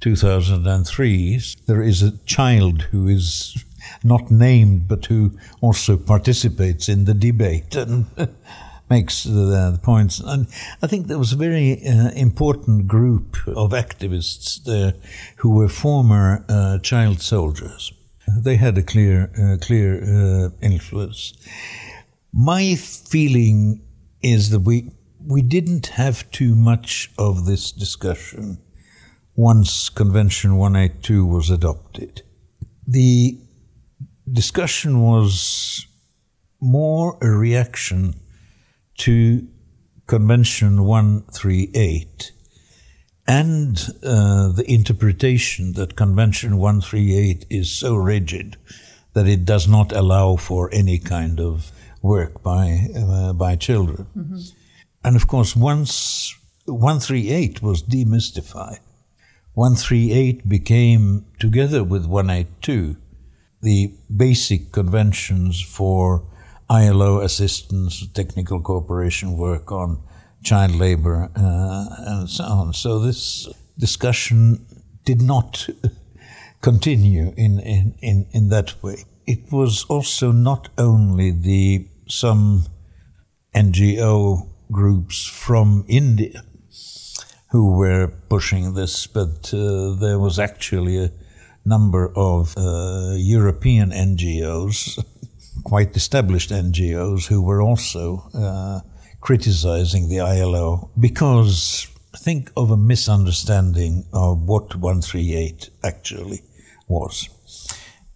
2003, 0.00 1.40
there 1.66 1.82
is 1.82 2.02
a 2.02 2.16
child 2.24 2.82
who 2.90 3.08
is 3.08 3.64
not 4.02 4.30
named 4.30 4.88
but 4.88 5.06
who 5.06 5.32
also 5.60 5.96
participates 5.96 6.88
in 6.88 7.04
the 7.04 7.14
debate 7.14 7.76
and 7.76 8.06
makes 8.90 9.24
the, 9.24 9.70
the, 9.72 9.80
points. 9.82 10.20
And 10.20 10.46
I 10.82 10.86
think 10.86 11.06
there 11.06 11.18
was 11.18 11.32
a 11.32 11.36
very 11.36 11.80
uh, 11.86 12.10
important 12.10 12.88
group 12.88 13.36
of 13.46 13.70
activists 13.70 14.62
there 14.64 14.94
who 15.36 15.50
were 15.50 15.68
former 15.68 16.44
uh, 16.48 16.78
child 16.78 17.20
soldiers. 17.20 17.92
They 18.26 18.56
had 18.56 18.78
a 18.78 18.82
clear, 18.82 19.30
uh, 19.38 19.56
clear 19.64 20.02
uh, 20.02 20.50
influence. 20.60 21.32
My 22.32 22.74
feeling 22.74 23.82
is 24.22 24.50
that 24.50 24.60
we 24.60 24.90
we 25.26 25.42
didn't 25.42 25.88
have 25.88 26.30
too 26.30 26.54
much 26.54 27.10
of 27.18 27.44
this 27.44 27.72
discussion 27.72 28.58
once 29.40 29.88
Convention 29.88 30.58
182 30.58 31.24
was 31.24 31.48
adopted. 31.48 32.22
The 32.86 33.38
discussion 34.30 35.00
was 35.00 35.86
more 36.60 37.16
a 37.22 37.30
reaction 37.30 38.20
to 38.98 39.48
Convention 40.06 40.84
138 40.84 42.32
and 43.26 43.78
uh, 44.02 44.52
the 44.52 44.64
interpretation 44.66 45.72
that 45.72 45.96
Convention 45.96 46.58
138 46.58 47.46
is 47.48 47.70
so 47.70 47.94
rigid 47.94 48.58
that 49.14 49.26
it 49.26 49.46
does 49.46 49.66
not 49.66 49.90
allow 49.92 50.36
for 50.36 50.68
any 50.72 50.98
kind 50.98 51.40
of 51.40 51.72
work 52.02 52.42
by, 52.42 52.88
uh, 52.94 53.32
by 53.32 53.56
children. 53.56 54.06
Mm-hmm. 54.16 54.38
And 55.02 55.16
of 55.16 55.28
course, 55.28 55.56
once 55.56 56.34
138 56.66 57.62
was 57.62 57.82
demystified, 57.82 58.80
138 59.60 60.48
became, 60.48 61.26
together 61.38 61.84
with 61.84 62.06
182, 62.06 62.96
the 63.60 63.92
basic 64.16 64.72
conventions 64.72 65.60
for 65.60 66.24
ILO 66.70 67.20
assistance, 67.20 68.06
technical 68.14 68.62
cooperation 68.62 69.36
work 69.36 69.70
on 69.70 70.02
child 70.42 70.74
labor, 70.76 71.30
uh, 71.36 71.86
and 72.06 72.30
so 72.30 72.44
on. 72.44 72.72
So 72.72 73.00
this 73.00 73.50
discussion 73.78 74.64
did 75.04 75.20
not 75.20 75.68
continue 76.62 77.34
in, 77.36 77.60
in, 77.60 77.94
in, 78.00 78.26
in 78.30 78.48
that 78.48 78.82
way. 78.82 79.04
It 79.26 79.52
was 79.52 79.84
also 79.90 80.32
not 80.32 80.70
only 80.78 81.32
the 81.32 81.86
some 82.08 82.64
NGO 83.54 84.48
groups 84.72 85.26
from 85.26 85.84
India 85.86 86.44
who 87.50 87.72
were 87.72 88.08
pushing 88.28 88.74
this, 88.74 89.06
but 89.06 89.52
uh, 89.52 89.94
there 89.94 90.18
was 90.18 90.38
actually 90.38 90.98
a 90.98 91.10
number 91.64 92.12
of 92.16 92.54
uh, 92.56 93.14
European 93.16 93.90
NGOs, 93.90 95.04
quite 95.64 95.96
established 95.96 96.50
NGOs, 96.50 97.26
who 97.26 97.42
were 97.42 97.60
also 97.60 98.28
uh, 98.34 98.80
criticizing 99.20 100.08
the 100.08 100.20
ILO 100.20 100.90
because 100.98 101.86
think 102.16 102.50
of 102.56 102.70
a 102.70 102.76
misunderstanding 102.76 104.04
of 104.12 104.42
what 104.42 104.74
138 104.76 105.70
actually 105.84 106.42
was. 106.88 107.28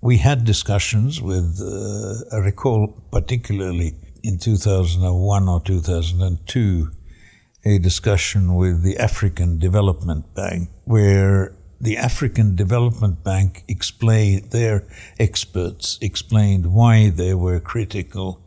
We 0.01 0.19
had 0.19 0.45
discussions 0.45 1.21
with, 1.21 1.61
uh, 1.61 2.37
I 2.37 2.39
recall 2.41 2.89
particularly 3.11 3.95
in 4.23 4.39
2001 4.39 5.49
or 5.49 5.61
2002, 5.61 6.91
a 7.65 7.79
discussion 7.79 8.55
with 8.55 8.83
the 8.83 8.99
African 8.99 9.59
Development 9.59 10.35
Bank, 10.35 10.69
where 10.85 11.55
the 11.81 11.97
African 11.97 12.57
Development 12.57 13.23
Bank 13.23 13.65
explained, 13.69 14.51
their 14.51 14.87
experts 15.19 15.99
explained 16.01 16.73
why 16.73 17.11
they 17.11 17.35
were 17.35 17.61
critical 17.61 18.41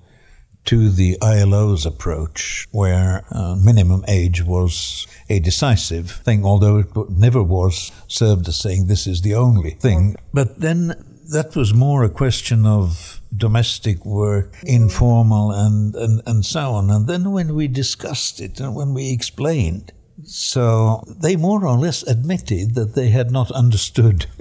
to 0.65 0.89
the 0.89 1.17
ILO's 1.21 1.85
approach, 1.85 2.67
where 2.71 3.23
uh, 3.31 3.55
minimum 3.55 4.03
age 4.07 4.43
was 4.43 5.07
a 5.29 5.39
decisive 5.39 6.11
thing, 6.11 6.45
although 6.45 6.79
it 6.79 6.87
never 7.09 7.41
was 7.41 7.91
served 8.07 8.47
as 8.49 8.59
saying 8.59 8.87
this 8.87 9.07
is 9.07 9.21
the 9.21 9.33
only 9.33 9.71
thing. 9.71 10.15
But 10.33 10.59
then 10.59 10.93
that 11.31 11.55
was 11.55 11.73
more 11.73 12.03
a 12.03 12.09
question 12.09 12.65
of 12.65 13.16
domestic 13.35 14.05
work, 14.05 14.53
informal, 14.63 15.51
and, 15.51 15.95
and, 15.95 16.21
and 16.25 16.45
so 16.45 16.71
on. 16.71 16.89
And 16.89 17.07
then 17.07 17.31
when 17.31 17.55
we 17.55 17.67
discussed 17.67 18.39
it 18.39 18.59
and 18.59 18.75
when 18.75 18.93
we 18.93 19.11
explained, 19.11 19.91
so 20.23 21.03
they 21.07 21.35
more 21.35 21.65
or 21.65 21.77
less 21.77 22.03
admitted 22.03 22.75
that 22.75 22.95
they 22.95 23.09
had 23.09 23.31
not 23.31 23.51
understood 23.51 24.25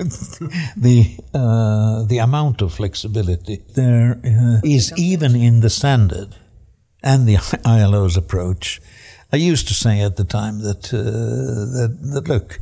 the 0.76 1.18
uh, 1.34 2.02
the 2.04 2.18
amount 2.18 2.62
of 2.62 2.72
flexibility 2.72 3.62
there 3.74 4.18
uh, 4.24 4.60
is 4.64 4.92
even 4.96 5.36
in 5.36 5.60
the 5.60 5.68
standard 5.68 6.34
and 7.02 7.26
the 7.26 7.36
ILO's 7.64 8.16
approach. 8.16 8.80
I 9.32 9.36
used 9.36 9.68
to 9.68 9.74
say 9.74 10.00
at 10.00 10.16
the 10.16 10.24
time 10.24 10.60
that 10.60 10.94
uh, 10.94 11.02
that, 11.76 11.98
that 12.14 12.28
look, 12.28 12.58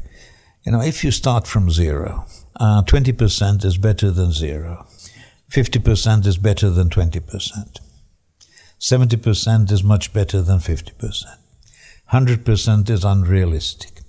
you 0.65 0.73
know, 0.73 0.81
if 0.81 1.05
you 1.05 1.13
start 1.13 1.47
from 1.47 1.71
zero, 1.71 2.27
uh, 2.57 2.83
twenty 2.83 3.13
percent 3.13 3.65
is 3.65 3.79
better 3.79 4.11
than 4.11 4.33
zero. 4.33 4.87
50% 5.55 6.27
is 6.27 6.37
better 6.37 6.69
than 6.69 6.89
20%. 6.89 7.79
70% 8.81 9.71
is 9.71 9.85
much 9.85 10.13
better 10.13 10.43
than 10.43 10.59
50%. 10.59 11.25
100% 12.13 12.91
is 12.91 13.05
unrealistic. 13.05 14.01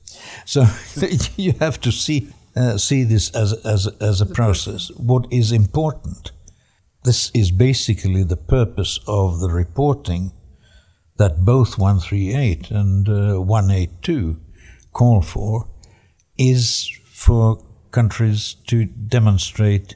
So 0.45 0.65
you 1.37 1.53
have 1.59 1.79
to 1.81 1.91
see, 1.91 2.29
uh, 2.55 2.79
see 2.79 3.03
this 3.03 3.29
as, 3.35 3.53
as, 3.63 3.85
as 4.01 4.21
a 4.21 4.25
process. 4.25 4.89
What 4.97 5.27
is 5.31 5.51
important, 5.51 6.31
this 7.03 7.29
is 7.35 7.51
basically 7.51 8.23
the 8.23 8.37
purpose 8.37 8.99
of 9.07 9.39
the 9.39 9.49
reporting 9.49 10.31
that 11.17 11.45
both 11.45 11.77
138 11.77 12.71
and 12.71 13.07
uh, 13.07 13.39
182 13.39 14.39
call 14.93 15.21
for, 15.21 15.69
is 16.39 16.89
for 17.05 17.63
countries 17.91 18.55
to 18.65 18.85
demonstrate 18.85 19.95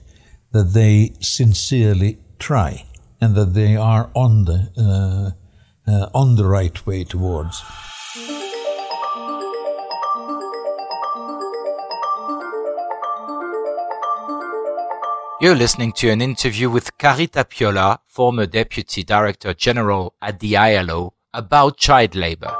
that 0.51 0.73
they 0.73 1.13
sincerely 1.19 2.17
try 2.39 2.85
and 3.21 3.35
that 3.35 3.53
they 3.53 3.75
are 3.75 4.09
on 4.15 4.45
the 4.45 4.71
uh, 4.77 5.31
uh, 5.89 6.09
on 6.13 6.35
the 6.35 6.45
right 6.45 6.85
way 6.85 7.03
towards. 7.03 7.63
You're 15.41 15.55
listening 15.55 15.93
to 15.93 16.09
an 16.09 16.21
interview 16.21 16.69
with 16.69 16.97
Kari 16.97 17.27
Tapiola, 17.27 18.01
former 18.05 18.45
Deputy 18.45 19.03
Director 19.03 19.53
General 19.53 20.13
at 20.21 20.41
the 20.41 20.57
ILO, 20.57 21.13
about 21.33 21.77
child 21.77 22.13
labor. 22.13 22.53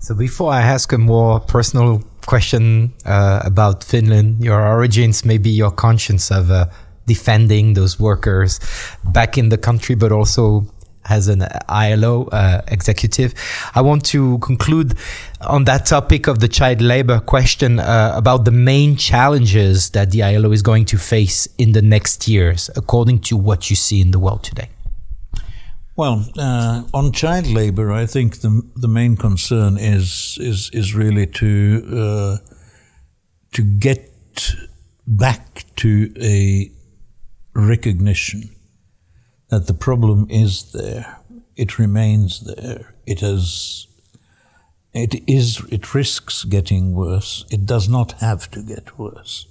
So 0.00 0.14
before 0.14 0.52
I 0.52 0.62
ask 0.62 0.90
a 0.92 0.98
more 0.98 1.38
personal 1.38 2.02
question 2.26 2.92
uh, 3.04 3.42
about 3.44 3.84
Finland, 3.84 4.42
your 4.44 4.60
origins, 4.66 5.24
maybe 5.24 5.50
your 5.50 5.70
conscience 5.70 6.30
of 6.30 6.50
uh, 6.50 6.66
defending 7.06 7.74
those 7.74 7.98
workers 7.98 8.60
back 9.04 9.36
in 9.36 9.48
the 9.48 9.58
country, 9.58 9.94
but 9.94 10.12
also 10.12 10.64
as 11.08 11.28
an 11.28 11.44
ILO 11.68 12.26
uh, 12.26 12.62
executive. 12.68 13.34
I 13.74 13.80
want 13.80 14.04
to 14.06 14.38
conclude 14.38 14.94
on 15.40 15.64
that 15.64 15.86
topic 15.86 16.26
of 16.26 16.38
the 16.38 16.48
child 16.48 16.80
labor 16.80 17.20
question 17.20 17.80
uh, 17.80 18.12
about 18.14 18.44
the 18.44 18.52
main 18.52 18.96
challenges 18.96 19.90
that 19.90 20.10
the 20.10 20.22
ILO 20.22 20.52
is 20.52 20.62
going 20.62 20.84
to 20.86 20.98
face 20.98 21.48
in 21.58 21.72
the 21.72 21.82
next 21.82 22.28
years, 22.28 22.70
according 22.76 23.20
to 23.20 23.36
what 23.36 23.68
you 23.70 23.76
see 23.76 24.00
in 24.00 24.12
the 24.12 24.18
world 24.18 24.44
today. 24.44 24.68
Well, 25.94 26.24
uh, 26.38 26.84
on 26.94 27.12
child 27.12 27.46
labour, 27.46 27.92
I 27.92 28.06
think 28.06 28.40
the 28.40 28.62
the 28.76 28.88
main 28.88 29.16
concern 29.16 29.76
is 29.76 30.38
is 30.40 30.70
is 30.72 30.94
really 30.94 31.26
to 31.26 31.82
uh, 31.92 32.36
to 33.52 33.62
get 33.62 34.56
back 35.06 35.64
to 35.76 36.12
a 36.18 36.70
recognition 37.54 38.50
that 39.48 39.66
the 39.66 39.74
problem 39.74 40.26
is 40.30 40.72
there. 40.72 41.18
It 41.56 41.78
remains 41.78 42.40
there. 42.40 42.94
It 43.06 43.20
has. 43.20 43.86
It 44.94 45.22
is. 45.26 45.60
It 45.70 45.94
risks 45.94 46.44
getting 46.44 46.94
worse. 46.94 47.44
It 47.50 47.66
does 47.66 47.88
not 47.88 48.12
have 48.12 48.50
to 48.52 48.62
get 48.62 48.98
worse. 48.98 49.46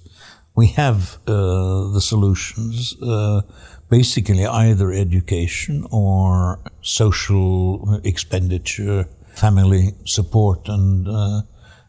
We 0.56 0.66
have 0.68 1.18
uh, 1.26 1.92
the 1.92 2.00
solutions 2.00 3.00
uh, 3.00 3.42
basically 3.92 4.46
either 4.46 4.90
education 4.90 5.86
or 5.90 6.58
social 6.80 8.00
expenditure, 8.04 9.06
family 9.34 9.92
support, 10.06 10.68
and 10.68 11.06
uh, 11.06 11.42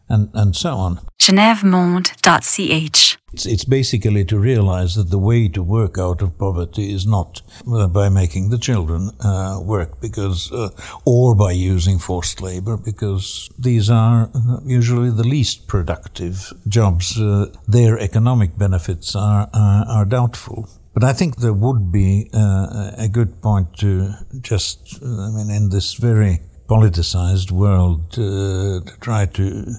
and 0.08 0.28
and 0.34 0.54
so 0.54 0.72
on. 0.86 1.00
GeneveMonde.ch 1.18 3.16
It's, 3.32 3.46
it's 3.46 3.64
basically 3.64 4.24
to 4.26 4.38
realize 4.38 4.94
that 4.96 5.08
the 5.10 5.18
way 5.30 5.48
to 5.48 5.62
work 5.62 5.96
out 5.98 6.22
of 6.22 6.36
poverty 6.38 6.92
is 6.92 7.06
not 7.06 7.40
uh, 7.66 7.88
by 7.88 8.10
making 8.10 8.50
the 8.50 8.58
children 8.58 9.10
uh, 9.20 9.58
work 9.74 9.90
because, 10.00 10.52
uh, 10.52 10.68
or 11.06 11.34
by 11.34 11.52
using 11.52 11.98
forced 11.98 12.42
labor 12.42 12.76
because 12.76 13.48
these 13.58 13.88
are 13.88 14.30
uh, 14.34 14.60
usually 14.78 15.10
the 15.10 15.28
least 15.36 15.66
productive 15.66 16.52
jobs. 16.68 17.18
Uh, 17.18 17.46
their 17.66 17.98
economic 17.98 18.58
benefits 18.58 19.16
are, 19.16 19.48
are, 19.54 19.84
are 19.88 20.04
doubtful. 20.04 20.68
But 20.94 21.02
I 21.02 21.12
think 21.12 21.36
there 21.36 21.52
would 21.52 21.90
be 21.90 22.30
uh, 22.32 22.92
a 22.96 23.08
good 23.08 23.42
point 23.42 23.76
to 23.78 24.14
just, 24.40 25.00
I 25.02 25.30
mean, 25.30 25.50
in 25.50 25.70
this 25.70 25.94
very 25.94 26.40
politicized 26.68 27.50
world, 27.50 28.12
to 28.12 28.80
try 29.00 29.26
to 29.26 29.74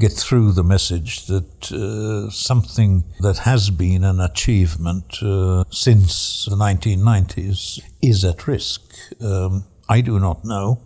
get 0.00 0.12
through 0.12 0.52
the 0.52 0.64
message 0.64 1.26
that 1.26 1.70
uh, 1.70 2.30
something 2.30 3.04
that 3.20 3.38
has 3.38 3.70
been 3.70 4.02
an 4.02 4.18
achievement 4.20 5.22
uh, 5.22 5.62
since 5.70 6.46
the 6.46 6.56
1990s 6.56 7.80
is 8.02 8.24
at 8.24 8.48
risk. 8.48 8.82
Um, 9.20 9.64
I 9.88 10.00
do 10.00 10.18
not 10.18 10.44
know. 10.44 10.80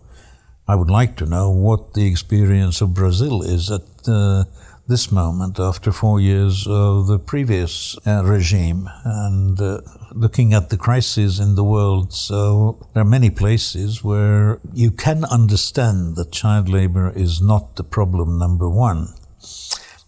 I 0.68 0.74
would 0.74 0.90
like 0.90 1.16
to 1.16 1.26
know 1.26 1.50
what 1.50 1.94
the 1.94 2.06
experience 2.06 2.80
of 2.80 2.92
Brazil 2.92 3.42
is 3.42 3.70
at 3.70 3.82
uh, 4.08 4.44
this 4.86 5.10
moment 5.10 5.58
after 5.58 5.90
four 5.90 6.20
years 6.20 6.66
of 6.66 7.06
the 7.06 7.18
previous 7.18 7.96
uh, 8.06 8.22
regime 8.22 8.88
and 9.04 9.58
uh, 9.58 9.80
looking 10.12 10.52
at 10.52 10.68
the 10.68 10.76
crises 10.76 11.40
in 11.40 11.54
the 11.54 11.64
world. 11.64 12.12
So 12.12 12.86
there 12.92 13.02
are 13.02 13.06
many 13.06 13.30
places 13.30 14.04
where 14.04 14.60
you 14.74 14.90
can 14.90 15.24
understand 15.24 16.16
that 16.16 16.32
child 16.32 16.68
labor 16.68 17.10
is 17.16 17.40
not 17.40 17.76
the 17.76 17.84
problem 17.84 18.38
number 18.38 18.68
one. 18.68 19.08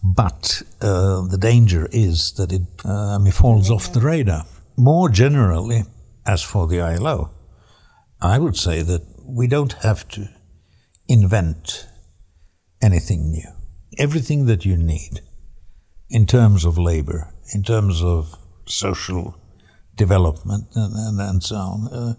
But 0.03 0.61
uh, 0.79 1.25
the 1.27 1.39
danger 1.39 1.89
is 1.91 2.33
that 2.33 2.51
it 2.51 2.85
um, 2.85 3.25
falls 3.31 3.71
off 3.71 3.93
the 3.93 4.01
radar. 4.01 4.45
More 4.77 5.09
generally, 5.09 5.85
as 6.25 6.43
for 6.43 6.67
the 6.67 6.81
ILO, 6.81 7.31
I 8.21 8.37
would 8.37 8.55
say 8.55 8.83
that 8.83 9.01
we 9.25 9.47
don't 9.47 9.73
have 9.73 10.07
to 10.09 10.29
invent 11.09 11.87
anything 12.79 13.31
new 13.31 13.56
everything 13.97 14.45
that 14.45 14.65
you 14.65 14.77
need 14.77 15.21
in 16.09 16.25
terms 16.25 16.65
of 16.65 16.77
labor, 16.77 17.33
in 17.53 17.63
terms 17.63 18.01
of 18.01 18.35
social 18.65 19.35
development, 19.95 20.67
and, 20.75 20.93
and, 20.95 21.21
and 21.21 21.43
so 21.43 21.55
on. 21.55 21.87
Uh, 21.87 22.13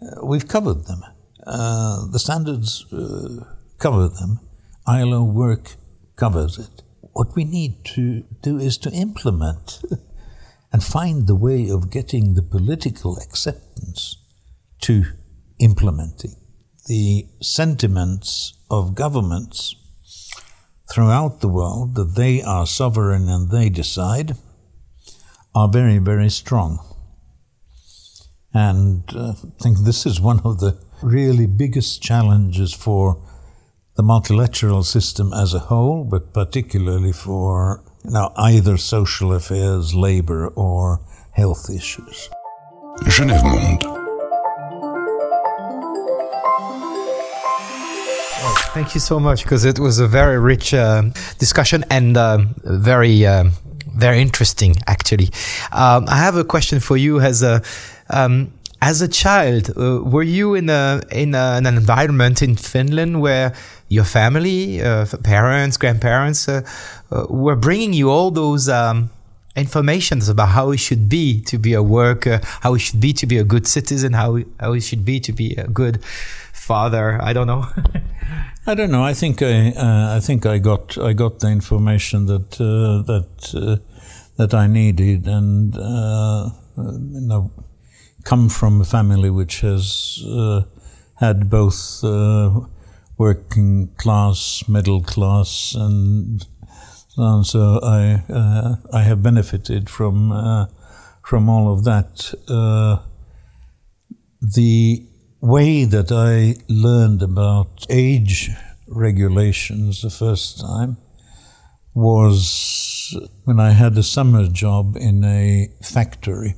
uh, 0.00 0.24
we've 0.24 0.48
covered 0.48 0.86
them. 0.86 1.02
Uh, 1.46 2.06
the 2.10 2.18
standards 2.18 2.86
uh, 2.92 3.44
cover 3.78 4.08
them. 4.08 4.40
ILO 4.86 5.24
work 5.24 5.74
covers 6.16 6.58
it. 6.58 6.82
What 7.12 7.34
we 7.34 7.44
need 7.44 7.84
to 7.96 8.22
do 8.42 8.58
is 8.58 8.78
to 8.78 8.90
implement 8.90 9.82
and 10.72 10.82
find 10.82 11.26
the 11.26 11.34
way 11.34 11.68
of 11.68 11.90
getting 11.90 12.34
the 12.34 12.42
political 12.42 13.18
acceptance 13.18 14.16
to 14.82 15.04
implementing. 15.58 16.34
The 16.86 17.26
sentiments 17.42 18.54
of 18.70 18.94
governments 18.94 19.74
throughout 20.90 21.40
the 21.40 21.48
world 21.48 21.94
that 21.94 22.14
they 22.14 22.42
are 22.42 22.66
sovereign 22.66 23.28
and 23.28 23.50
they 23.50 23.68
decide 23.68 24.36
are 25.54 25.68
very, 25.68 25.98
very 25.98 26.30
strong. 26.30 26.78
And 28.54 29.04
uh, 29.14 29.32
I 29.32 29.62
think 29.62 29.78
this 29.78 30.06
is 30.06 30.20
one 30.20 30.40
of 30.44 30.60
the 30.60 30.78
really 31.02 31.46
biggest 31.46 32.02
challenges 32.02 32.72
for 32.72 33.22
the 33.96 34.02
multilateral 34.02 34.84
system 34.84 35.32
as 35.32 35.54
a 35.54 35.58
whole, 35.58 36.04
but 36.04 36.32
particularly 36.32 37.12
for 37.12 37.82
you 38.04 38.10
know, 38.12 38.32
either 38.36 38.76
social 38.76 39.34
affairs, 39.34 39.94
labor, 39.94 40.48
or 40.48 41.00
health 41.32 41.68
issues. 41.68 42.30
Genève 43.04 43.44
Monde. 43.44 44.07
Thank 48.74 48.94
you 48.94 49.00
so 49.00 49.18
much 49.18 49.42
because 49.42 49.64
it 49.64 49.78
was 49.78 49.98
a 49.98 50.06
very 50.06 50.38
rich 50.38 50.72
uh, 50.74 51.02
discussion 51.38 51.84
and 51.90 52.16
uh, 52.16 52.38
very 52.64 53.26
um, 53.26 53.52
very 53.96 54.20
interesting 54.20 54.76
actually. 54.86 55.30
Um, 55.72 56.04
I 56.08 56.16
have 56.16 56.36
a 56.36 56.44
question 56.44 56.78
for 56.78 56.96
you 56.96 57.18
as 57.18 57.42
a 57.42 57.62
um, 58.10 58.52
as 58.80 59.02
a 59.02 59.08
child. 59.08 59.70
Uh, 59.76 60.02
were 60.04 60.22
you 60.22 60.54
in 60.54 60.68
a 60.70 61.00
in 61.10 61.34
a, 61.34 61.56
an 61.56 61.66
environment 61.66 62.42
in 62.42 62.56
Finland 62.56 63.20
where 63.20 63.54
your 63.88 64.04
family, 64.04 64.82
uh, 64.82 65.06
parents, 65.24 65.76
grandparents, 65.76 66.48
uh, 66.48 66.62
uh, 67.10 67.26
were 67.28 67.56
bringing 67.56 67.92
you 67.92 68.10
all 68.10 68.30
those? 68.30 68.68
Um, 68.68 69.10
informations 69.56 70.28
about 70.28 70.50
how 70.50 70.70
it 70.70 70.78
should 70.78 71.08
be 71.08 71.40
to 71.40 71.58
be 71.58 71.74
a 71.74 71.82
worker, 71.82 72.40
how 72.60 72.74
it 72.74 72.78
should 72.78 73.00
be 73.00 73.12
to 73.12 73.26
be 73.26 73.38
a 73.38 73.44
good 73.44 73.66
citizen, 73.66 74.12
how 74.12 74.38
how 74.60 74.70
we 74.70 74.80
should 74.80 75.04
be 75.04 75.18
to 75.18 75.32
be 75.32 75.56
a 75.56 75.66
good 75.66 75.98
father. 76.68 77.18
I 77.22 77.32
don't 77.32 77.46
know. 77.46 77.64
I 78.66 78.74
don't 78.74 78.90
know. 78.90 79.02
I 79.02 79.14
think 79.14 79.40
I 79.40 79.70
uh, 79.70 80.16
I 80.16 80.20
think 80.20 80.44
I 80.44 80.58
got 80.58 80.98
I 80.98 81.14
got 81.14 81.40
the 81.40 81.48
information 81.48 82.26
that 82.26 82.60
uh, 82.60 83.02
that 83.10 83.54
uh, 83.54 83.76
that 84.36 84.52
I 84.52 84.66
needed, 84.66 85.26
and 85.26 85.74
uh, 85.74 86.50
you 86.76 87.26
know, 87.30 87.50
come 88.24 88.50
from 88.50 88.82
a 88.82 88.84
family 88.84 89.30
which 89.30 89.62
has 89.62 90.22
uh, 90.26 90.60
had 91.14 91.48
both 91.48 92.04
uh, 92.04 92.60
working 93.16 93.88
class, 93.96 94.64
middle 94.68 95.02
class, 95.02 95.74
and 95.74 96.46
and 97.16 97.46
so 97.46 97.80
I 97.82 98.22
I 98.92 99.02
have 99.02 99.22
benefited 99.22 99.88
from 99.88 100.68
from 101.22 101.48
all 101.48 101.72
of 101.72 101.84
that. 101.84 102.34
The 104.40 105.07
way 105.40 105.84
that 105.84 106.10
I 106.10 106.56
learned 106.68 107.22
about 107.22 107.86
age 107.90 108.50
regulations 108.86 110.02
the 110.02 110.10
first 110.10 110.60
time 110.60 110.96
was 111.94 113.16
when 113.44 113.58
I 113.60 113.70
had 113.70 113.96
a 113.96 114.02
summer 114.02 114.46
job 114.48 114.96
in 114.96 115.24
a 115.24 115.68
factory, 115.82 116.54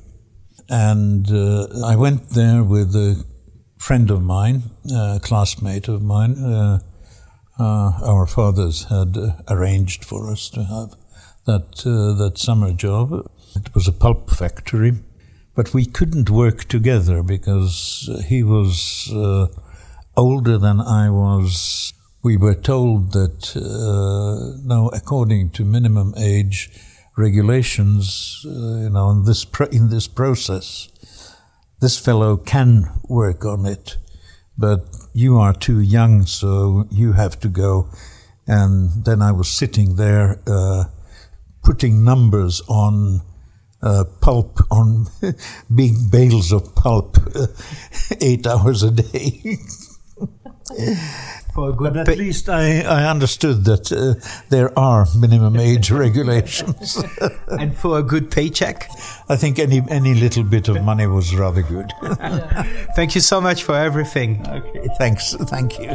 and 0.69 1.29
uh, 1.31 1.67
I 1.85 1.95
went 1.95 2.29
there 2.29 2.63
with 2.63 2.95
a 2.95 3.23
friend 3.77 4.11
of 4.11 4.21
mine, 4.21 4.63
a 4.93 5.19
classmate 5.21 5.87
of 5.87 6.01
mine 6.03 6.37
uh, 6.43 6.79
uh, 7.59 7.91
our 8.03 8.25
fathers 8.25 8.85
had 8.85 9.17
uh, 9.17 9.33
arranged 9.47 10.03
for 10.03 10.31
us 10.31 10.49
to 10.49 10.63
have 10.63 10.95
that 11.45 11.85
uh, 11.85 12.17
that 12.17 12.37
summer 12.37 12.71
job. 12.71 13.29
It 13.55 13.75
was 13.75 13.87
a 13.87 13.91
pulp 13.91 14.29
factory, 14.29 14.93
but 15.61 15.75
we 15.75 15.85
couldn't 15.85 16.31
work 16.31 16.63
together 16.63 17.21
because 17.21 18.09
he 18.27 18.41
was 18.41 19.11
uh, 19.13 19.45
older 20.17 20.57
than 20.57 20.81
I 20.81 21.11
was. 21.11 21.93
We 22.23 22.35
were 22.35 22.55
told 22.55 23.11
that 23.13 23.55
uh, 23.55 24.59
no, 24.65 24.89
according 24.89 25.51
to 25.51 25.63
minimum 25.63 26.15
age 26.17 26.71
regulations, 27.15 28.43
uh, 28.43 28.49
you 28.49 28.89
know, 28.89 29.11
in 29.11 29.25
this 29.25 29.45
pro- 29.45 29.67
in 29.67 29.89
this 29.89 30.07
process, 30.07 30.89
this 31.79 31.99
fellow 31.99 32.37
can 32.37 32.89
work 33.07 33.45
on 33.45 33.67
it 33.67 33.97
but 34.57 34.85
you 35.13 35.37
are 35.37 35.53
too 35.53 35.79
young, 35.79 36.25
so 36.25 36.87
you 36.91 37.13
have 37.13 37.39
to 37.39 37.47
go. 37.47 37.89
And 38.47 39.05
then 39.05 39.21
I 39.21 39.31
was 39.31 39.49
sitting 39.49 39.95
there 39.95 40.39
uh, 40.45 40.85
putting 41.63 42.03
numbers 42.03 42.61
on 42.67 43.21
uh, 43.81 44.03
pulp, 44.21 44.59
on 44.69 45.07
big 45.75 45.93
bales 46.11 46.51
of 46.51 46.75
pulp, 46.75 47.17
uh, 47.35 47.47
eight 48.21 48.47
hours 48.47 48.83
a 48.83 48.91
day. 48.91 49.57
For 51.53 51.71
a 51.71 51.73
good 51.73 51.93
but 51.93 52.07
at 52.07 52.17
least 52.17 52.47
I, 52.47 52.79
I 52.81 53.09
understood 53.09 53.65
that 53.65 53.91
uh, 53.91 54.15
there 54.47 54.77
are 54.79 55.05
minimum 55.17 55.57
age 55.57 55.91
regulations. 55.91 57.03
and 57.49 57.77
for 57.77 57.99
a 57.99 58.03
good 58.03 58.31
paycheck? 58.31 58.89
I 59.27 59.35
think 59.35 59.59
any, 59.59 59.81
any 59.89 60.13
little 60.13 60.45
bit 60.45 60.69
of 60.69 60.81
money 60.81 61.07
was 61.07 61.35
rather 61.35 61.61
good. 61.61 61.91
Thank 62.95 63.15
you 63.15 63.21
so 63.21 63.41
much 63.41 63.63
for 63.63 63.75
everything. 63.75 64.47
Okay, 64.47 64.87
thanks. 64.97 65.35
Thank 65.49 65.77
you. 65.77 65.93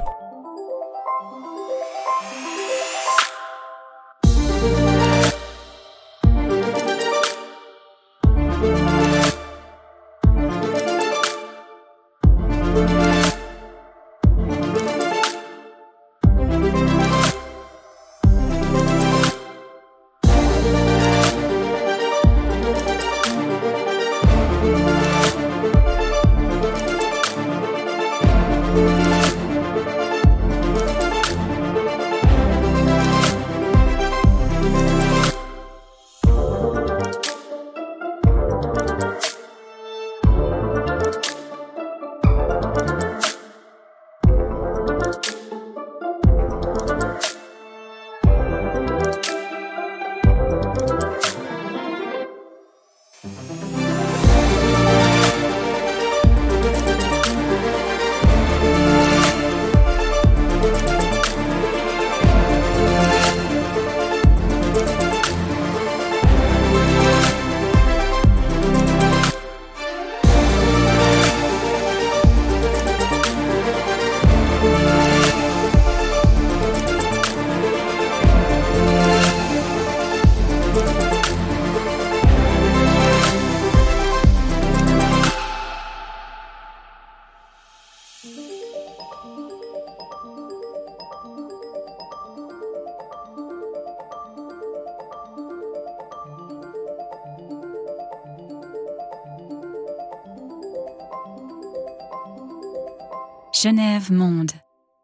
Genève 103.97 104.13
Monde 104.13 104.53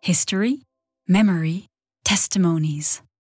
History, 0.03 0.67
Memory, 1.09 1.67
Testimonies. 2.05 3.03